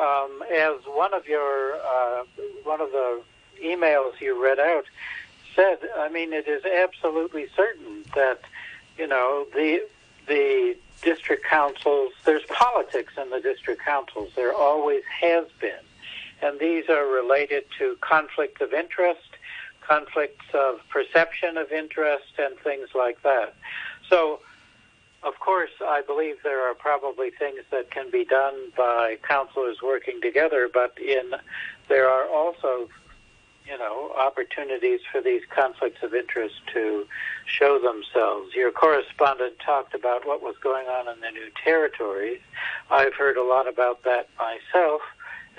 um, 0.00 0.42
as 0.54 0.76
one 0.86 1.14
of 1.14 1.26
your 1.26 1.74
uh, 1.74 2.24
one 2.64 2.80
of 2.80 2.90
the 2.92 3.22
emails 3.62 4.20
you 4.20 4.42
read 4.42 4.58
out 4.58 4.84
said, 5.54 5.78
I 5.96 6.08
mean, 6.08 6.32
it 6.32 6.46
is 6.46 6.64
absolutely 6.64 7.48
certain 7.56 8.04
that 8.14 8.40
you 8.96 9.06
know 9.06 9.46
the 9.54 9.82
the 10.28 10.76
district 11.02 11.44
councils. 11.44 12.12
There's 12.24 12.44
politics 12.48 13.14
in 13.20 13.30
the 13.30 13.40
district 13.40 13.82
councils. 13.82 14.30
There 14.36 14.52
always 14.52 15.02
has 15.20 15.46
been, 15.60 15.84
and 16.42 16.60
these 16.60 16.88
are 16.88 17.06
related 17.06 17.64
to 17.78 17.96
conflict 18.00 18.60
of 18.60 18.72
interest 18.72 19.28
conflicts 19.88 20.44
of 20.52 20.80
perception 20.90 21.56
of 21.56 21.72
interest 21.72 22.32
and 22.38 22.56
things 22.58 22.88
like 22.94 23.22
that. 23.22 23.54
So, 24.08 24.40
of 25.22 25.40
course, 25.40 25.70
I 25.80 26.02
believe 26.02 26.36
there 26.44 26.68
are 26.68 26.74
probably 26.74 27.30
things 27.30 27.60
that 27.70 27.90
can 27.90 28.10
be 28.10 28.24
done 28.24 28.54
by 28.76 29.18
counselors 29.26 29.78
working 29.82 30.20
together, 30.20 30.68
but 30.72 30.96
in 30.98 31.32
there 31.88 32.08
are 32.08 32.28
also, 32.28 32.88
you 33.68 33.76
know, 33.78 34.12
opportunities 34.18 35.00
for 35.10 35.20
these 35.20 35.42
conflicts 35.54 36.02
of 36.02 36.14
interest 36.14 36.54
to 36.72 37.06
show 37.46 37.78
themselves. 37.78 38.54
Your 38.54 38.70
correspondent 38.70 39.58
talked 39.58 39.94
about 39.94 40.26
what 40.26 40.42
was 40.42 40.56
going 40.62 40.86
on 40.86 41.08
in 41.08 41.20
the 41.20 41.30
new 41.30 41.50
territories. 41.62 42.40
I've 42.90 43.14
heard 43.14 43.36
a 43.36 43.44
lot 43.44 43.68
about 43.68 44.04
that 44.04 44.28
myself 44.38 45.02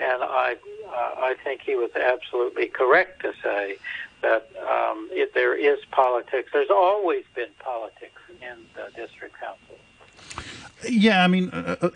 and 0.00 0.22
I 0.22 0.56
uh, 0.88 1.14
I 1.18 1.34
think 1.44 1.60
he 1.60 1.76
was 1.76 1.90
absolutely 1.94 2.66
correct 2.66 3.22
to 3.22 3.32
say 3.42 3.76
that 4.22 4.50
um, 4.68 5.08
if 5.12 5.32
there 5.34 5.54
is 5.54 5.78
politics, 5.92 6.50
there's 6.52 6.70
always 6.70 7.24
been 7.34 7.50
politics 7.58 8.20
in 8.40 8.58
the 8.74 8.90
district 8.96 9.38
councils. 9.38 9.79
Yeah, 10.88 11.22
I 11.22 11.26
mean, 11.26 11.50
uh, 11.50 11.76
uh, 11.82 11.90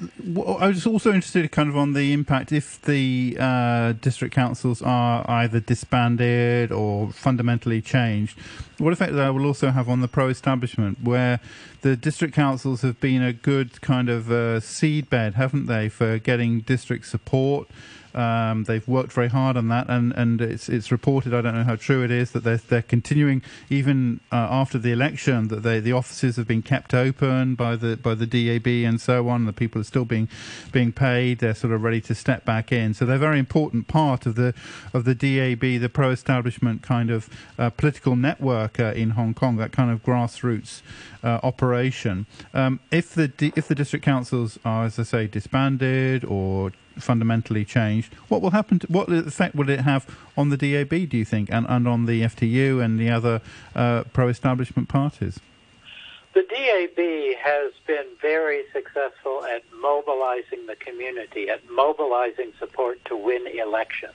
I 0.58 0.68
was 0.68 0.86
also 0.86 1.12
interested 1.12 1.50
kind 1.52 1.68
of 1.68 1.76
on 1.76 1.94
the 1.94 2.12
impact 2.12 2.52
if 2.52 2.80
the 2.82 3.36
uh, 3.40 3.92
district 3.92 4.34
councils 4.34 4.82
are 4.82 5.24
either 5.28 5.60
disbanded 5.60 6.70
or 6.70 7.10
fundamentally 7.10 7.80
changed. 7.80 8.38
What 8.78 8.92
effect 8.92 9.14
that 9.14 9.34
will 9.34 9.46
also 9.46 9.70
have 9.70 9.88
on 9.88 10.00
the 10.00 10.08
pro-establishment, 10.08 11.02
where 11.02 11.40
the 11.80 11.96
district 11.96 12.34
councils 12.34 12.82
have 12.82 13.00
been 13.00 13.22
a 13.22 13.32
good 13.32 13.80
kind 13.80 14.08
of 14.10 14.30
uh, 14.30 14.60
seedbed, 14.60 15.34
haven't 15.34 15.66
they, 15.66 15.88
for 15.88 16.18
getting 16.18 16.60
district 16.60 17.06
support 17.06 17.68
um, 18.14 18.64
they've 18.64 18.86
worked 18.86 19.12
very 19.12 19.28
hard 19.28 19.56
on 19.56 19.68
that, 19.68 19.88
and, 19.88 20.12
and 20.12 20.40
it's 20.40 20.68
it's 20.68 20.92
reported. 20.92 21.34
I 21.34 21.40
don't 21.40 21.54
know 21.54 21.64
how 21.64 21.76
true 21.76 22.04
it 22.04 22.10
is 22.10 22.30
that 22.30 22.44
they're 22.44 22.58
they're 22.58 22.82
continuing 22.82 23.42
even 23.68 24.20
uh, 24.30 24.48
after 24.50 24.78
the 24.78 24.92
election 24.92 25.48
that 25.48 25.62
they 25.62 25.80
the 25.80 25.92
offices 25.92 26.36
have 26.36 26.46
been 26.46 26.62
kept 26.62 26.94
open 26.94 27.54
by 27.54 27.76
the 27.76 27.96
by 27.96 28.14
the 28.14 28.26
DAB 28.26 28.66
and 28.66 29.00
so 29.00 29.28
on. 29.28 29.46
The 29.46 29.52
people 29.52 29.80
are 29.80 29.84
still 29.84 30.04
being 30.04 30.28
being 30.72 30.92
paid. 30.92 31.40
They're 31.40 31.54
sort 31.54 31.72
of 31.72 31.82
ready 31.82 32.00
to 32.02 32.14
step 32.14 32.44
back 32.44 32.70
in. 32.70 32.94
So 32.94 33.04
they're 33.04 33.16
a 33.16 33.18
very 33.18 33.38
important 33.38 33.88
part 33.88 34.26
of 34.26 34.36
the 34.36 34.54
of 34.92 35.04
the 35.04 35.14
DAB, 35.14 35.80
the 35.80 35.88
pro-establishment 35.88 36.82
kind 36.82 37.10
of 37.10 37.28
uh, 37.58 37.70
political 37.70 38.16
network 38.16 38.78
uh, 38.78 38.92
in 38.94 39.10
Hong 39.10 39.34
Kong. 39.34 39.56
That 39.56 39.72
kind 39.72 39.90
of 39.90 40.04
grassroots 40.04 40.82
uh, 41.24 41.40
operation. 41.42 42.26
Um, 42.52 42.80
if 42.90 43.14
the 43.14 43.32
if 43.56 43.66
the 43.66 43.74
district 43.74 44.04
councils 44.04 44.58
are, 44.64 44.84
as 44.84 44.98
I 44.98 45.02
say, 45.02 45.26
disbanded 45.26 46.24
or 46.24 46.72
fundamentally 46.96 47.64
changed, 47.64 48.14
what 48.28 48.42
will 48.42 48.50
happen? 48.50 48.78
To, 48.80 48.86
what 48.88 49.08
effect 49.10 49.54
will 49.54 49.70
it 49.70 49.80
have 49.80 50.06
on 50.36 50.50
the 50.50 50.56
DAB? 50.56 51.08
Do 51.08 51.16
you 51.16 51.24
think, 51.24 51.50
and, 51.50 51.66
and 51.68 51.86
on 51.88 52.06
the 52.06 52.22
FTU 52.22 52.82
and 52.82 52.98
the 52.98 53.10
other 53.10 53.40
uh, 53.74 54.04
pro-establishment 54.12 54.88
parties? 54.88 55.40
The 56.34 56.42
DAB 56.42 57.36
has 57.38 57.72
been 57.86 58.06
very 58.20 58.64
successful 58.72 59.44
at 59.44 59.62
mobilizing 59.80 60.66
the 60.66 60.74
community, 60.74 61.48
at 61.48 61.60
mobilizing 61.70 62.52
support 62.58 63.04
to 63.04 63.16
win 63.16 63.46
elections. 63.46 64.14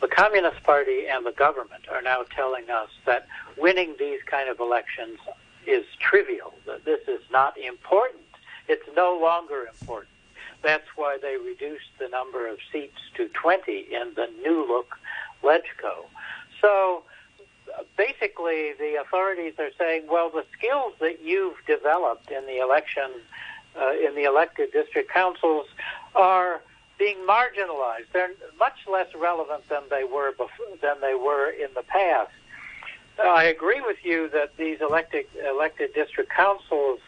The 0.00 0.08
Communist 0.08 0.62
Party 0.62 1.06
and 1.08 1.26
the 1.26 1.32
government 1.32 1.84
are 1.90 2.00
now 2.00 2.22
telling 2.34 2.70
us 2.70 2.88
that 3.04 3.26
winning 3.58 3.96
these 3.98 4.20
kind 4.24 4.48
of 4.48 4.60
elections 4.60 5.18
is 5.66 5.84
trivial, 5.98 6.54
that 6.64 6.86
this 6.86 7.06
is 7.06 7.20
not 7.30 7.58
important. 7.58 8.22
It's 8.66 8.88
no 8.96 9.18
longer 9.20 9.68
important. 9.68 10.08
That's 10.62 10.86
why 10.96 11.18
they 11.20 11.36
reduced 11.36 11.90
the 11.98 12.08
number 12.08 12.46
of 12.48 12.58
seats 12.72 12.98
to 13.16 13.28
20 13.28 13.86
in 13.90 14.12
the 14.14 14.28
new 14.42 14.66
look 14.66 14.96
LegCo. 15.42 16.06
So 16.60 17.04
basically, 17.96 18.72
the 18.78 19.00
authorities 19.00 19.54
are 19.58 19.70
saying, 19.78 20.06
well, 20.10 20.30
the 20.30 20.44
skills 20.56 20.94
that 21.00 21.22
you've 21.22 21.56
developed 21.66 22.30
in 22.30 22.44
the 22.46 22.58
election, 22.58 23.10
uh, 23.80 23.92
in 23.92 24.14
the 24.14 24.24
elected 24.24 24.72
district 24.72 25.10
councils, 25.10 25.66
are 26.14 26.60
being 26.98 27.16
marginalized. 27.26 28.06
They're 28.12 28.32
much 28.58 28.86
less 28.90 29.08
relevant 29.14 29.68
than 29.68 29.82
they 29.88 30.04
were 30.04 30.32
before, 30.32 30.66
than 30.82 31.00
they 31.00 31.14
were 31.14 31.48
in 31.50 31.68
the 31.74 31.82
past. 31.82 32.32
I 33.22 33.44
agree 33.44 33.80
with 33.80 33.98
you 34.02 34.28
that 34.30 34.56
these 34.56 34.80
elected 34.80 35.26
elected 35.46 35.92
district 35.94 36.30
councils 36.30 37.00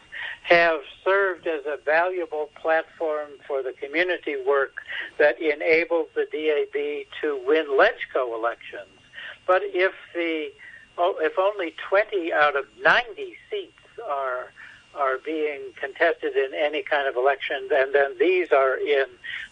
have 0.43 0.81
served 1.03 1.47
as 1.47 1.65
a 1.65 1.77
valuable 1.83 2.49
platform 2.55 3.29
for 3.47 3.63
the 3.63 3.73
community 3.73 4.35
work 4.45 4.81
that 5.17 5.41
enables 5.41 6.07
the 6.15 6.25
DAB 6.31 7.07
to 7.21 7.41
win 7.45 7.65
LegCo 7.67 8.37
elections. 8.37 8.99
But 9.47 9.61
if 9.63 9.93
the 10.13 10.51
oh, 10.97 11.15
if 11.19 11.39
only 11.39 11.73
20 11.89 12.33
out 12.33 12.55
of 12.55 12.65
90 12.81 13.35
seats 13.49 13.71
are 14.07 14.51
are 14.95 15.17
being 15.17 15.61
contested 15.79 16.35
in 16.35 16.53
any 16.53 16.83
kind 16.83 17.07
of 17.07 17.15
election, 17.15 17.67
and 17.73 17.95
then 17.95 18.15
these 18.19 18.51
are 18.51 18.75
in 18.75 19.05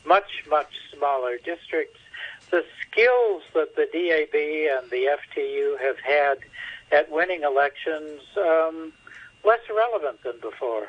much 0.05 0.43
much 0.49 0.73
smaller 0.95 1.37
districts, 1.37 1.99
the 2.51 2.63
skills 2.81 3.43
that 3.53 3.75
the 3.75 3.87
DAB 3.91 4.35
and 4.35 4.91
the 4.91 5.17
FTU 5.17 5.79
have 5.79 5.99
had 5.99 6.39
at 6.91 7.09
winning 7.09 7.43
elections 7.43 8.21
um, 8.37 8.91
less 9.43 9.61
relevant 9.69 10.23
than 10.23 10.37
before. 10.39 10.87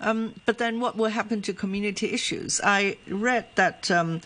Um, 0.00 0.34
but 0.44 0.58
then 0.58 0.80
what 0.80 0.96
will 0.96 1.10
happen 1.10 1.42
to 1.42 1.52
community 1.54 2.12
issues? 2.12 2.60
I 2.62 2.98
read 3.08 3.46
that 3.54 3.90
um, 3.90 4.20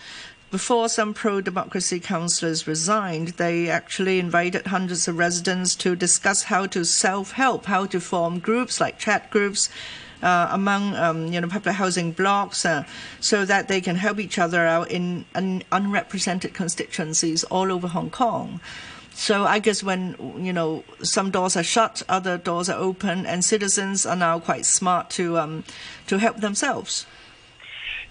before 0.51 0.89
some 0.89 1.15
pro 1.15 1.41
democracy 1.41 2.01
councillors 2.01 2.67
resigned, 2.67 3.29
they 3.29 3.71
actually 3.71 4.19
invited 4.19 4.67
hundreds 4.67 5.07
of 5.07 5.17
residents 5.17 5.77
to 5.77 5.95
discuss 5.95 6.45
how 6.45 6.67
to 6.67 6.85
self 6.85 7.33
help, 7.33 7.67
how 7.67 7.87
to 7.87 8.01
form 8.01 8.41
groups 8.41 8.81
like 8.81 8.99
chat 8.99 9.31
groups. 9.31 9.69
Uh, 10.23 10.49
among 10.51 10.95
um, 10.97 11.33
you 11.33 11.41
know 11.41 11.49
public 11.49 11.75
housing 11.77 12.13
blocks, 12.13 12.67
uh, 12.67 12.85
so 13.21 13.47
that 13.47 13.69
they 13.69 13.81
can 13.81 13.97
help 13.97 14.21
each 14.21 14.39
other 14.39 14.67
out 14.67 14.91
in 14.91 15.25
un- 15.35 15.63
unrepresented 15.73 16.53
constituencies 16.53 17.43
all 17.45 17.73
over 17.73 17.89
Hong 17.89 18.11
Kong. 18.11 18.61
So 19.21 19.45
I 19.45 19.59
guess 19.59 19.83
when 19.83 20.17
you 20.39 20.51
know 20.51 20.83
some 21.03 21.31
doors 21.31 21.55
are 21.55 21.63
shut, 21.63 22.03
other 22.09 22.39
doors 22.39 22.71
are 22.71 22.81
open, 22.81 23.27
and 23.27 23.45
citizens 23.45 24.07
are 24.07 24.17
now 24.17 24.41
quite 24.41 24.65
smart 24.65 25.11
to 25.11 25.37
um, 25.37 25.65
to 26.07 26.17
help 26.17 26.39
themselves. 26.39 27.05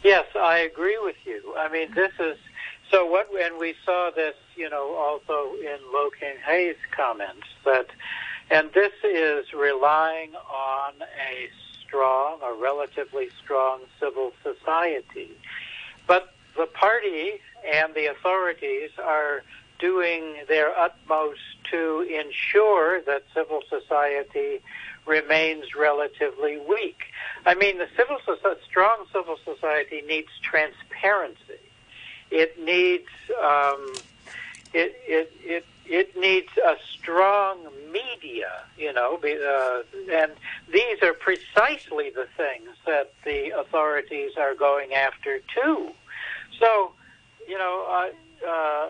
Yes, 0.04 0.28
I 0.36 0.60
agree 0.60 1.00
with 1.02 1.16
you. 1.26 1.56
I 1.58 1.68
mean, 1.68 1.96
this 1.96 2.12
is 2.20 2.38
so. 2.92 3.08
What 3.08 3.28
and 3.42 3.58
we 3.58 3.74
saw 3.84 4.12
this, 4.16 4.36
you 4.56 4.70
know, 4.70 4.94
also 4.94 5.56
in 5.56 5.80
Lo 5.92 6.12
King 6.12 6.36
Hei's 6.46 6.78
comments 6.92 7.48
that, 7.66 7.88
and 8.52 8.72
this 8.74 8.94
is 9.04 9.52
relying 9.52 10.36
on 10.36 10.94
a 11.02 11.50
strong, 11.82 12.38
a 12.44 12.54
relatively 12.54 13.30
strong 13.44 13.80
civil 14.00 14.32
society, 14.44 15.32
but 16.06 16.36
the 16.56 16.68
party 16.68 17.42
and 17.74 17.96
the 17.96 18.12
authorities 18.12 18.92
are 19.04 19.42
doing 19.80 20.36
their 20.48 20.78
utmost 20.78 21.40
to 21.72 22.02
ensure 22.02 23.02
that 23.02 23.24
civil 23.34 23.62
society 23.70 24.62
remains 25.06 25.76
relatively 25.76 26.58
weak. 26.58 27.00
I 27.46 27.56
mean, 27.56 27.78
the 27.78 27.88
civil 27.96 28.18
strong 28.66 29.06
civil 29.12 29.38
society 29.44 30.04
needs 30.08 30.30
transparency. 30.42 31.64
It 32.30 32.60
needs 32.64 33.10
um, 33.42 34.02
it, 34.74 34.96
it 35.08 35.32
it 35.44 35.66
it 35.86 36.16
needs 36.16 36.50
a 36.64 36.76
strong 36.94 37.58
media, 37.92 38.52
you 38.78 38.94
know, 38.94 39.20
uh, 39.24 40.14
and 40.14 40.32
these 40.72 41.02
are 41.02 41.14
precisely 41.14 42.12
the 42.12 42.28
things 42.38 42.70
that 42.86 43.12
the 43.26 43.50
authorities 43.60 44.34
are 44.38 44.54
going 44.54 44.94
after 44.94 45.40
too. 45.40 45.92
So, 46.60 46.92
you 47.48 47.58
know, 47.58 47.86
uh, 47.90 48.48
uh, 48.48 48.90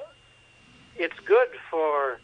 it's 1.00 1.20
good 1.26 1.50
for 1.72 2.20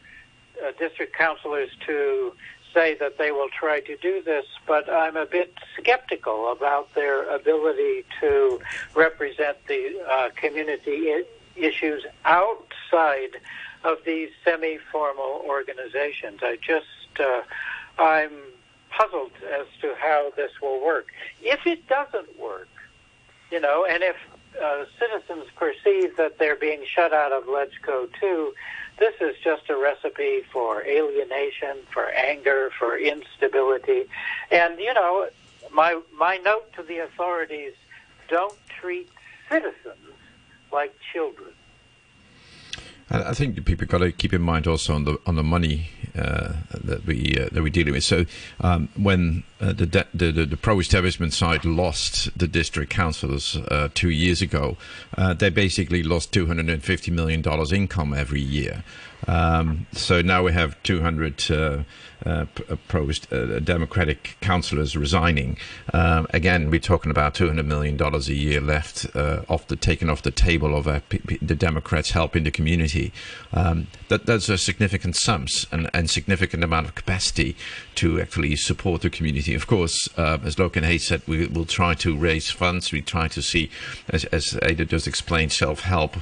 uh, 0.63 0.71
district 0.77 1.15
councilors 1.15 1.69
to 1.87 2.33
say 2.73 2.93
that 2.95 3.17
they 3.17 3.31
will 3.31 3.49
try 3.49 3.79
to 3.79 3.95
do 3.97 4.21
this, 4.21 4.45
but 4.67 4.91
I'm 4.91 5.15
a 5.15 5.25
bit 5.25 5.53
skeptical 5.79 6.51
about 6.51 6.93
their 6.93 7.23
ability 7.33 8.03
to 8.19 8.59
represent 8.93 9.57
the 9.67 10.05
uh, 10.11 10.29
community 10.35 11.13
I- 11.13 11.23
issues 11.55 12.05
outside 12.25 13.37
of 13.85 13.99
these 14.05 14.29
semi-formal 14.43 15.43
organizations. 15.47 16.41
I 16.43 16.57
just, 16.57 17.19
uh, 17.19 17.43
I'm 17.97 18.31
puzzled 18.89 19.31
as 19.57 19.67
to 19.81 19.95
how 19.97 20.31
this 20.35 20.51
will 20.61 20.83
work. 20.83 21.07
If 21.41 21.65
it 21.65 21.87
doesn't 21.87 22.37
work, 22.37 22.67
you 23.51 23.61
know, 23.61 23.85
and 23.89 24.03
if 24.03 24.17
uh, 24.61 24.85
citizens 24.99 25.45
perceive 25.55 26.17
that 26.17 26.37
they're 26.39 26.55
being 26.55 26.83
shut 26.85 27.13
out 27.13 27.31
of 27.31 27.45
LegCo 27.45 28.09
2, 28.19 28.53
this 28.97 29.13
is 29.19 29.35
just 29.43 29.69
a 29.69 29.75
recipe 29.75 30.41
for 30.51 30.83
alienation, 30.83 31.77
for 31.93 32.09
anger, 32.09 32.71
for 32.79 32.97
instability. 32.97 34.03
And, 34.51 34.79
you 34.79 34.93
know, 34.93 35.27
my, 35.73 35.99
my 36.17 36.37
note 36.37 36.71
to 36.73 36.83
the 36.83 36.99
authorities, 36.99 37.73
don't 38.29 38.57
treat 38.79 39.09
citizens 39.49 40.15
like 40.71 40.95
children. 41.13 41.51
I 43.09 43.33
think 43.33 43.63
people 43.65 43.85
got 43.85 43.99
to 43.99 44.11
keep 44.11 44.33
in 44.33 44.41
mind 44.41 44.65
also 44.67 44.95
on 44.95 45.03
the 45.03 45.19
on 45.27 45.35
the 45.35 45.43
money 45.43 45.89
uh, 46.17 46.53
that 46.83 47.05
we 47.05 47.37
uh, 47.39 47.49
that 47.51 47.61
we're 47.61 47.69
dealing 47.69 47.93
with. 47.93 48.03
So 48.03 48.25
um, 48.61 48.89
when 48.95 49.43
uh, 49.59 49.73
the, 49.73 49.85
de- 49.85 50.07
the, 50.13 50.31
the 50.31 50.45
the 50.45 50.57
pro-establishment 50.57 51.33
side 51.33 51.65
lost 51.65 52.37
the 52.37 52.47
district 52.47 52.91
councillors 52.91 53.57
uh, 53.57 53.89
two 53.93 54.09
years 54.09 54.41
ago, 54.41 54.77
uh, 55.17 55.33
they 55.33 55.49
basically 55.49 56.03
lost 56.03 56.31
two 56.31 56.47
hundred 56.47 56.69
and 56.69 56.83
fifty 56.83 57.11
million 57.11 57.41
dollars 57.41 57.71
income 57.71 58.13
every 58.13 58.41
year. 58.41 58.83
Um, 59.27 59.87
so 59.91 60.21
now 60.21 60.43
we 60.43 60.53
have 60.53 60.81
200 60.83 61.39
uh, 62.25 62.45
uh, 62.69 62.75
pro 62.87 63.09
uh, 63.09 63.59
Democratic 63.59 64.37
councillors 64.41 64.95
resigning. 64.95 65.57
Um, 65.93 66.27
again, 66.31 66.69
we're 66.69 66.79
talking 66.79 67.11
about 67.11 67.35
200 67.35 67.65
million 67.65 67.97
dollars 67.97 68.29
a 68.29 68.33
year 68.33 68.61
left 68.61 69.05
uh, 69.15 69.41
off 69.49 69.67
the 69.67 69.75
taken 69.75 70.09
off 70.09 70.21
the 70.21 70.31
table 70.31 70.75
of 70.75 70.87
uh, 70.87 71.01
the 71.41 71.55
Democrats 71.55 72.11
helping 72.11 72.43
the 72.43 72.51
community. 72.51 73.11
Um, 73.53 73.87
that 74.09 74.25
those 74.25 74.49
are 74.49 74.57
significant 74.57 75.15
sums 75.15 75.65
and, 75.71 75.89
and 75.93 76.09
significant 76.09 76.63
amount 76.63 76.87
of 76.87 76.95
capacity 76.95 77.55
to 77.95 78.21
actually 78.21 78.55
support 78.55 79.01
the 79.01 79.09
community. 79.09 79.55
Of 79.55 79.67
course, 79.67 80.09
uh, 80.17 80.37
as 80.43 80.59
Lo 80.59 80.69
Kin-hei 80.69 80.97
said, 80.97 81.21
we 81.27 81.47
will 81.47 81.65
try 81.65 81.93
to 81.95 82.15
raise 82.15 82.49
funds. 82.51 82.91
We 82.91 83.01
try 83.01 83.27
to 83.29 83.41
see, 83.41 83.69
as, 84.09 84.25
as 84.25 84.57
Ada 84.61 84.85
just 84.85 85.07
explained, 85.07 85.51
self-help 85.51 86.15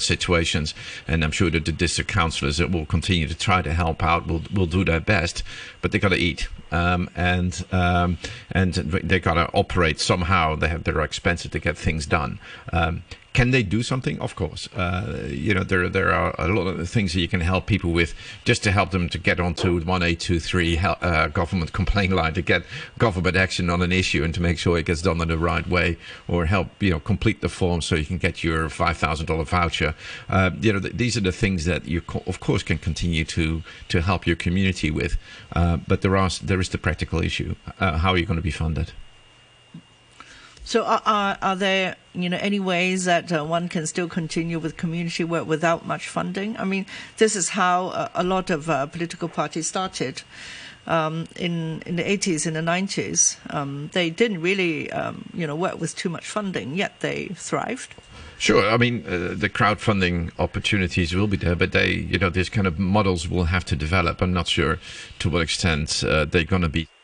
situations, 0.00 0.74
and 1.08 1.24
I'm 1.24 1.30
sure 1.30 1.50
that 1.50 1.64
the 1.64 1.72
district 1.72 2.10
councillors 2.10 2.58
that 2.58 2.70
will 2.70 2.86
continue 2.86 3.26
to 3.28 3.34
try 3.34 3.62
to 3.62 3.72
help 3.72 4.02
out 4.02 4.26
will 4.26 4.42
will 4.52 4.66
do 4.66 4.84
their 4.84 5.00
best, 5.00 5.31
but 5.80 5.92
they 5.92 5.98
got 5.98 6.10
to 6.10 6.16
eat. 6.16 6.48
Um, 6.70 7.08
and 7.14 7.64
um, 7.70 8.18
and 8.50 8.74
they 8.74 9.20
got 9.20 9.34
to 9.34 9.50
operate 9.52 10.00
somehow. 10.00 10.56
They 10.56 10.68
have 10.68 10.84
their 10.84 11.00
expenses 11.00 11.50
to 11.50 11.58
get 11.58 11.76
things 11.76 12.06
done. 12.06 12.38
Um, 12.72 13.04
can 13.32 13.50
they 13.50 13.62
do 13.62 13.82
something? 13.82 14.20
Of 14.20 14.34
course. 14.34 14.68
Uh, 14.74 15.26
you 15.28 15.54
know, 15.54 15.64
there 15.64 15.88
there 15.88 16.12
are 16.12 16.34
a 16.38 16.48
lot 16.48 16.66
of 16.66 16.88
things 16.88 17.12
that 17.14 17.20
you 17.20 17.28
can 17.28 17.40
help 17.40 17.66
people 17.66 17.90
with 17.90 18.14
just 18.44 18.62
to 18.64 18.70
help 18.70 18.90
them 18.90 19.08
to 19.08 19.18
get 19.18 19.40
onto 19.40 19.80
one 19.80 20.02
eight 20.02 20.20
two 20.20 20.38
three 20.38 20.78
uh, 20.78 21.28
government 21.28 21.72
complaint 21.72 22.12
line 22.12 22.34
to 22.34 22.42
get 22.42 22.62
government 22.98 23.36
action 23.36 23.70
on 23.70 23.80
an 23.82 23.92
issue 23.92 24.22
and 24.22 24.34
to 24.34 24.42
make 24.42 24.58
sure 24.58 24.76
it 24.76 24.86
gets 24.86 25.02
done 25.02 25.20
in 25.20 25.28
the 25.28 25.38
right 25.38 25.66
way, 25.66 25.96
or 26.28 26.46
help 26.46 26.68
you 26.80 26.90
know 26.90 27.00
complete 27.00 27.40
the 27.40 27.48
form 27.48 27.80
so 27.80 27.94
you 27.94 28.04
can 28.04 28.18
get 28.18 28.44
your 28.44 28.68
five 28.68 28.96
thousand 28.98 29.26
dollar 29.26 29.44
voucher. 29.44 29.94
Uh, 30.28 30.50
you 30.60 30.72
know, 30.72 30.80
th- 30.80 30.94
these 30.94 31.16
are 31.16 31.20
the 31.20 31.32
things 31.32 31.64
that 31.64 31.86
you 31.86 32.00
co- 32.00 32.22
of 32.26 32.40
course 32.40 32.62
can 32.62 32.78
continue 32.78 33.24
to 33.24 33.62
to 33.88 34.02
help 34.02 34.26
your 34.26 34.36
community 34.36 34.90
with. 34.90 35.16
Uh, 35.54 35.78
but 35.88 36.02
there 36.02 36.16
are 36.16 36.30
there 36.42 36.60
is 36.60 36.68
the 36.68 36.78
practical 36.78 37.22
issue. 37.22 37.54
Uh, 37.80 37.98
how 37.98 38.10
are 38.12 38.18
you 38.18 38.26
going 38.26 38.36
to 38.36 38.42
be 38.42 38.50
funded? 38.50 38.92
So, 40.64 40.84
are, 40.84 41.02
are, 41.04 41.38
are, 41.42 41.56
there 41.56 41.96
you 42.14 42.28
know 42.28 42.38
any 42.40 42.60
ways 42.60 43.04
that 43.04 43.32
uh, 43.32 43.44
one 43.44 43.68
can 43.68 43.86
still 43.86 44.08
continue 44.08 44.58
with 44.58 44.76
community 44.76 45.24
work 45.24 45.46
without 45.46 45.86
much 45.86 46.08
funding? 46.08 46.56
I 46.56 46.64
mean, 46.64 46.86
this 47.18 47.34
is 47.34 47.50
how 47.50 47.88
uh, 47.88 48.08
a 48.14 48.22
lot 48.22 48.50
of 48.50 48.70
uh, 48.70 48.86
political 48.86 49.28
parties 49.28 49.66
started. 49.66 50.22
Um, 50.84 51.28
in 51.36 51.82
in 51.86 51.94
the 51.96 52.02
80s, 52.02 52.44
in 52.46 52.54
the 52.54 52.60
90s, 52.60 53.38
um, 53.54 53.90
they 53.92 54.10
didn't 54.10 54.40
really 54.40 54.90
um, 54.90 55.28
you 55.32 55.46
know 55.46 55.54
work 55.54 55.80
with 55.80 55.94
too 55.94 56.08
much 56.08 56.26
funding, 56.26 56.74
yet 56.74 57.00
they 57.00 57.28
thrived. 57.34 57.94
Sure. 58.42 58.68
I 58.68 58.76
mean, 58.76 59.04
uh, 59.06 59.34
the 59.36 59.48
crowdfunding 59.48 60.32
opportunities 60.36 61.14
will 61.14 61.28
be 61.28 61.36
there, 61.36 61.54
but 61.54 61.70
they, 61.70 61.92
you 61.92 62.18
know, 62.18 62.28
these 62.28 62.48
kind 62.48 62.66
of 62.66 62.76
models 62.76 63.28
will 63.28 63.44
have 63.44 63.64
to 63.66 63.76
develop. 63.76 64.20
I'm 64.20 64.32
not 64.32 64.48
sure 64.48 64.80
to 65.20 65.30
what 65.30 65.42
extent 65.42 66.02
uh, 66.02 66.24
they're 66.24 66.42
going 66.42 66.62
to 66.62 66.68
be 66.68 66.82
a 66.82 67.01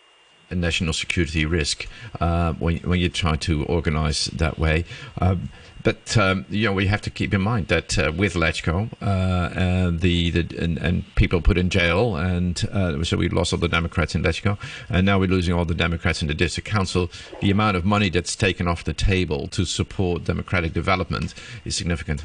national 0.51 0.93
security 0.93 1.45
risk 1.45 1.87
uh, 2.21 2.53
when 2.55 2.79
when 2.79 3.01
you 3.01 3.09
try 3.09 3.37
to 3.37 3.65
organise 3.65 4.27
that 4.27 4.59
way. 4.59 4.85
Um, 5.21 5.51
but 5.83 6.17
um, 6.17 6.45
you 6.51 6.67
know 6.67 6.73
we 6.73 6.87
have 6.87 7.01
to 7.03 7.11
keep 7.11 7.33
in 7.33 7.41
mind 7.41 7.69
that 7.69 7.99
uh, 7.99 8.13
with 8.15 8.35
LegCo, 8.35 8.91
uh, 9.01 9.91
the, 9.97 10.31
the 10.31 10.63
and, 10.63 10.79
and, 10.79 11.15
people 11.15 11.41
put 11.41 11.57
in 11.57 11.71
jail, 11.71 12.17
and 12.17 12.69
uh, 12.73 13.03
so 13.05 13.17
we 13.17 13.29
lost 13.29 13.53
all 13.53 13.59
the 13.59 13.69
Democrats 13.69 14.15
in 14.15 14.23
LegCo, 14.23 14.59
and 14.89 15.07
now 15.07 15.19
we're 15.19 15.29
losing 15.29 15.55
all 15.55 15.65
the 15.65 15.75
Democrats 15.75 16.21
in 16.21 16.29
the 16.29 16.35
district 16.35 16.69
council. 16.69 17.11
The 17.41 17.51
amount 17.51 17.77
of 17.77 17.85
money 17.85 18.11
that's 18.11 18.35
taken 18.35 18.67
off 18.67 18.85
the 18.85 18.93
table 18.93 19.47
to 19.49 19.65
support 19.65 20.25
democratic 20.25 20.73
development 20.73 21.35
is 21.65 21.77
significant. 21.77 22.25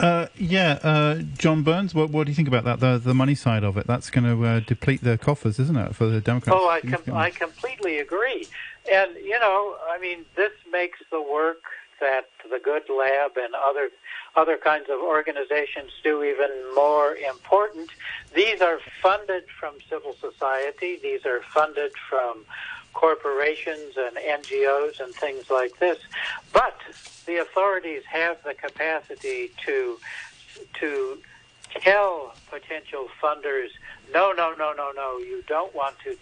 Uh, 0.00 0.26
yeah, 0.34 0.78
uh, 0.82 1.16
John 1.36 1.62
Burns, 1.62 1.94
what, 1.94 2.08
what 2.08 2.24
do 2.24 2.30
you 2.30 2.34
think 2.34 2.48
about 2.48 2.64
that? 2.64 2.80
The 2.80 2.96
the 2.98 3.14
money 3.14 3.34
side 3.34 3.64
of 3.64 3.76
it, 3.76 3.86
that's 3.86 4.08
going 4.08 4.24
to 4.24 4.46
uh, 4.46 4.60
deplete 4.60 5.02
the 5.02 5.18
coffers, 5.18 5.58
isn't 5.58 5.76
it, 5.76 5.94
for 5.94 6.06
the 6.06 6.22
Democrats? 6.22 6.58
Oh, 6.58 6.68
I 6.68 6.80
com- 6.80 7.14
I 7.14 7.28
completely 7.30 7.98
agree. 7.98 8.48
And 8.90 9.14
you 9.16 9.38
know, 9.38 9.76
I 9.88 9.98
mean, 9.98 10.24
this 10.36 10.52
makes 10.72 11.00
the 11.10 11.20
work 11.20 11.64
that 12.00 12.30
the 12.50 12.58
Good 12.58 12.84
Lab 12.88 13.32
and 13.36 13.54
other 13.54 13.90
other 14.36 14.56
kinds 14.56 14.86
of 14.88 15.00
organizations 15.00 15.90
do 16.02 16.22
even 16.22 16.50
more 16.74 17.16
important. 17.16 17.90
These 18.34 18.62
are 18.62 18.78
funded 19.02 19.44
from 19.58 19.74
civil 19.88 20.14
society. 20.14 20.98
These 21.02 21.26
are 21.26 21.42
funded 21.42 21.92
from 22.08 22.44
corporations 22.92 23.96
and 23.96 24.16
NGOs 24.16 25.00
and 25.00 25.14
things 25.14 25.50
like 25.50 25.78
this. 25.78 25.98
But 26.52 26.76
the 27.26 27.38
authorities 27.38 28.02
have 28.08 28.42
the 28.44 28.54
capacity 28.54 29.50
to 29.66 29.98
to 30.74 31.18
tell 31.74 32.34
potential 32.50 33.06
funders, 33.22 33.68
no, 34.12 34.32
no, 34.32 34.52
no, 34.58 34.72
no, 34.72 34.90
no, 34.94 35.18
you 35.18 35.42
don't 35.46 35.74
want 35.74 35.96
to 36.04 36.16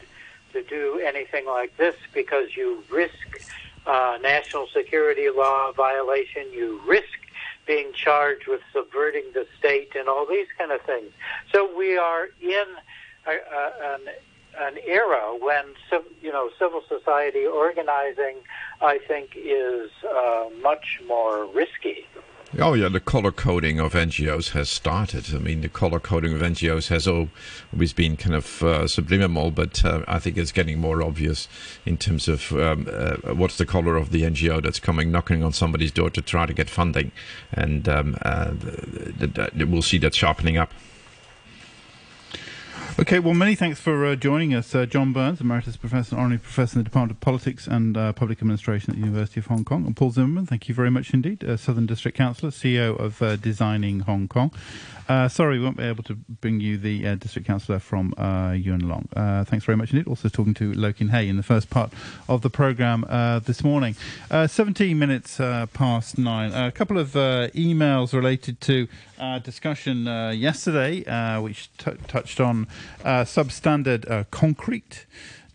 to 0.53 0.63
do 0.63 0.99
anything 1.05 1.47
like 1.47 1.77
this 1.77 1.95
because 2.15 2.57
you 2.57 2.83
risk 2.91 3.49
uh, 3.87 4.19
national 4.23 4.67
security 4.69 5.29
law 5.31 5.73
violation, 5.73 6.45
you 6.53 6.81
risk 6.87 7.19
being 7.67 7.93
charged 7.93 8.47
with 8.49 8.61
subverting 8.73 9.25
the 9.35 9.47
state 9.59 9.93
and 9.95 10.09
all 10.09 10.27
these 10.27 10.47
kind 10.57 10.73
of 10.73 10.81
things. 10.83 11.13
So 11.53 11.77
we 11.77 11.99
are 11.99 12.29
in 12.41 12.65
a, 13.27 13.31
a, 13.31 13.95
an 13.95 14.01
an 14.61 14.79
era 14.87 15.37
when 15.41 15.65
you 16.21 16.33
know 16.33 16.51
civil 16.59 16.83
society 16.89 17.47
organizing, 17.47 18.37
I 18.81 18.99
think, 19.07 19.31
is 19.37 19.91
uh, 20.05 20.49
much 20.63 21.01
more 21.07 21.47
risky. 21.47 22.07
Oh 22.59 22.73
yeah, 22.73 22.89
the 22.89 23.01
color 23.01 23.31
coding 23.31 23.79
of 23.79 23.93
NGOs 23.93 24.53
has 24.53 24.71
started. 24.71 25.35
I 25.35 25.39
mean, 25.39 25.61
the 25.61 25.69
color 25.69 26.01
coding 26.01 26.33
of 26.33 26.41
NGOs 26.41 26.89
has 26.89 27.07
always 27.07 27.93
been 27.93 28.17
kind 28.17 28.35
of 28.35 28.63
uh, 28.63 28.89
subliminal, 28.89 29.51
but 29.51 29.85
uh, 29.85 30.03
I 30.09 30.19
think 30.19 30.39
it's 30.39 30.51
getting 30.51 30.79
more 30.79 31.03
obvious 31.03 31.47
in 31.85 31.99
terms 31.99 32.27
of 32.27 32.51
um, 32.53 32.89
uh, 32.91 33.35
what's 33.35 33.59
the 33.59 33.67
color 33.67 33.97
of 33.97 34.13
the 34.13 34.23
NGO 34.23 34.63
that's 34.63 34.81
coming 34.81 35.13
knocking 35.13 35.45
on 35.45 35.53
somebody's 35.53 35.93
door 35.93 36.09
to 36.09 36.23
try 36.23 36.47
to 36.47 36.55
get 36.55 36.71
funding, 36.71 37.13
and 37.53 37.87
um, 37.87 38.17
uh, 38.23 38.53
the, 38.53 39.27
the, 39.27 39.51
the, 39.55 39.67
we'll 39.67 39.83
see 39.83 39.99
that 39.99 40.15
sharpening 40.15 40.57
up. 40.57 40.73
Okay, 43.01 43.21
well, 43.21 43.33
many 43.33 43.55
thanks 43.55 43.79
for 43.79 44.05
uh, 44.05 44.17
joining 44.17 44.53
us. 44.53 44.75
Uh, 44.75 44.85
John 44.85 45.13
Burns, 45.13 45.41
Emeritus 45.41 45.77
Professor 45.77 46.17
and 46.17 46.21
Honorary 46.25 46.41
Professor 46.41 46.81
in 46.81 46.81
the 46.81 46.91
Department 46.91 47.13
of 47.13 47.21
Politics 47.21 47.69
and 47.69 47.97
uh, 47.97 48.13
Public 48.13 48.39
Administration 48.39 48.91
at 48.91 48.97
the 48.97 49.03
University 49.03 49.39
of 49.39 49.47
Hong 49.47 49.65
Kong. 49.65 49.87
And 49.87 49.97
Paul 49.97 50.11
Zimmerman, 50.11 50.47
thank 50.47 50.69
you 50.69 50.75
very 50.75 50.91
much 50.91 51.15
indeed, 51.15 51.45
uh, 51.45 51.57
Southern 51.57 51.87
District 51.87 52.19
Councillor, 52.19 52.51
CEO 52.51 52.99
of 52.99 53.23
uh, 53.23 53.37
Designing 53.37 54.01
Hong 54.01 54.27
Kong. 54.27 54.51
Uh, 55.09 55.29
sorry, 55.29 55.59
we 55.59 55.65
won't 55.65 55.77
be 55.77 55.85
able 55.85 56.03
to 56.03 56.17
bring 56.17 56.61
you 56.61 56.77
the 56.77 57.17
district 57.17 57.47
councillor 57.47 57.79
from 57.79 58.13
Yuen 58.19 58.87
Long. 58.87 59.09
Thanks 59.47 59.65
very 59.65 59.77
much 59.77 59.91
indeed. 59.91 60.07
Also 60.07 60.29
talking 60.29 60.53
to 60.55 60.75
Lo 60.75 60.93
Kin-hei 60.93 61.23
in 61.23 61.39
the 61.39 61.43
first 61.43 61.71
part 61.71 61.95
of 62.29 62.43
the 62.43 62.51
programme 62.51 63.07
this 63.47 63.65
morning. 63.65 63.97
Uh, 64.31 64.47
17 64.47 64.99
minutes 64.99 65.39
past 65.73 66.19
nine. 66.19 66.53
A 66.53 66.71
couple 66.71 66.99
of 66.99 67.13
emails 67.13 68.13
related 68.13 68.61
to 68.63 68.87
our 69.19 69.41
discussion 69.41 70.05
yesterday, 70.37 71.41
which 71.41 71.75
t- 71.79 71.93
touched 72.07 72.39
on 72.39 72.67
substandard 73.05 74.31
concrete. 74.31 75.07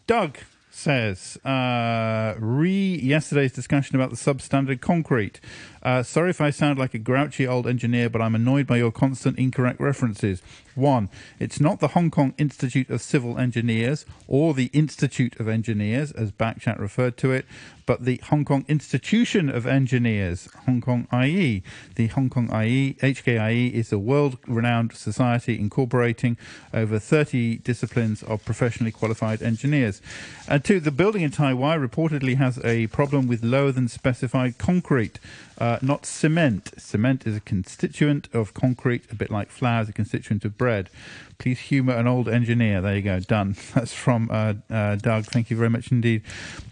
Doug 0.07 0.37
says, 0.69 1.37
uh, 1.45 2.33
re 2.39 2.99
yesterday's 3.01 3.53
discussion 3.53 3.95
about 3.95 4.09
the 4.09 4.15
substandard 4.15 4.81
concrete. 4.81 5.39
Uh, 5.83 6.01
sorry 6.01 6.29
if 6.29 6.39
I 6.39 6.49
sound 6.49 6.79
like 6.79 6.93
a 6.93 6.97
grouchy 6.97 7.45
old 7.45 7.67
engineer, 7.67 8.09
but 8.09 8.21
I'm 8.21 8.35
annoyed 8.35 8.65
by 8.65 8.77
your 8.77 8.91
constant 8.91 9.37
incorrect 9.37 9.81
references. 9.81 10.41
One, 10.75 11.09
it's 11.39 11.59
not 11.59 11.81
the 11.81 11.89
Hong 11.89 12.09
Kong 12.09 12.33
Institute 12.37 12.89
of 12.89 13.01
Civil 13.01 13.37
Engineers 13.37 14.05
or 14.25 14.53
the 14.53 14.69
Institute 14.73 15.39
of 15.39 15.47
Engineers, 15.49 16.11
as 16.13 16.31
Backchat 16.31 16.79
referred 16.79 17.17
to 17.17 17.31
it, 17.31 17.45
but 17.85 18.05
the 18.05 18.19
Hong 18.29 18.45
Kong 18.45 18.65
Institution 18.67 19.49
of 19.49 19.67
Engineers, 19.67 20.47
Hong 20.65 20.81
Kong 20.81 21.07
IE. 21.13 21.63
The 21.95 22.07
Hong 22.07 22.29
Kong 22.29 22.49
IE, 22.63 22.95
HKIE, 23.01 23.71
is 23.71 23.91
a 23.91 23.99
world 23.99 24.37
renowned 24.47 24.93
society 24.93 25.59
incorporating 25.59 26.37
over 26.73 26.97
30 26.97 27.57
disciplines 27.57 28.23
of 28.23 28.45
professionally 28.45 28.91
qualified 28.91 29.41
engineers. 29.41 30.01
And 30.47 30.63
two, 30.63 30.79
the 30.79 30.91
building 30.91 31.23
in 31.23 31.31
Tai 31.31 31.53
Wai 31.55 31.77
reportedly 31.77 32.37
has 32.37 32.57
a 32.63 32.87
problem 32.87 33.27
with 33.27 33.43
lower 33.43 33.71
than 33.71 33.87
specified 33.87 34.57
concrete. 34.57 35.19
Uh, 35.57 35.77
not 35.81 36.05
cement. 36.05 36.73
Cement 36.77 37.27
is 37.27 37.35
a 37.35 37.39
constituent 37.39 38.27
of 38.33 38.53
concrete, 38.53 39.03
a 39.11 39.15
bit 39.15 39.29
like 39.31 39.49
flour 39.49 39.83
is 39.83 39.89
a 39.89 39.93
constituent 39.93 40.43
of 40.45 40.57
bread. 40.57 40.89
Please 41.37 41.59
humour 41.59 41.93
an 41.93 42.07
old 42.07 42.27
engineer. 42.27 42.81
There 42.81 42.95
you 42.95 43.01
go, 43.01 43.19
done. 43.19 43.55
That's 43.73 43.93
from 43.93 44.29
uh, 44.31 44.55
uh, 44.69 44.95
Doug. 44.95 45.25
Thank 45.25 45.49
you 45.49 45.57
very 45.57 45.69
much 45.69 45.91
indeed 45.91 46.23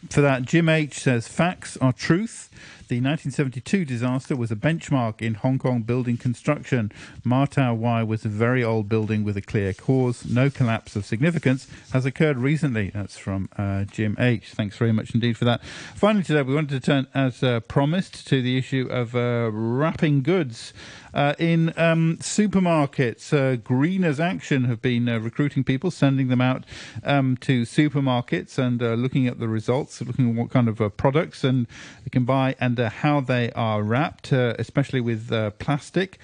for 0.09 0.21
that. 0.21 0.43
Jim 0.43 0.69
H 0.69 0.99
says 0.99 1.27
facts 1.27 1.77
are 1.77 1.93
truth. 1.93 2.49
The 2.91 2.97
1972 2.97 3.85
disaster 3.85 4.35
was 4.35 4.51
a 4.51 4.55
benchmark 4.57 5.21
in 5.21 5.35
Hong 5.35 5.57
Kong 5.57 5.81
building 5.83 6.17
construction. 6.17 6.91
Ma 7.23 7.45
Tai 7.45 7.71
Wai 7.71 8.03
was 8.03 8.25
a 8.25 8.27
very 8.27 8.65
old 8.65 8.89
building 8.89 9.23
with 9.23 9.37
a 9.37 9.41
clear 9.41 9.73
cause. 9.73 10.25
No 10.25 10.49
collapse 10.49 10.97
of 10.97 11.05
significance 11.05 11.67
has 11.93 12.05
occurred 12.05 12.37
recently. 12.37 12.89
That's 12.89 13.17
from 13.17 13.47
uh, 13.57 13.85
Jim 13.85 14.17
H. 14.19 14.49
Thanks 14.49 14.75
very 14.75 14.91
much 14.91 15.13
indeed 15.13 15.37
for 15.37 15.45
that. 15.45 15.63
Finally, 15.63 16.25
today 16.25 16.41
we 16.41 16.53
wanted 16.53 16.81
to 16.81 16.85
turn, 16.85 17.07
as 17.13 17.41
uh, 17.41 17.61
promised, 17.61 18.27
to 18.27 18.41
the 18.41 18.57
issue 18.57 18.89
of 18.91 19.15
uh, 19.15 19.49
wrapping 19.53 20.21
goods. 20.21 20.73
Uh, 21.14 21.34
in 21.38 21.74
um, 21.78 22.18
supermarkets, 22.18 23.34
uh, 23.34 23.57
Greeners 23.57 24.20
Action 24.20 24.66
have 24.66 24.82
been 24.82 25.09
uh, 25.09 25.20
recruiting 25.20 25.64
people, 25.64 25.91
sending 25.91 26.30
them 26.30 26.41
out 26.41 26.64
um, 27.03 27.36
to 27.38 27.64
supermarkets 27.64 28.57
and 28.57 28.82
uh, 28.82 28.93
looking 28.93 29.28
at 29.28 29.39
the 29.39 29.47
results, 29.47 30.01
looking 30.01 30.30
at 30.30 30.36
what 30.36 30.49
kind 30.49 30.68
of 30.68 30.80
uh, 30.80 30.89
products 30.89 31.43
and 31.43 31.68
they 32.03 32.09
can 32.09 32.24
buy 32.24 32.55
and 32.59 32.80
uh, 32.80 32.89
how 32.89 33.20
they 33.20 33.51
are 33.51 33.84
wrapped, 33.84 34.32
especially 34.32 35.01
with 35.01 35.30
plastic. 35.59 36.18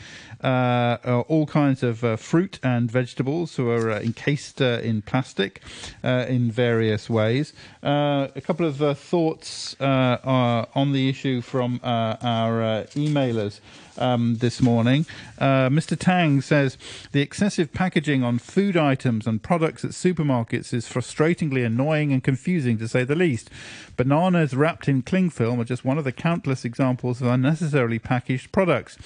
Uh, 0.44 0.98
uh, 1.04 1.24
all 1.28 1.48
kinds 1.48 1.82
of 1.82 2.04
uh, 2.04 2.16
fruit 2.16 2.60
and 2.62 2.92
vegetables 2.92 3.56
who 3.56 3.70
are 3.70 3.92
encased 3.92 4.62
in 4.62 5.02
plastic 5.02 5.62
in 6.04 6.52
various 6.52 7.10
ways. 7.10 7.54
a 7.82 8.42
couple 8.44 8.66
of 8.66 9.00
thoughts 9.00 9.76
on 9.80 10.92
the 10.92 11.10
issue 11.10 11.42
from 11.42 11.80
our 11.84 12.84
emailers 12.94 13.60
um, 13.98 14.38
this 14.38 14.62
morning. 14.62 15.06
Uh, 15.40 15.70
Mr. 15.70 15.98
Tang 15.98 16.42
says 16.42 16.78
the 17.12 17.22
excessive 17.22 17.74
packaging 17.74 18.24
on 18.24 18.40
food 18.40 18.78
items 18.78 19.28
and 19.28 19.42
products 19.42 19.84
at 19.84 19.92
supermarkets 19.92 20.74
is 20.74 20.88
frustratingly 20.88 21.66
annoying 21.66 22.12
and 22.12 22.24
confusing 22.24 22.78
to 22.78 22.88
say 22.88 23.04
the 23.04 23.16
least. 23.16 23.50
Bananas 23.96 24.54
wrapped 24.54 24.88
in 24.88 25.02
cling 25.02 25.30
film 25.30 25.60
are 25.60 25.66
just 25.66 25.86
one 25.86 25.98
of 25.98 26.04
the 26.04 26.12
countless 26.12 26.64
examples 26.64 27.22
of 27.22 27.28
unnecessarily 27.28 28.00
packaged 28.00 28.52
products. 28.52 28.98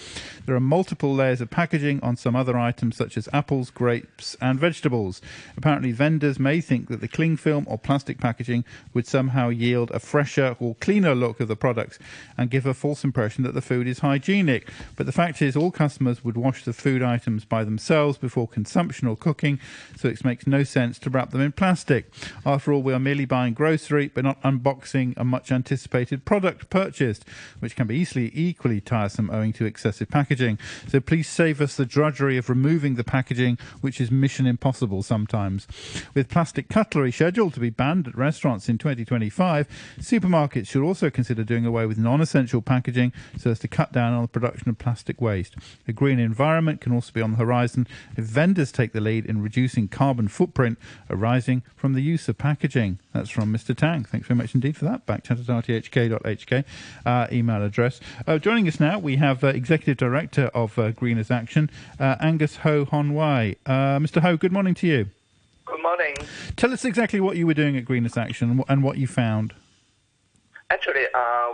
There 0.45 0.55
are 0.55 0.59
multiple 0.59 1.13
layers 1.21 1.41
of 1.41 1.49
packaging 1.49 1.99
on 2.01 2.17
some 2.17 2.35
other 2.35 2.57
items 2.57 2.97
such 2.97 3.17
as 3.17 3.29
apples, 3.31 3.69
grapes, 3.69 4.35
and 4.41 4.59
vegetables. 4.59 5.21
Apparently, 5.55 5.91
vendors 5.91 6.39
may 6.39 6.59
think 6.59 6.87
that 6.87 7.01
the 7.01 7.07
cling 7.07 7.37
film 7.37 7.65
or 7.67 7.77
plastic 7.77 8.19
packaging 8.19 8.65
would 8.93 9.07
somehow 9.07 9.49
yield 9.49 9.91
a 9.91 9.99
fresher 9.99 10.55
or 10.59 10.75
cleaner 10.75 11.15
look 11.15 11.39
of 11.39 11.47
the 11.47 11.55
products 11.55 11.99
and 12.37 12.49
give 12.49 12.65
a 12.65 12.73
false 12.73 13.03
impression 13.03 13.43
that 13.43 13.53
the 13.53 13.61
food 13.61 13.87
is 13.87 13.99
hygienic. 13.99 14.69
But 14.95 15.05
the 15.05 15.11
fact 15.11 15.41
is, 15.41 15.55
all 15.55 15.71
customers 15.71 16.23
would 16.23 16.37
wash 16.37 16.63
the 16.63 16.73
food 16.73 17.03
items 17.03 17.45
by 17.45 17.63
themselves 17.63 18.17
before 18.17 18.47
consumption 18.47 19.07
or 19.07 19.15
cooking, 19.15 19.59
so 19.95 20.07
it 20.07 20.25
makes 20.25 20.47
no 20.47 20.63
sense 20.63 20.97
to 20.99 21.09
wrap 21.09 21.31
them 21.31 21.41
in 21.41 21.51
plastic. 21.51 22.11
After 22.45 22.73
all, 22.73 22.81
we 22.81 22.93
are 22.93 22.99
merely 22.99 23.25
buying 23.25 23.53
grocery, 23.53 24.07
but 24.07 24.23
not 24.23 24.41
unboxing 24.41 25.13
a 25.17 25.23
much 25.23 25.51
anticipated 25.51 26.25
product 26.25 26.69
purchased, 26.69 27.25
which 27.59 27.75
can 27.75 27.87
be 27.87 27.97
easily 27.97 28.31
equally 28.33 28.81
tiresome 28.81 29.29
owing 29.31 29.53
to 29.53 29.65
excessive 29.65 30.09
packaging. 30.09 30.57
So 30.87 30.99
please 31.11 31.27
save 31.27 31.59
us 31.59 31.75
the 31.75 31.85
drudgery 31.85 32.37
of 32.37 32.47
removing 32.47 32.95
the 32.95 33.03
packaging, 33.03 33.57
which 33.81 33.99
is 33.99 34.09
mission 34.09 34.47
impossible 34.47 35.03
sometimes. 35.03 35.67
With 36.13 36.29
plastic 36.29 36.69
cutlery 36.69 37.11
scheduled 37.11 37.53
to 37.55 37.59
be 37.59 37.69
banned 37.69 38.07
at 38.07 38.17
restaurants 38.17 38.69
in 38.69 38.77
2025, 38.77 39.67
supermarkets 39.99 40.69
should 40.69 40.85
also 40.85 41.09
consider 41.09 41.43
doing 41.43 41.65
away 41.65 41.85
with 41.85 41.97
non 41.97 42.21
essential 42.21 42.61
packaging 42.61 43.11
so 43.37 43.51
as 43.51 43.59
to 43.59 43.67
cut 43.67 43.91
down 43.91 44.13
on 44.13 44.21
the 44.21 44.29
production 44.29 44.69
of 44.69 44.77
plastic 44.77 45.19
waste. 45.19 45.57
A 45.85 45.91
green 45.91 46.17
environment 46.17 46.79
can 46.79 46.93
also 46.93 47.11
be 47.11 47.21
on 47.21 47.31
the 47.31 47.37
horizon 47.39 47.87
if 48.15 48.23
vendors 48.23 48.71
take 48.71 48.93
the 48.93 49.01
lead 49.01 49.25
in 49.25 49.41
reducing 49.41 49.89
carbon 49.89 50.29
footprint 50.29 50.79
arising 51.09 51.61
from 51.75 51.91
the 51.91 52.01
use 52.01 52.29
of 52.29 52.37
packaging. 52.37 52.99
That's 53.11 53.29
from 53.29 53.51
Mr. 53.51 53.75
Tang. 53.75 54.05
Thanks 54.05 54.27
very 54.27 54.37
much 54.37 54.55
indeed 54.55 54.77
for 54.77 54.85
that. 54.85 55.05
Backchat 55.05 55.41
at 55.41 55.65
rthk.hk, 55.65 56.63
uh, 57.05 57.27
email 57.33 57.61
address. 57.61 57.99
Uh, 58.25 58.37
joining 58.37 58.65
us 58.69 58.79
now, 58.79 58.97
we 58.97 59.17
have 59.17 59.43
uh, 59.43 59.47
Executive 59.47 59.97
Director 59.97 60.45
of 60.53 60.79
uh, 60.79 60.93
Greeners 61.01 61.31
Action, 61.31 61.67
uh, 61.99 62.15
Angus 62.19 62.57
Ho 62.57 62.85
Hon 62.85 63.15
Wai. 63.15 63.55
Uh, 63.65 63.97
Mr. 63.97 64.21
Ho, 64.21 64.37
good 64.37 64.51
morning 64.51 64.75
to 64.75 64.85
you. 64.85 65.07
Good 65.65 65.81
morning. 65.81 66.13
Tell 66.57 66.71
us 66.71 66.85
exactly 66.85 67.19
what 67.19 67.37
you 67.37 67.47
were 67.47 67.55
doing 67.55 67.75
at 67.75 67.85
Greeners 67.85 68.17
Action 68.17 68.63
and 68.69 68.83
what 68.83 68.99
you 68.99 69.07
found. 69.07 69.55
Actually, 70.69 71.07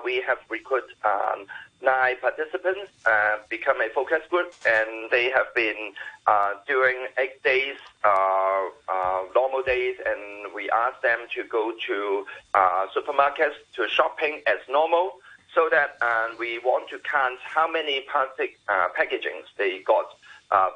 we 0.04 0.22
have 0.28 0.38
recruited 0.50 0.89
um, 1.06 1.45
nine 1.82 2.16
participants 2.20 2.91
uh, 3.06 3.38
become 3.50 3.80
a 3.82 3.89
focus 3.95 4.22
group, 4.30 4.54
and 4.66 5.10
they 5.12 5.30
have 5.30 5.54
been 5.56 5.93
uh, 6.28 6.52
doing 6.68 7.08
eight 7.18 7.41
days, 7.43 7.78
uh, 8.04 8.64
uh 8.89 9.22
normal 9.34 9.64
days, 9.64 9.95
and 10.06 10.54
we 10.54 10.70
ask 10.72 11.02
them 11.02 11.20
to 11.34 11.43
go 11.45 11.72
to 11.88 12.26
uh, 12.54 12.88
supermarkets 12.95 13.58
to 13.76 13.88
shopping 13.88 14.41
as 14.45 14.60
normal, 14.70 15.14
so 15.58 15.68
that 15.72 15.97
uh, 16.01 16.28
we 16.38 16.60
want 16.60 16.88
to 16.89 16.99
count 16.99 17.39
how 17.41 17.68
many 17.68 18.05
plastic 18.12 18.60
packagings 18.70 19.49
they 19.58 19.80
got 19.80 20.14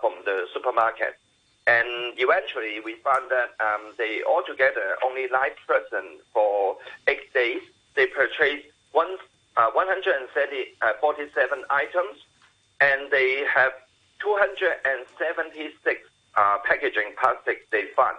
from 0.02 0.14
the 0.26 0.48
supermarket. 0.54 1.14
And 1.68 2.18
eventually, 2.18 2.80
we 2.84 2.96
found 2.96 3.30
that 3.30 3.54
um, 3.64 3.94
they 3.98 4.24
altogether 4.28 4.98
only 5.06 5.28
nine 5.32 5.52
person 5.68 6.18
for 6.34 6.78
eight 7.08 7.32
days. 7.34 7.62
They 7.96 8.08
purchased 8.08 8.66
one 8.92 9.18
uh, 9.58 9.70
147 9.74 10.74
uh, 10.82 10.94
items, 11.70 12.18
and 12.80 13.12
they 13.12 13.44
have 13.54 13.74
276 14.22 16.10
uh, 16.36 16.58
packaging 16.66 17.14
plastic 17.22 17.70
they 17.70 17.86
found. 17.96 18.18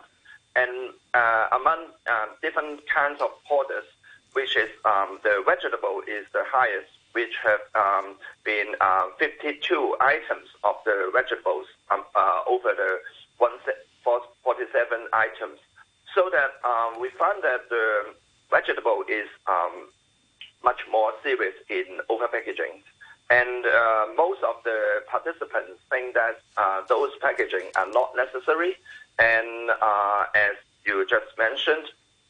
And 0.54 0.92
uh, 1.14 1.48
among 1.52 1.86
uh, 2.06 2.26
different 2.42 2.86
kinds 2.88 3.20
of 3.22 3.30
products, 3.46 3.91
which 4.32 4.56
is 4.56 4.70
um, 4.84 5.18
the 5.22 5.42
vegetable 5.46 6.02
is 6.06 6.26
the 6.32 6.42
highest, 6.46 6.90
which 7.12 7.34
have 7.42 7.60
um, 7.74 8.16
been 8.44 8.74
uh, 8.80 9.06
52 9.18 9.96
items 10.00 10.48
of 10.64 10.76
the 10.84 11.10
vegetables 11.12 11.66
um, 11.90 12.04
over 12.48 12.72
the 12.74 12.98
147 13.38 15.08
items. 15.12 15.58
So 16.14 16.30
that 16.30 16.60
um, 16.64 17.00
we 17.00 17.08
found 17.10 17.42
that 17.42 17.68
the 17.68 18.14
vegetable 18.50 19.04
is 19.08 19.28
um, 19.46 19.88
much 20.62 20.80
more 20.90 21.12
serious 21.22 21.54
in 21.68 22.00
overpackaging. 22.08 22.84
And 23.30 23.64
uh, 23.64 24.06
most 24.14 24.42
of 24.42 24.56
the 24.64 25.02
participants 25.08 25.80
think 25.90 26.14
that 26.14 26.40
uh, 26.56 26.82
those 26.88 27.10
packaging 27.20 27.72
are 27.76 27.90
not 27.90 28.12
necessary. 28.14 28.76
And 29.18 29.70
uh, 29.80 30.24
as 30.34 30.52
you 30.84 31.06
just 31.08 31.32
mentioned, 31.38 31.88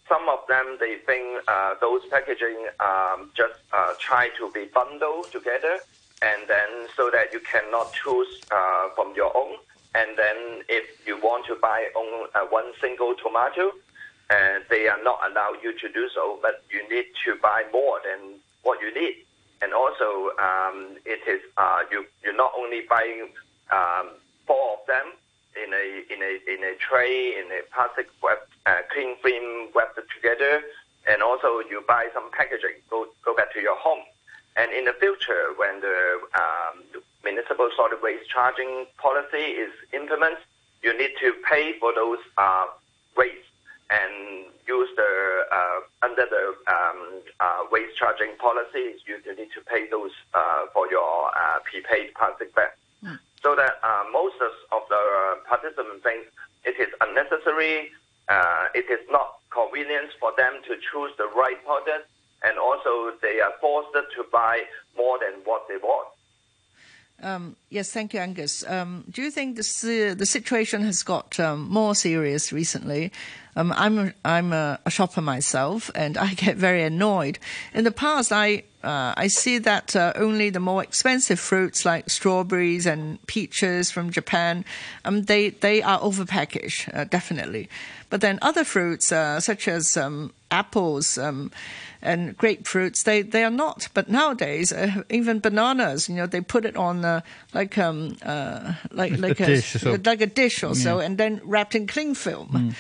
some 0.08 0.28
of 0.28 0.46
them 0.48 0.76
they 0.78 0.94
uh, 0.94 1.01
those 1.84 2.02
packaging 2.14 2.58
um, 2.80 3.30
just 3.40 3.58
uh, 3.78 3.92
try 4.08 4.24
to 4.38 4.44
be 4.56 4.64
bundled 4.78 5.26
together, 5.38 5.74
and 6.30 6.40
then 6.48 6.70
so 6.96 7.10
that 7.10 7.26
you 7.34 7.40
cannot 7.52 7.92
choose 7.92 8.32
uh, 8.58 8.84
from 8.96 9.08
your 9.20 9.36
own. 9.36 9.54
And 9.94 10.10
then 10.16 10.38
if 10.78 10.86
you 11.06 11.14
want 11.28 11.44
to 11.50 11.54
buy 11.68 11.80
on 11.94 12.08
one 12.50 12.68
single 12.80 13.12
tomato, 13.22 13.72
and 14.30 14.64
they 14.70 14.88
are 14.88 15.02
not 15.02 15.18
allowed 15.28 15.58
you 15.62 15.72
to 15.82 15.88
do 15.92 16.08
so, 16.16 16.38
but 16.40 16.64
you 16.74 16.80
need 16.88 17.08
to 17.24 17.30
buy 17.42 17.64
more 17.72 18.00
than 18.08 18.20
what 18.62 18.80
you 18.80 18.90
need. 18.94 19.16
And 19.62 19.74
also, 19.74 20.30
um, 20.48 20.96
it 21.04 21.22
is 21.28 21.40
uh, 21.56 21.80
you 21.92 22.06
you're 22.24 22.40
not 22.44 22.52
only 22.56 22.80
buying 22.88 23.28
um, 23.70 24.06
four 24.46 24.78
of 24.78 24.82
them 24.86 25.06
in 25.62 25.70
a 25.82 25.86
in 26.12 26.20
a 26.22 26.32
in 26.52 26.60
a 26.64 26.74
tray 26.86 27.36
in 27.40 27.46
a 27.58 27.60
plastic 27.74 28.08
web 28.22 28.38
uh, 28.66 28.80
cling 28.92 29.16
film 29.22 29.68
wrapped 29.74 30.00
together, 30.16 30.62
and 31.06 31.22
also 31.22 31.60
you 31.70 31.84
buy 31.86 32.04
some 32.14 32.30
packaging 32.32 32.76
go 32.90 33.06
go 33.24 33.36
back 33.36 33.52
to 33.52 33.60
your 33.60 33.76
home. 33.76 34.04
And 34.56 34.70
in 34.72 34.84
the 34.84 34.92
future, 34.92 35.44
when 35.56 35.80
the, 35.80 35.98
um, 36.34 36.74
the 36.92 37.00
municipal 37.24 37.70
solid 37.74 38.02
waste 38.02 38.21
charging 38.32 38.86
policy 38.98 39.60
is 39.64 39.72
implemented, 39.92 40.38
you 40.82 40.96
need 40.96 41.12
to 41.20 41.32
pay 41.48 41.78
for 41.78 41.92
those 41.94 42.18
uh, 42.38 42.66
waste 43.16 43.52
and 43.90 44.46
use 44.66 44.88
the 44.96 45.44
uh, 45.52 45.80
under 46.02 46.24
the 46.24 46.72
um, 46.72 47.20
uh, 47.40 47.62
waste 47.70 47.96
charging 47.96 48.36
policy, 48.38 48.96
you, 49.06 49.18
you 49.24 49.36
need 49.36 49.50
to 49.54 49.60
pay 49.66 49.88
those 49.90 50.12
uh, 50.34 50.66
for 50.72 50.88
your 50.90 51.28
uh, 51.36 51.58
prepaid 51.64 52.14
plastic 52.14 52.54
bag. 52.54 52.70
Mm. 53.04 53.18
So 53.42 53.54
that 53.56 53.78
uh, 53.82 54.04
most 54.12 54.36
of, 54.40 54.52
of 54.70 54.82
the 54.88 55.02
participants 55.48 56.02
think 56.02 56.26
it 56.64 56.80
is 56.80 56.88
unnecessary, 57.00 57.90
uh, 58.28 58.68
it 58.74 58.86
is 58.88 59.00
not 59.10 59.38
convenient 59.50 60.10
for 60.20 60.32
them 60.36 60.62
to 60.66 60.76
choose 60.90 61.10
the 61.18 61.28
right 61.36 61.62
product, 61.64 62.08
and 62.42 62.58
also 62.58 63.12
they 63.20 63.40
are 63.40 63.52
forced 63.60 63.92
to 63.92 64.24
buy 64.32 64.62
more 64.96 65.18
than 65.18 65.40
what 65.44 65.66
they 65.68 65.76
want. 65.76 66.08
Um, 67.22 67.56
yes, 67.72 67.90
thank 67.90 68.12
you, 68.12 68.20
Angus. 68.20 68.64
Um, 68.68 69.04
do 69.10 69.22
you 69.22 69.30
think 69.30 69.58
uh, 69.58 70.14
the 70.14 70.26
situation 70.26 70.82
has 70.82 71.02
got 71.02 71.40
um, 71.40 71.68
more 71.68 71.94
serious 71.94 72.52
recently? 72.52 73.10
Um, 73.56 73.72
I'm 73.72 73.98
a, 73.98 74.12
I'm 74.24 74.52
a, 74.52 74.78
a, 74.86 74.90
shopper 74.90 75.20
myself, 75.20 75.90
and 75.94 76.16
I 76.16 76.34
get 76.34 76.56
very 76.56 76.82
annoyed. 76.82 77.38
In 77.74 77.84
the 77.84 77.90
past, 77.90 78.32
I 78.32 78.64
uh, 78.82 79.14
I 79.16 79.28
see 79.28 79.58
that 79.58 79.94
uh, 79.94 80.12
only 80.16 80.50
the 80.50 80.60
more 80.60 80.82
expensive 80.82 81.38
fruits 81.38 81.84
like 81.84 82.10
strawberries 82.10 82.86
and 82.86 83.24
peaches 83.26 83.90
from 83.90 84.10
Japan, 84.10 84.64
um, 85.04 85.22
they 85.24 85.50
they 85.50 85.82
are 85.82 86.00
overpackaged, 86.00 86.94
uh, 86.94 87.04
definitely. 87.04 87.68
But 88.10 88.20
then 88.20 88.38
other 88.42 88.64
fruits, 88.64 89.12
uh, 89.12 89.40
such 89.40 89.68
as 89.68 89.96
um, 89.96 90.32
apples 90.50 91.16
and 92.02 92.36
grapefruits, 92.36 93.04
they, 93.04 93.22
they 93.22 93.44
are 93.44 93.50
not. 93.50 93.88
But 93.94 94.08
nowadays, 94.08 94.72
uh, 94.72 95.02
even 95.08 95.40
bananas, 95.40 96.08
you 96.08 96.16
know, 96.16 96.26
they 96.26 96.40
put 96.40 96.64
it 96.64 96.76
on 96.76 97.04
uh, 97.04 97.20
like 97.54 97.78
um 97.78 98.16
uh, 98.22 98.74
like 98.90 99.18
like 99.18 99.40
a, 99.40 99.44
a 99.44 99.46
dish, 99.46 99.72
so. 99.72 99.98
like 100.04 100.20
a 100.20 100.26
dish 100.26 100.62
or 100.62 100.68
yeah. 100.68 100.84
so, 100.84 100.98
and 100.98 101.18
then 101.18 101.40
wrapped 101.44 101.74
in 101.74 101.86
cling 101.86 102.14
film. 102.14 102.48
Mm. 102.48 102.74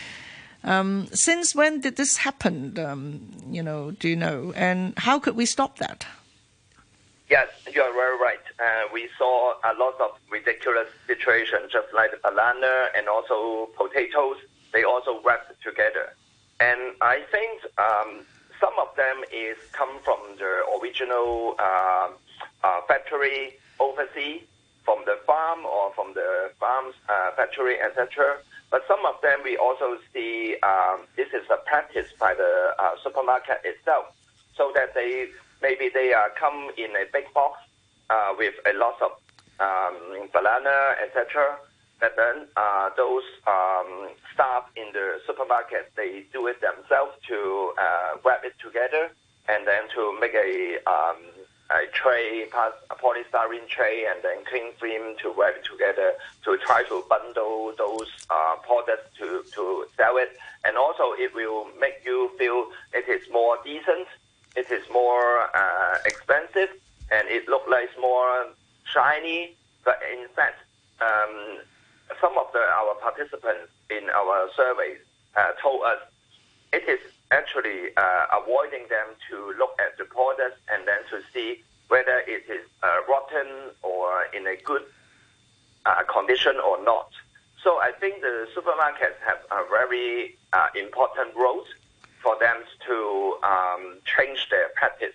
Um, 0.64 1.08
since 1.12 1.54
when 1.54 1.80
did 1.80 1.96
this 1.96 2.18
happen? 2.18 2.78
Um, 2.78 3.20
you 3.50 3.62
know, 3.62 3.90
do 3.90 4.08
you 4.08 4.16
know? 4.16 4.52
And 4.54 4.94
how 4.96 5.18
could 5.18 5.36
we 5.36 5.46
stop 5.46 5.78
that? 5.78 6.06
Yes, 7.28 7.48
you 7.72 7.80
are 7.80 7.92
very 7.94 8.18
right. 8.18 8.44
Uh, 8.60 8.88
we 8.92 9.08
saw 9.16 9.54
a 9.64 9.74
lot 9.78 9.98
of 10.00 10.10
ridiculous 10.30 10.88
situations, 11.06 11.72
just 11.72 11.88
like 11.94 12.10
the 12.10 12.18
banana 12.22 12.88
and 12.96 13.08
also 13.08 13.70
potatoes. 13.76 14.36
They 14.72 14.84
also 14.84 15.20
wrapped 15.24 15.62
together, 15.62 16.14
and 16.60 16.94
I 17.00 17.22
think 17.30 17.62
um, 17.78 18.24
some 18.62 18.78
of 18.78 18.94
them 18.96 19.24
is 19.32 19.58
come 19.72 19.98
from 20.04 20.20
the 20.38 20.62
original 20.78 21.56
uh, 21.58 22.08
uh, 22.62 22.80
factory 22.86 23.58
overseas, 23.80 24.42
from 24.84 25.02
the 25.04 25.18
farm 25.26 25.66
or 25.66 25.92
from 25.94 26.14
the 26.14 26.52
farm's 26.60 26.94
uh, 27.08 27.32
factory, 27.34 27.80
etc. 27.80 28.38
But 28.70 28.82
some 28.86 29.04
of 29.04 29.20
them 29.20 29.40
we 29.42 29.56
also 29.56 29.98
see 30.14 30.56
um, 30.62 31.00
this 31.16 31.28
is 31.34 31.42
a 31.50 31.58
practice 31.66 32.06
by 32.20 32.34
the 32.34 32.74
uh, 32.78 32.94
supermarket 33.02 33.60
itself, 33.64 34.06
so 34.56 34.70
that 34.76 34.94
they 34.94 35.26
maybe 35.60 35.90
they 35.92 36.14
uh, 36.14 36.28
come 36.38 36.70
in 36.78 36.90
a 36.94 37.04
big 37.12 37.26
box 37.34 37.58
with 38.38 38.54
a 38.66 38.76
lot 38.76 39.00
of 39.00 39.12
um, 39.58 40.28
banana, 40.32 40.94
etc 41.02 41.58
that 42.02 42.16
then 42.16 42.46
uh, 42.56 42.90
those 42.96 43.22
um, 43.46 44.10
staff 44.34 44.64
in 44.76 44.92
the 44.92 45.20
supermarket 45.26 45.92
they 45.96 46.24
do 46.32 46.46
it 46.48 46.60
themselves 46.60 47.12
to 47.26 47.72
uh, 47.80 48.18
wrap 48.24 48.44
it 48.44 48.54
together 48.58 49.08
and 49.48 49.66
then 49.66 49.82
to 49.94 50.18
make 50.20 50.34
a, 50.34 50.78
um, 50.86 51.16
a 51.70 51.86
tray, 51.92 52.44
a 52.90 52.94
polystyrene 52.94 53.66
tray, 53.68 54.04
and 54.04 54.22
then 54.22 54.44
cling 54.44 54.70
film 54.78 55.16
to 55.20 55.32
wrap 55.38 55.54
it 55.56 55.64
together 55.64 56.12
to 56.44 56.56
try 56.58 56.82
to 56.84 57.02
bundle 57.08 57.72
those 57.78 58.08
uh, 58.30 58.56
products 58.62 59.08
to, 59.18 59.42
to 59.52 59.86
sell 59.96 60.16
it. 60.16 60.36
And 60.64 60.76
also, 60.76 61.12
it 61.18 61.34
will 61.34 61.66
make 61.80 62.02
you 62.04 62.30
feel 62.38 62.66
it 62.92 63.08
is 63.08 63.28
more 63.32 63.58
decent, 63.64 64.06
it 64.54 64.70
is 64.70 64.82
more 64.92 65.48
uh, 65.56 65.98
expensive, 66.04 66.70
and 67.10 67.26
it 67.28 67.48
looks 67.48 67.68
like 67.68 67.90
more 68.00 68.46
shiny. 68.84 69.56
But 69.84 69.98
in 70.12 70.28
fact, 70.36 70.60
um, 71.00 71.58
some 72.20 72.36
of 72.38 72.46
the, 72.52 72.60
our 72.60 72.94
participants 73.00 73.72
in 73.90 74.08
our 74.10 74.48
survey 74.56 74.96
uh, 75.36 75.52
told 75.60 75.82
us 75.82 75.98
it 76.72 76.88
is 76.88 77.00
actually 77.30 77.94
uh, 77.96 78.26
avoiding 78.42 78.86
them 78.88 79.06
to 79.30 79.54
look 79.58 79.74
at 79.78 79.96
the 79.98 80.04
products 80.04 80.60
and 80.72 80.86
then 80.86 81.00
to 81.10 81.20
see 81.32 81.62
whether 81.88 82.18
it 82.26 82.44
is 82.48 82.64
uh, 82.82 82.96
rotten 83.08 83.70
or 83.82 84.24
in 84.32 84.46
a 84.46 84.56
good 84.64 84.82
uh, 85.86 86.02
condition 86.04 86.56
or 86.56 86.82
not. 86.84 87.10
So 87.62 87.78
I 87.80 87.92
think 87.92 88.20
the 88.22 88.48
supermarkets 88.54 89.18
have 89.26 89.38
a 89.50 89.64
very 89.68 90.36
uh, 90.52 90.68
important 90.74 91.34
role 91.36 91.64
for 92.22 92.36
them 92.38 92.56
to 92.86 93.36
um, 93.42 93.98
change 94.04 94.48
their 94.50 94.68
practice. 94.74 95.14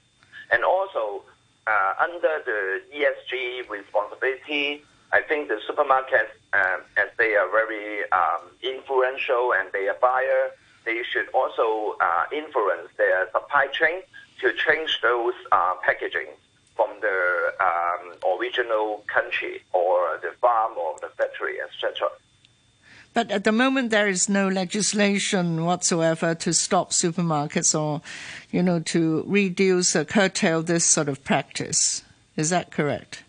And 0.51 0.63
also, 0.63 1.23
uh, 1.67 1.93
under 1.99 2.41
the 2.45 2.81
ESG 2.95 3.69
responsibility, 3.69 4.83
I 5.13 5.21
think 5.21 5.47
the 5.47 5.59
supermarkets, 5.67 6.35
um, 6.53 6.81
as 6.97 7.07
they 7.17 7.35
are 7.35 7.49
very 7.49 8.09
um, 8.11 8.41
influential 8.61 9.53
and 9.53 9.71
they 9.71 9.87
are 9.87 9.97
buyer, 10.01 10.51
they 10.85 11.01
should 11.11 11.29
also 11.33 11.95
uh, 12.01 12.25
influence 12.33 12.89
their 12.97 13.29
supply 13.31 13.67
chain 13.67 14.01
to 14.41 14.53
change 14.53 14.99
those 15.01 15.33
uh, 15.51 15.75
packaging 15.81 16.27
from 16.75 16.89
the 17.01 17.53
um, 17.59 18.37
original 18.37 19.03
country 19.07 19.63
or 19.73 20.19
the 20.21 20.31
farm 20.39 20.77
or 20.77 20.95
the 21.01 21.09
factory, 21.17 21.57
etc. 21.61 22.09
But 23.13 23.31
at 23.31 23.45
the 23.45 23.51
moment, 23.51 23.89
there 23.89 24.07
is 24.07 24.29
no 24.29 24.47
legislation 24.47 25.65
whatsoever 25.65 26.35
to 26.35 26.53
stop 26.53 26.91
supermarkets 26.91 27.73
or, 27.73 28.01
you 28.51 28.61
know, 28.61 28.79
to 28.79 29.23
reduce 29.25 29.95
or 29.95 30.05
curtail 30.05 30.61
this 30.61 30.85
sort 30.85 31.09
of 31.09 31.23
practice. 31.23 32.03
Is 32.35 32.51
that 32.51 32.71
correct? 32.71 33.23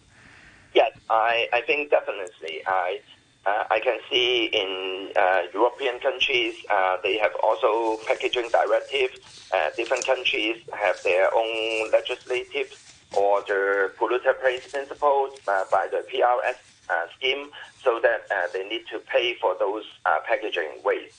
I, 1.10 1.48
I 1.52 1.60
think 1.62 1.90
definitely. 1.90 2.62
I 2.66 3.00
uh, 3.46 3.64
I 3.70 3.80
can 3.80 3.98
see 4.10 4.46
in 4.46 5.10
uh, 5.16 5.42
European 5.54 6.00
countries 6.00 6.54
uh, 6.70 6.98
they 7.02 7.16
have 7.18 7.32
also 7.42 7.98
packaging 8.06 8.48
directive. 8.50 9.10
Uh, 9.54 9.70
different 9.76 10.04
countries 10.04 10.56
have 10.72 10.96
their 11.02 11.32
own 11.34 11.90
legislative 11.90 12.68
or 13.16 13.40
the 13.42 13.90
polluter 13.98 14.34
pays 14.42 14.66
principle 14.66 15.30
uh, 15.46 15.64
by 15.70 15.88
the 15.90 16.04
PRS 16.12 16.56
uh, 16.90 17.06
scheme, 17.16 17.50
so 17.88 17.98
that 18.00 18.28
they 18.52 18.68
need 18.68 18.84
to 18.92 18.98
pay 18.98 19.34
for 19.40 19.56
those 19.58 19.84
packaging 20.28 20.72
waste. 20.84 21.16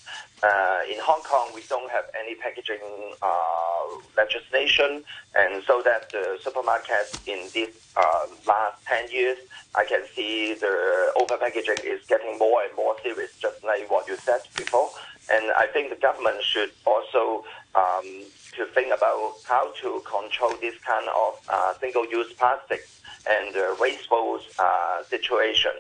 in 0.91 0.99
Hong 1.01 1.23
Kong, 1.23 1.49
we 1.55 1.63
don't 1.67 1.89
have 1.89 2.05
any 2.21 2.35
packaging 2.35 2.85
legislation, 4.15 5.03
and 5.33 5.63
so 5.63 5.81
that 5.81 6.11
the 6.11 6.37
supermarkets 6.45 7.11
in 7.25 7.49
these 7.55 7.73
last 8.45 8.85
10 8.85 9.09
years 9.09 9.39
I 9.75 9.85
can 9.85 10.03
see 10.15 10.55
the 10.55 11.11
overpackaging 11.15 11.85
is 11.85 12.05
getting 12.07 12.37
more 12.37 12.63
and 12.63 12.75
more 12.75 12.95
serious, 13.03 13.31
just 13.39 13.63
like 13.63 13.89
what 13.89 14.07
you 14.07 14.17
said 14.17 14.41
before. 14.57 14.89
And 15.31 15.51
I 15.51 15.67
think 15.67 15.89
the 15.91 15.95
government 15.95 16.41
should 16.41 16.71
also 16.85 17.45
um, 17.75 18.23
to 18.55 18.65
think 18.73 18.87
about 18.87 19.35
how 19.45 19.71
to 19.81 20.01
control 20.05 20.53
this 20.59 20.75
kind 20.79 21.07
of 21.07 21.39
uh, 21.49 21.73
single-use 21.79 22.33
plastics 22.33 23.01
and 23.29 23.55
uh, 23.55 23.75
wasteful 23.79 24.39
uh, 24.57 25.03
situation. 25.03 25.71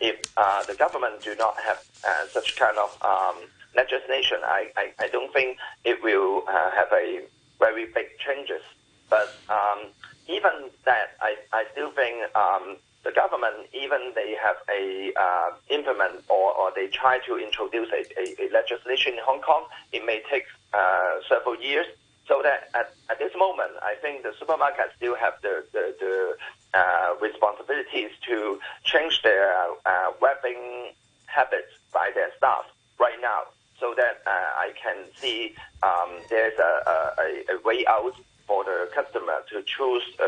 If 0.00 0.20
uh, 0.36 0.62
the 0.64 0.74
government 0.74 1.22
do 1.22 1.34
not 1.36 1.56
have 1.60 1.82
uh, 2.06 2.26
such 2.28 2.56
kind 2.56 2.76
of 2.76 2.96
um, 3.02 3.48
legislation, 3.74 4.38
I, 4.44 4.70
I, 4.76 4.92
I, 4.98 5.08
don't 5.08 5.32
think 5.32 5.58
it 5.84 6.02
will 6.02 6.44
uh, 6.48 6.70
have 6.70 6.88
a 6.92 7.22
very 7.58 7.86
big 7.86 8.18
changes. 8.18 8.62
But 9.08 9.34
um, 9.48 9.88
even 10.28 10.70
that, 10.84 11.16
I, 11.20 11.36
I 11.52 11.64
still 11.72 11.90
think 11.92 12.16
um, 12.36 12.76
the 13.04 13.12
government, 13.12 13.68
even 13.72 14.12
they 14.14 14.34
have 14.42 14.56
a 14.68 15.12
uh, 15.16 15.50
implement 15.70 16.24
or, 16.28 16.52
or 16.52 16.72
they 16.74 16.88
try 16.88 17.20
to 17.26 17.38
introduce 17.38 17.88
a, 17.92 18.02
a, 18.20 18.46
a 18.46 18.52
legislation 18.52 19.14
in 19.14 19.20
Hong 19.24 19.40
Kong, 19.40 19.64
it 19.92 20.04
may 20.04 20.22
take 20.30 20.44
uh, 20.74 21.20
several 21.28 21.56
years. 21.56 21.86
So 22.28 22.42
that 22.42 22.70
at, 22.74 22.92
at 23.08 23.18
this 23.18 23.32
moment, 23.36 23.70
I 23.82 23.94
think 24.02 24.22
the 24.22 24.30
supermarkets 24.30 24.96
still 24.96 25.14
have 25.14 25.34
the, 25.42 25.64
the, 25.72 25.94
the 26.00 26.36
uh, 26.78 27.14
responsibilities 27.22 28.10
to 28.26 28.58
change 28.84 29.22
their 29.22 29.54
uh, 29.84 30.10
wrapping 30.20 30.92
habits 31.26 31.72
by 31.92 32.10
their 32.14 32.30
staff 32.36 32.64
right 32.98 33.18
now. 33.20 33.42
So 33.78 33.94
that 33.96 34.22
uh, 34.26 34.30
I 34.30 34.72
can 34.82 34.96
see 35.16 35.54
um, 35.82 36.10
there's 36.30 36.58
a, 36.58 37.12
a, 37.20 37.56
a 37.56 37.60
way 37.62 37.84
out 37.86 38.14
for 38.46 38.64
the 38.64 38.88
customer 38.94 39.42
to 39.50 39.62
choose 39.62 40.02
uh, 40.20 40.24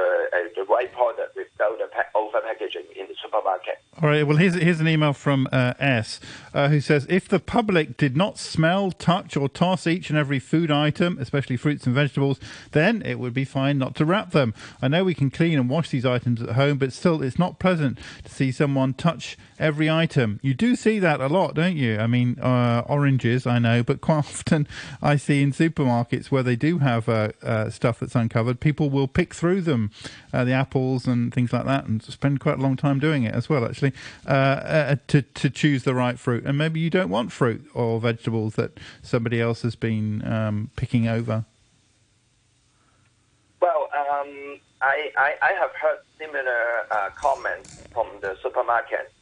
the 0.56 0.64
right 0.68 0.92
product 0.92 1.36
without 1.36 1.78
the 1.78 1.88
over 2.14 2.40
packaging 2.40 2.84
in 2.96 3.06
the 3.06 3.14
supermarket. 3.22 3.78
All 4.02 4.08
right. 4.08 4.26
Well, 4.26 4.36
here's 4.36 4.54
here's 4.54 4.80
an 4.80 4.88
email 4.88 5.12
from 5.12 5.48
uh, 5.50 5.74
S 5.78 6.20
uh, 6.54 6.68
who 6.68 6.80
says 6.80 7.06
if 7.08 7.28
the 7.28 7.40
public 7.40 7.96
did 7.96 8.16
not 8.16 8.38
smell, 8.38 8.90
touch, 8.90 9.36
or 9.36 9.48
toss 9.48 9.86
each 9.86 10.10
and 10.10 10.18
every 10.18 10.38
food 10.38 10.70
item, 10.70 11.18
especially 11.20 11.56
fruits 11.56 11.86
and 11.86 11.94
vegetables, 11.94 12.38
then 12.72 13.02
it 13.02 13.18
would 13.18 13.34
be 13.34 13.44
fine 13.44 13.78
not 13.78 13.94
to 13.96 14.04
wrap 14.04 14.30
them. 14.30 14.54
I 14.80 14.88
know 14.88 15.04
we 15.04 15.14
can 15.14 15.30
clean 15.30 15.58
and 15.58 15.68
wash 15.68 15.90
these 15.90 16.06
items 16.06 16.42
at 16.42 16.50
home, 16.50 16.78
but 16.78 16.92
still, 16.92 17.22
it's 17.22 17.38
not 17.38 17.58
pleasant 17.58 17.98
to 18.24 18.30
see 18.30 18.52
someone 18.52 18.94
touch 18.94 19.36
every 19.58 19.90
item. 19.90 20.38
You 20.42 20.54
do 20.54 20.76
see 20.76 20.98
that 21.00 21.20
a 21.20 21.26
lot, 21.26 21.54
don't 21.54 21.76
you? 21.76 21.98
I 21.98 22.06
mean, 22.06 22.38
uh, 22.38 22.84
oranges, 22.86 23.46
I 23.46 23.58
know, 23.58 23.82
but 23.82 24.00
quite 24.00 24.18
often 24.18 24.66
I 25.02 25.16
see 25.16 25.42
in 25.42 25.52
supermarkets 25.52 26.26
where 26.26 26.42
they 26.42 26.56
do 26.56 26.78
have 26.78 27.08
uh, 27.08 27.30
uh, 27.42 27.70
stuff 27.70 28.00
that's 28.00 28.07
uncovered, 28.14 28.60
people 28.60 28.90
will 28.90 29.08
pick 29.08 29.34
through 29.34 29.62
them, 29.62 29.90
uh, 30.32 30.44
the 30.44 30.52
apples 30.52 31.06
and 31.06 31.32
things 31.32 31.52
like 31.52 31.64
that, 31.64 31.86
and 31.86 32.02
spend 32.02 32.40
quite 32.40 32.58
a 32.58 32.62
long 32.62 32.76
time 32.76 32.98
doing 32.98 33.24
it 33.24 33.34
as 33.34 33.48
well, 33.48 33.64
actually, 33.64 33.92
uh, 34.26 34.30
uh, 34.30 34.96
to 35.08 35.22
to 35.22 35.50
choose 35.50 35.84
the 35.84 35.94
right 35.94 36.18
fruit. 36.18 36.44
And 36.44 36.56
maybe 36.58 36.80
you 36.80 36.90
don't 36.90 37.10
want 37.10 37.32
fruit 37.32 37.68
or 37.74 38.00
vegetables 38.00 38.54
that 38.54 38.78
somebody 39.02 39.40
else 39.40 39.62
has 39.62 39.76
been 39.76 40.26
um, 40.26 40.70
picking 40.76 41.08
over. 41.08 41.44
Well, 43.60 43.88
um, 43.96 44.60
I, 44.80 45.10
I, 45.16 45.34
I 45.42 45.52
have 45.52 45.70
heard 45.74 45.98
similar 46.18 46.86
uh, 46.90 47.10
comments 47.16 47.82
from 47.92 48.06
the 48.20 48.36
supermarket 48.42 49.12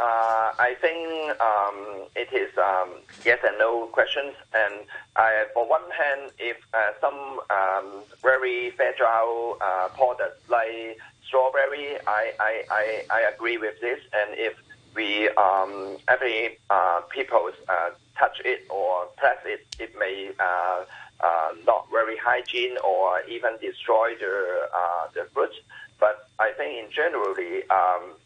uh, 0.00 0.50
I 0.58 0.76
think 0.80 1.40
um, 1.40 2.08
it 2.16 2.32
is 2.32 2.50
um, 2.58 2.90
yes 3.24 3.38
and 3.46 3.56
no 3.58 3.86
questions. 3.86 4.34
And 4.52 4.86
I, 5.16 5.44
for 5.54 5.68
one 5.68 5.88
hand, 5.90 6.32
if 6.38 6.56
uh, 6.74 6.92
some 7.00 7.40
um, 7.50 8.02
very 8.22 8.70
fragile 8.70 9.58
uh, 9.60 9.88
products 9.94 10.42
like 10.48 10.98
strawberry, 11.26 11.96
I, 12.06 12.32
I, 12.40 12.64
I, 12.70 13.04
I, 13.10 13.20
agree 13.34 13.56
with 13.56 13.80
this. 13.80 14.00
And 14.12 14.36
if 14.36 14.54
we 14.96 15.28
um, 15.30 15.96
every 16.08 16.58
uh, 16.70 17.02
people 17.10 17.50
uh, 17.68 17.90
touch 18.18 18.40
it 18.44 18.66
or 18.70 19.06
press 19.16 19.38
it, 19.44 19.64
it 19.78 19.96
may 19.98 20.30
uh, 20.40 20.84
not 21.64 21.86
very 21.90 22.16
hygiene 22.16 22.76
or 22.84 23.22
even 23.28 23.52
destroy 23.60 24.14
the 24.18 24.68
the 25.14 25.24
fruit. 25.32 25.54
But 26.00 26.28
I 26.40 26.50
think 26.50 26.84
in 26.84 26.90
generally. 26.90 27.62
Um, 27.70 28.02
uh, 28.10 28.23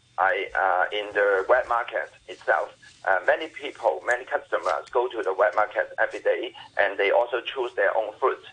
in 0.91 1.13
the 1.13 1.45
wet 1.47 1.67
market 1.67 2.11
itself, 2.27 2.69
uh, 3.05 3.19
many 3.25 3.47
people, 3.47 4.01
many 4.05 4.25
customers 4.25 4.89
go 4.91 5.07
to 5.07 5.23
the 5.23 5.33
wet 5.33 5.55
market 5.55 5.93
every 5.99 6.19
day, 6.19 6.53
and 6.77 6.97
they 6.97 7.11
also 7.11 7.41
choose 7.41 7.71
their 7.75 7.95
own 7.95 8.13
fruit, 8.19 8.43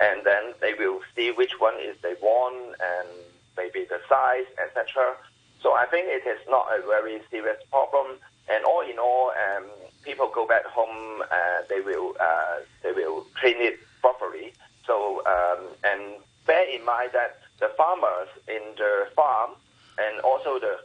and 0.00 0.24
then 0.24 0.54
they 0.60 0.74
will 0.74 1.00
see 1.14 1.30
which 1.32 1.58
one 1.58 1.74
is 1.80 1.96
they 2.02 2.14
want 2.22 2.74
and 2.80 3.08
maybe 3.56 3.86
the 3.88 4.00
size, 4.08 4.46
etc. 4.62 5.16
So 5.62 5.72
I 5.72 5.86
think 5.86 6.06
it 6.08 6.26
is 6.28 6.38
not 6.48 6.66
a 6.70 6.86
very 6.86 7.20
serious 7.30 7.58
problem. 7.70 8.18
And 8.48 8.64
all 8.64 8.82
in 8.82 8.98
all, 8.98 9.32
um, 9.32 9.64
people 10.04 10.30
go 10.32 10.46
back 10.46 10.64
home, 10.66 11.22
uh, 11.22 11.62
they 11.68 11.80
will 11.80 12.14
uh, 12.20 12.60
they 12.82 12.92
will 12.92 13.26
clean 13.40 13.56
it 13.58 13.80
properly. 14.00 14.52
So 14.86 15.22
um, 15.26 15.66
and 15.82 16.22
bear 16.46 16.68
in 16.70 16.84
mind 16.84 17.10
that 17.14 17.40
the 17.58 17.70
farmers 17.76 18.28
in 18.46 18.62
the 18.76 19.08
farm 19.16 19.52
and 19.98 20.20
also 20.20 20.60
the 20.60 20.78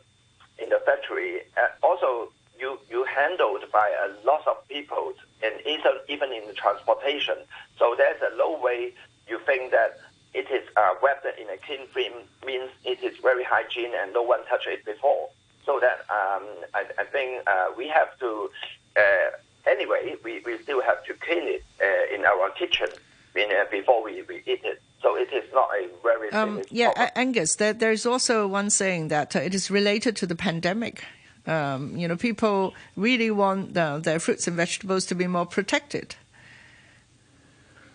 in 0.62 0.70
the 0.70 0.80
factory. 0.86 1.42
Uh, 1.58 1.86
also, 1.86 2.32
you 2.60 2.80
you 2.90 3.04
handled 3.04 3.64
by 3.72 3.90
a 4.06 4.26
lot 4.26 4.48
of 4.48 4.68
people, 4.68 5.14
and 5.44 5.54
even 5.66 6.32
in 6.32 6.48
the 6.48 6.54
transportation. 6.54 7.36
So 7.78 7.96
there's 7.98 8.22
a 8.22 8.36
low 8.36 8.60
way. 8.62 8.94
You 9.28 9.40
think 9.46 9.72
that 9.72 10.00
it 10.34 10.50
is 10.50 10.68
uh, 10.78 10.94
wrapped 11.04 11.26
in 11.40 11.50
a 11.50 11.58
clean 11.58 11.88
film 11.94 12.24
means 12.46 12.70
it 12.86 13.04
is 13.04 13.18
very 13.22 13.44
hygiene 13.44 13.92
and 14.00 14.14
no 14.14 14.22
one 14.22 14.46
touched 14.46 14.68
it 14.68 14.86
before. 14.86 15.30
So 15.66 15.80
that 15.80 16.00
um, 16.10 16.48
I, 16.74 16.86
I, 16.98 17.04
think 17.06 17.48
uh, 17.48 17.68
we 17.78 17.88
have 17.88 18.18
to. 18.20 18.50
Uh, 18.98 19.70
anyway, 19.70 20.16
we, 20.24 20.42
we 20.46 20.58
still 20.64 20.82
have 20.82 21.04
to 21.06 21.14
clean 21.14 21.44
it 21.44 21.64
uh, 21.82 22.16
in 22.16 22.26
our 22.26 22.50
kitchen 22.52 22.88
in, 23.36 23.50
before 23.70 24.04
we, 24.04 24.24
we 24.24 24.38
eat 24.46 24.62
it. 24.64 24.82
So 25.02 25.16
it 25.16 25.30
is 25.34 25.44
not 25.54 25.70
a 25.80 25.90
very 26.04 26.32
um, 26.32 26.62
yeah, 26.70 26.92
problem. 26.92 27.10
Angus. 27.16 27.56
There, 27.56 27.74
there's 27.74 28.06
also 28.06 28.48
one 28.48 28.70
saying 28.70 29.08
that 29.08 29.36
uh, 29.36 29.40
it 29.40 29.56
is 29.56 29.72
related 29.72 30.16
to 30.18 30.26
the 30.26 30.36
pandemic. 30.36 31.04
Um, 31.48 31.98
you 31.98 32.08
know, 32.08 32.16
people 32.16 32.76
really 32.96 33.32
want 33.32 33.74
the, 33.74 34.00
their 34.04 34.20
fruits 34.20 34.48
and 34.48 34.56
vegetables 34.56 35.06
to 35.08 35.16
be 35.16 35.26
more 35.26 35.46
protected. 35.46 36.16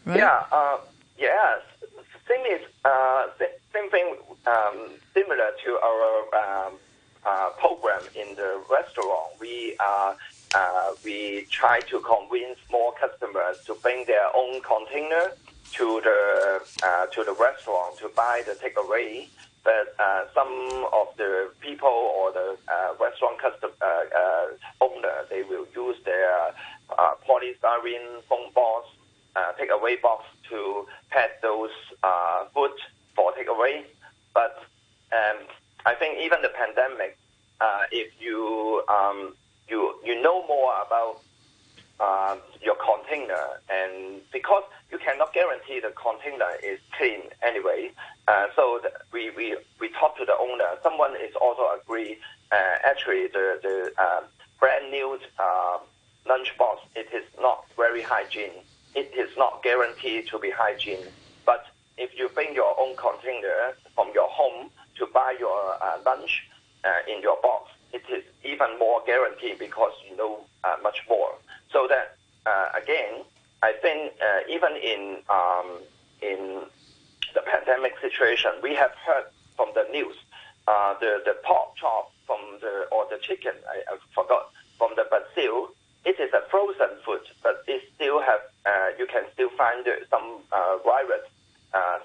Right? 0.04 0.18
Yeah. 0.18 0.44
Uh, 0.50 0.78
yes. 1.18 1.62
Thing 2.26 2.44
is, 2.50 2.60
uh, 2.84 3.26
same 3.72 3.88
thing. 3.90 4.16
Um, 4.46 4.90
similar 5.14 5.50
to 5.64 5.78
our 5.82 6.66
um, 6.66 6.74
uh, 7.24 7.50
program 7.50 8.02
in 8.14 8.34
the 8.34 8.60
restaurant, 8.70 9.30
we 9.40 9.76
uh, 9.78 10.14
uh, 10.54 10.90
we 11.04 11.46
try 11.50 11.80
to 11.80 12.00
convince 12.00 12.58
more 12.70 12.92
customers 13.00 13.58
to 13.66 13.74
bring 13.74 14.04
their 14.06 14.26
own 14.34 14.60
container 14.62 15.32
to 15.74 16.00
the 16.02 16.62
uh, 16.82 17.06
to 17.06 17.24
the 17.24 17.32
restaurant 17.32 17.98
to 17.98 18.08
buy 18.14 18.42
the 18.46 18.52
takeaway. 18.52 19.28
But 19.64 19.96
uh, 19.98 20.26
some 20.32 20.86
of 20.92 21.08
the 21.16 21.50
people 21.60 21.88
or 21.88 22.30
the 22.32 22.56
uh, 22.68 22.94
restaurant 23.00 23.40
custom 23.40 23.70
uh, 23.82 23.84
uh, 23.84 24.46
owner 24.80 25.26
they 25.28 25.42
will 25.42 25.66
use 25.74 25.96
their 26.04 26.52
uh, 26.96 27.14
polystyrene 27.26 28.22
phone 28.28 28.52
box, 28.54 28.86
takeaway 29.58 30.00
box 30.00 30.24
to 30.50 30.86
pack 31.10 31.42
those 31.42 31.70
food 32.54 32.70
for 33.16 33.32
takeaway. 33.32 33.82
But 34.32 34.62
um, 35.12 35.38
I 35.84 35.94
think 35.94 36.18
even 36.20 36.42
the 36.42 36.50
pandemic, 36.50 37.18
if 37.90 38.12
you 38.20 38.82
um, 38.88 39.34
you 39.68 39.94
you 40.04 40.22
know 40.22 40.46
more 40.46 40.74
about 40.86 41.22
uh, 42.00 42.36
your 42.62 42.76
container, 42.76 43.60
and 43.70 44.20
because 44.32 44.64
you 44.90 44.98
cannot 44.98 45.32
guarantee 45.32 45.80
the 45.80 45.92
container 45.96 46.50
is 46.62 46.78
clean 46.96 47.22
anyway, 47.42 47.90
uh, 48.28 48.46
so 48.54 48.80
we, 49.12 49.30
we 49.30 49.56
we 49.80 49.88
talk 49.90 50.16
to 50.18 50.24
the 50.24 50.36
owner. 50.38 50.76
Someone 50.82 51.14
is 51.16 51.34
also 51.40 51.68
agree. 51.80 52.18
Uh, 52.52 52.76
actually, 52.84 53.28
the 53.28 53.58
the 53.62 53.92
uh, 53.98 54.20
brand 54.60 54.90
new 54.90 55.18
uh, 55.38 55.78
lunchbox 56.28 56.78
it 56.94 57.08
is 57.14 57.24
not 57.40 57.64
very 57.76 58.02
hygiene. 58.02 58.64
It 58.94 59.12
is 59.16 59.30
not 59.36 59.62
guaranteed 59.62 60.28
to 60.28 60.38
be 60.38 60.50
hygiene. 60.50 61.06
But 61.44 61.66
if 61.96 62.10
you 62.18 62.28
bring 62.28 62.54
your 62.54 62.78
own 62.78 62.96
container 62.96 63.74
from 63.94 64.08
your 64.14 64.28
home 64.28 64.70
to 64.98 65.06
buy 65.06 65.36
your 65.38 65.76
uh, 65.82 65.98
lunch 66.04 66.46
in 67.08 67.20
your 67.20 67.36
box, 67.42 67.70
it 67.92 68.02
is 68.12 68.22
even 68.44 68.78
more 68.78 69.02
guaranteed 69.06 69.58
because 69.58 69.92
you 70.08 70.16
know 70.16 70.40
uh, 70.64 70.76
much 70.82 71.02
more. 71.08 71.30
So 71.72 71.86
that 71.88 72.16
uh, 72.46 72.68
again, 72.80 73.24
I 73.62 73.72
think 73.72 74.12
uh, 74.20 74.40
even 74.48 74.76
in 74.76 75.18
um, 75.28 75.80
in 76.22 76.62
the 77.34 77.42
pandemic 77.42 77.94
situation, 78.00 78.52
we 78.62 78.74
have 78.74 78.92
heard 79.06 79.26
from 79.56 79.68
the 79.74 79.84
news 79.90 80.16
uh, 80.68 80.94
the 81.00 81.22
the 81.24 81.36
pork 81.44 81.76
chop 81.76 82.12
from 82.26 82.40
the 82.60 82.86
or 82.92 83.06
the 83.10 83.18
chicken 83.18 83.52
I, 83.68 83.94
I 83.94 83.96
forgot 84.14 84.50
from 84.78 84.92
the 84.96 85.04
Brazil. 85.08 85.68
It 86.04 86.20
is 86.20 86.32
a 86.32 86.42
frozen 86.50 87.02
food, 87.04 87.22
but 87.42 87.64
it 87.66 87.82
still 87.96 88.20
have 88.20 88.40
uh, 88.64 88.88
you 88.98 89.06
can 89.06 89.24
still 89.34 89.50
find 89.50 89.84
some 90.10 90.42
uh, 90.52 90.78
virus 90.84 91.26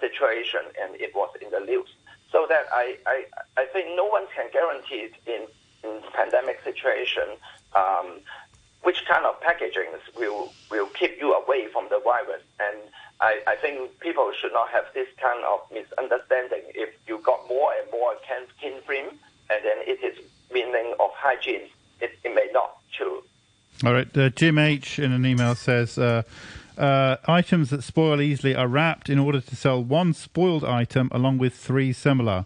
situation, 0.02 0.60
and 0.82 1.00
it 1.00 1.16
was 1.16 1.30
in 1.42 1.50
the 1.52 1.60
news. 1.60 1.88
So 2.32 2.46
that 2.50 2.66
I, 2.74 2.98
I, 3.06 3.26
I 3.58 3.66
think 3.66 3.96
no 3.96 4.06
one 4.06 4.26
can 4.36 4.50
guarantee 4.52 5.12
it 5.12 5.14
in 5.28 5.48
in 5.84 6.02
pandemic 6.14 6.62
situation, 6.64 7.24
um, 7.76 8.20
which 8.84 9.06
kind 9.08 9.26
of 9.26 9.40
packaging 9.42 9.90
will 10.18 10.52
will 10.70 10.88
keep 10.88 11.20
you 11.20 11.34
away 11.34 11.68
from 11.72 11.88
the 11.90 12.00
virus. 12.04 12.44
And 12.60 12.78
I, 13.20 13.40
I 13.48 13.56
think 13.56 14.00
people 14.00 14.32
should 14.40 14.54
not 14.54 14.70
have 14.70 14.86
this 14.94 15.08
kind 15.22 15.44
of 15.46 15.60
misunderstanding. 15.72 16.64
If 16.74 16.90
you 17.08 17.20
got 17.20 17.48
more 17.48 17.72
and 17.80 17.92
more 17.92 18.14
skin 18.58 18.74
film, 18.88 19.08
and 19.50 19.64
then 19.64 19.78
it 19.86 20.04
is 20.04 20.18
meaning 20.52 20.94
of 21.00 21.12
hygiene, 21.14 21.68
it, 22.00 22.12
it 22.24 22.34
may 22.34 22.50
not 22.54 22.78
true. 22.96 23.24
All 23.84 23.94
right, 23.94 24.16
uh, 24.18 24.30
Jim 24.30 24.58
H 24.58 25.00
in 25.00 25.12
an 25.12 25.26
email 25.26 25.56
says. 25.56 25.98
Uh, 25.98 26.24
uh, 26.78 27.18
items 27.28 27.70
that 27.70 27.84
spoil 27.84 28.20
easily 28.22 28.56
are 28.56 28.68
wrapped 28.68 29.10
in 29.10 29.20
order 29.20 29.40
to 29.40 29.56
sell 29.56 29.84
one 29.84 30.14
spoiled 30.14 30.64
item 30.64 31.10
along 31.12 31.38
with 31.38 31.54
three 31.54 31.94
similar. 31.94 32.46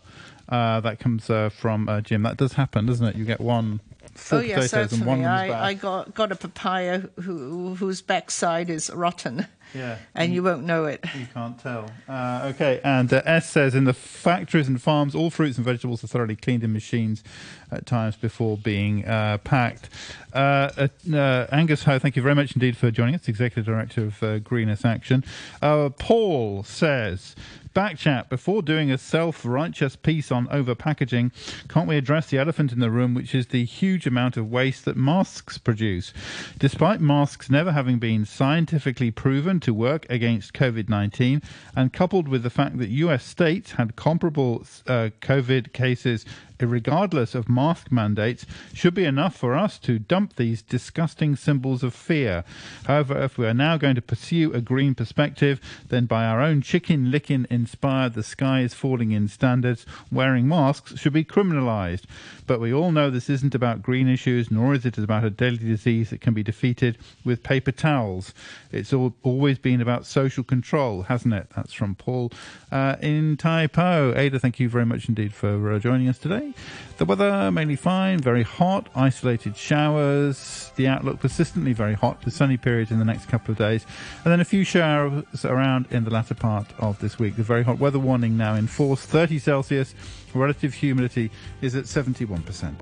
Uh, 0.49 0.79
that 0.81 0.99
comes 0.99 1.29
uh, 1.29 1.49
from 1.49 1.88
uh, 1.88 2.01
Jim. 2.01 2.23
That 2.23 2.36
does 2.36 2.53
happen, 2.53 2.86
doesn't 2.86 3.05
it? 3.05 3.15
You 3.15 3.23
get 3.23 3.39
one 3.39 3.79
full 4.16 4.39
oh, 4.39 4.41
yes, 4.41 4.72
potatoes 4.72 4.91
certainly. 4.91 5.11
and 5.13 5.22
one 5.22 5.32
I, 5.32 5.68
I 5.68 5.74
got 5.74 6.13
got 6.16 6.32
a 6.32 6.36
papaya 6.36 7.01
who, 7.22 7.76
whose 7.76 8.01
backside 8.01 8.70
is 8.70 8.89
rotten. 8.89 9.45
Yeah, 9.74 9.97
and 10.13 10.34
you 10.34 10.41
won't 10.41 10.63
know 10.63 10.86
it. 10.86 11.03
You 11.20 11.28
can't 11.34 11.59
tell. 11.59 11.91
Uh, 12.07 12.51
okay, 12.53 12.80
and 12.84 13.11
uh, 13.11 13.22
S 13.26 13.49
says 13.49 13.76
in 13.76 13.84
the 13.84 13.93
factories 13.93 14.70
and 14.70 14.82
farms, 14.82 15.16
all 15.16 15.30
fruits 15.30 15.57
and 15.57 15.66
vegetables 15.66 16.03
are 16.03 16.07
thoroughly 16.07 16.38
cleaned 16.38 16.63
in 16.63 16.72
machines 16.72 17.24
at 17.72 17.86
times 17.86 18.16
before 18.16 18.57
being 18.57 19.05
uh, 19.05 19.38
packed. 19.39 19.89
Uh, 20.34 20.88
uh, 21.13 21.47
Angus 21.51 21.84
Ho, 21.84 21.99
thank 21.99 22.16
you 22.16 22.22
very 22.22 22.36
much 22.36 22.53
indeed 22.53 22.78
for 22.78 22.89
joining 22.89 23.16
us, 23.16 23.28
Executive 23.28 23.66
Director 23.66 24.05
of 24.05 24.24
uh, 24.24 24.39
Greeners 24.39 24.86
Action. 24.86 25.26
Paul 25.61 26.63
says 26.63 27.36
Backchat, 27.76 28.30
before 28.30 28.61
doing 28.61 28.89
a 28.89 28.97
self 28.97 29.45
righteous 29.45 29.97
piece 29.97 30.32
on 30.32 30.47
over 30.49 30.73
packaging, 30.73 31.34
can't 31.67 31.89
we 31.89 31.97
address 31.97 32.28
the 32.30 32.38
elephant 32.38 32.71
in 32.71 32.80
the 32.80 32.89
room, 32.89 33.13
which 33.13 33.36
is 33.36 33.47
the 33.47 33.65
huge 33.65 34.07
amount 34.07 34.38
of 34.38 34.49
waste 34.49 34.86
that 34.86 34.95
masks 34.95 35.57
produce? 35.57 36.13
Despite 36.57 37.01
masks 37.01 37.49
never 37.49 37.73
having 37.73 37.99
been 37.99 38.23
scientifically 38.23 39.11
proven 39.11 39.59
to 39.59 39.73
work 39.73 40.05
against 40.09 40.53
COVID 40.53 40.88
19, 40.88 41.41
and 41.76 41.91
coupled 41.91 42.30
with 42.30 42.43
the 42.43 42.49
fact 42.49 42.78
that 42.78 42.88
US 42.88 43.26
states 43.26 43.73
had 43.73 43.97
comparable 43.97 44.65
uh, 44.88 45.09
COVID 45.19 45.73
cases 45.73 46.26
regardless 46.59 47.35
of 47.35 47.49
mask 47.49 47.91
mandates, 47.91 48.45
should 48.73 48.93
be 48.93 49.05
enough 49.05 49.35
for 49.35 49.55
us 49.55 49.77
to 49.79 49.99
dump 49.99 50.35
these 50.35 50.61
disgusting 50.61 51.35
symbols 51.35 51.83
of 51.83 51.93
fear. 51.93 52.43
However, 52.85 53.21
if 53.21 53.37
we 53.37 53.45
are 53.47 53.53
now 53.53 53.77
going 53.77 53.95
to 53.95 54.01
pursue 54.01 54.53
a 54.53 54.61
green 54.61 54.95
perspective, 54.95 55.59
then 55.89 56.05
by 56.05 56.25
our 56.25 56.41
own 56.41 56.61
Chicken 56.61 57.11
Licken 57.11 57.45
inspired 57.49 58.13
the 58.13 58.23
sky 58.23 58.61
is 58.61 58.73
falling 58.73 59.11
in 59.11 59.27
standards, 59.27 59.85
wearing 60.11 60.47
masks 60.47 60.99
should 60.99 61.13
be 61.13 61.25
criminalised. 61.25 62.03
But 62.47 62.59
we 62.59 62.73
all 62.73 62.91
know 62.91 63.09
this 63.09 63.29
isn't 63.29 63.55
about 63.55 63.81
green 63.81 64.07
issues, 64.07 64.51
nor 64.51 64.73
is 64.73 64.85
it 64.85 64.97
about 64.97 65.23
a 65.23 65.29
deadly 65.29 65.67
disease 65.67 66.11
that 66.11 66.21
can 66.21 66.33
be 66.33 66.43
defeated 66.43 66.97
with 67.23 67.43
paper 67.43 67.71
towels. 67.71 68.33
It's 68.71 68.93
all, 68.93 69.15
always 69.23 69.57
been 69.57 69.81
about 69.81 70.05
social 70.05 70.43
control, 70.43 71.03
hasn't 71.03 71.33
it? 71.33 71.47
That's 71.55 71.73
from 71.73 71.95
Paul 71.95 72.31
uh, 72.71 72.97
in 73.01 73.37
Tai 73.37 73.67
Po. 73.67 74.13
Ada, 74.15 74.39
thank 74.39 74.59
you 74.59 74.69
very 74.69 74.85
much 74.85 75.09
indeed 75.09 75.33
for 75.33 75.71
uh, 75.71 75.79
joining 75.79 76.07
us 76.07 76.17
today. 76.17 76.53
The 76.97 77.05
weather 77.05 77.51
mainly 77.51 77.75
fine, 77.75 78.19
very 78.19 78.43
hot, 78.43 78.89
isolated 78.95 79.57
showers. 79.57 80.71
The 80.75 80.87
outlook 80.87 81.19
persistently 81.19 81.73
very 81.73 81.93
hot 81.93 82.23
with 82.23 82.33
sunny 82.33 82.57
periods 82.57 82.91
in 82.91 82.99
the 82.99 83.05
next 83.05 83.27
couple 83.27 83.51
of 83.51 83.57
days. 83.57 83.85
And 84.23 84.31
then 84.31 84.39
a 84.39 84.45
few 84.45 84.63
showers 84.63 85.45
around 85.45 85.87
in 85.89 86.03
the 86.03 86.11
latter 86.11 86.35
part 86.35 86.67
of 86.79 86.99
this 86.99 87.17
week. 87.19 87.35
The 87.35 87.43
very 87.43 87.63
hot 87.63 87.79
weather 87.79 87.99
warning 87.99 88.37
now 88.37 88.55
in 88.55 88.67
force 88.67 89.01
30 89.05 89.39
Celsius. 89.39 89.95
Relative 90.36 90.73
humidity 90.73 91.31
is 91.61 91.75
at 91.75 91.86
71%. 91.86 92.73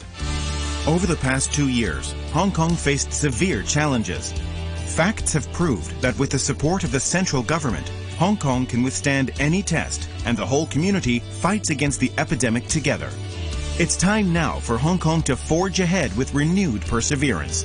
Over 0.87 1.05
the 1.05 1.15
past 1.15 1.53
two 1.53 1.69
years, 1.69 2.13
Hong 2.31 2.51
Kong 2.51 2.75
faced 2.75 3.13
severe 3.13 3.61
challenges. 3.61 4.33
Facts 4.87 5.31
have 5.33 5.51
proved 5.53 5.91
that 6.01 6.17
with 6.17 6.31
the 6.31 6.39
support 6.39 6.83
of 6.83 6.91
the 6.91 6.99
central 6.99 7.43
government, 7.43 7.87
Hong 8.17 8.37
Kong 8.37 8.65
can 8.65 8.83
withstand 8.83 9.31
any 9.39 9.61
test, 9.61 10.09
and 10.25 10.35
the 10.35 10.45
whole 10.45 10.65
community 10.65 11.19
fights 11.19 11.69
against 11.69 11.99
the 11.99 12.11
epidemic 12.17 12.67
together. 12.67 13.09
It's 13.79 13.95
time 13.95 14.33
now 14.33 14.59
for 14.59 14.77
Hong 14.77 14.99
Kong 14.99 15.21
to 15.23 15.35
forge 15.35 15.79
ahead 15.79 16.15
with 16.17 16.33
renewed 16.33 16.81
perseverance. 16.81 17.63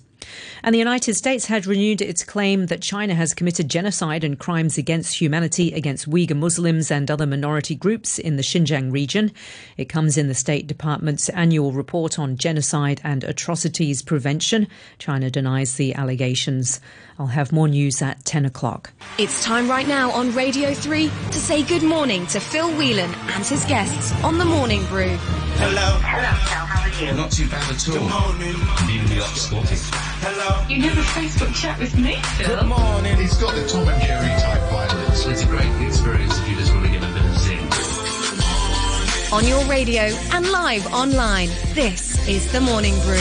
And 0.62 0.74
the 0.74 0.78
United 0.78 1.14
States 1.14 1.46
had 1.46 1.66
renewed 1.66 2.00
its 2.00 2.24
claim 2.24 2.66
that 2.66 2.82
China 2.82 3.14
has 3.14 3.34
committed 3.34 3.68
genocide 3.68 4.24
and 4.24 4.38
crimes 4.38 4.78
against 4.78 5.20
humanity 5.20 5.72
against 5.72 6.08
Uyghur 6.10 6.36
Muslims 6.36 6.90
and 6.90 7.10
other 7.10 7.26
minority 7.26 7.74
groups 7.74 8.18
in 8.18 8.36
the 8.36 8.42
Xinjiang 8.42 8.92
region. 8.92 9.32
It 9.76 9.88
comes 9.88 10.18
in 10.18 10.28
the 10.28 10.34
State 10.34 10.66
Department's 10.66 11.28
annual 11.30 11.72
report 11.72 12.18
on 12.18 12.36
genocide 12.36 13.00
and 13.04 13.24
atrocities 13.24 14.02
prevention. 14.02 14.68
China 14.98 15.30
denies 15.30 15.74
the 15.74 15.94
allegations. 15.94 16.80
I'll 17.18 17.26
have 17.26 17.50
more 17.50 17.68
news 17.68 18.00
at 18.00 18.24
10 18.24 18.44
o'clock. 18.44 18.92
It's 19.18 19.42
time 19.42 19.68
right 19.68 19.88
now 19.88 20.10
on 20.12 20.32
Radio 20.34 20.72
3 20.72 21.08
to 21.08 21.38
say 21.38 21.62
good 21.62 21.82
morning 21.82 22.26
to 22.28 22.40
Phil 22.40 22.70
Whelan 22.76 23.12
and 23.12 23.44
his 23.44 23.64
guests 23.64 24.12
on 24.22 24.38
The 24.38 24.44
Morning 24.44 24.84
Brew. 24.86 25.16
Hello. 25.58 25.98
Hello, 26.00 26.32
Phil. 26.46 26.66
How 26.66 26.84
are 26.84 27.04
you? 27.04 27.16
Not 27.16 27.32
too 27.32 27.48
bad 27.48 27.70
at 27.70 27.88
all. 27.88 27.94
Good 27.94 28.02
morning. 28.02 29.08
Really 29.08 29.20
up 29.20 29.34
spotted. 29.34 30.17
Hello. 30.20 30.66
You 30.68 30.82
never 30.82 31.00
Facebook 31.00 31.54
chat 31.54 31.78
with 31.78 31.96
me, 31.96 32.16
Phil. 32.36 32.48
Good 32.48 32.66
morning. 32.66 33.16
He's 33.18 33.36
got 33.36 33.54
the 33.54 33.66
Tom 33.68 33.86
and 33.88 34.02
Jerry 34.02 34.28
type 34.40 34.60
violence. 34.68 35.24
It's 35.26 35.44
a 35.44 35.46
great 35.46 35.70
experience 35.86 36.36
if 36.40 36.48
you 36.48 36.56
just 36.56 36.74
want 36.74 36.86
to 36.86 36.90
get 36.92 37.02
a 37.02 37.06
bit 37.06 37.24
of 37.24 37.38
zing. 37.38 37.58
On 39.32 39.46
your 39.46 39.64
radio 39.70 40.02
and 40.32 40.50
live 40.50 40.86
online, 40.92 41.48
this 41.74 42.26
is 42.28 42.50
The 42.50 42.60
Morning 42.60 42.94
Brew. 43.02 43.14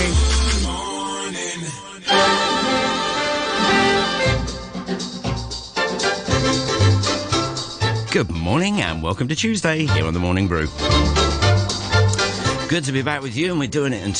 Good 8.11 8.31
morning 8.31 8.81
and 8.81 9.03
welcome 9.03 9.27
to 9.27 9.35
Tuesday 9.35 9.85
here 9.85 10.05
on 10.05 10.15
The 10.15 10.19
Morning 10.19 10.47
Brew. 10.47 10.67
Good 12.67 12.83
to 12.85 12.91
be 12.91 13.01
back 13.01 13.21
with 13.21 13.37
you 13.37 13.51
and 13.51 13.59
we're 13.59 13.67
doing 13.67 13.93
it 13.93 14.03
until 14.03 14.15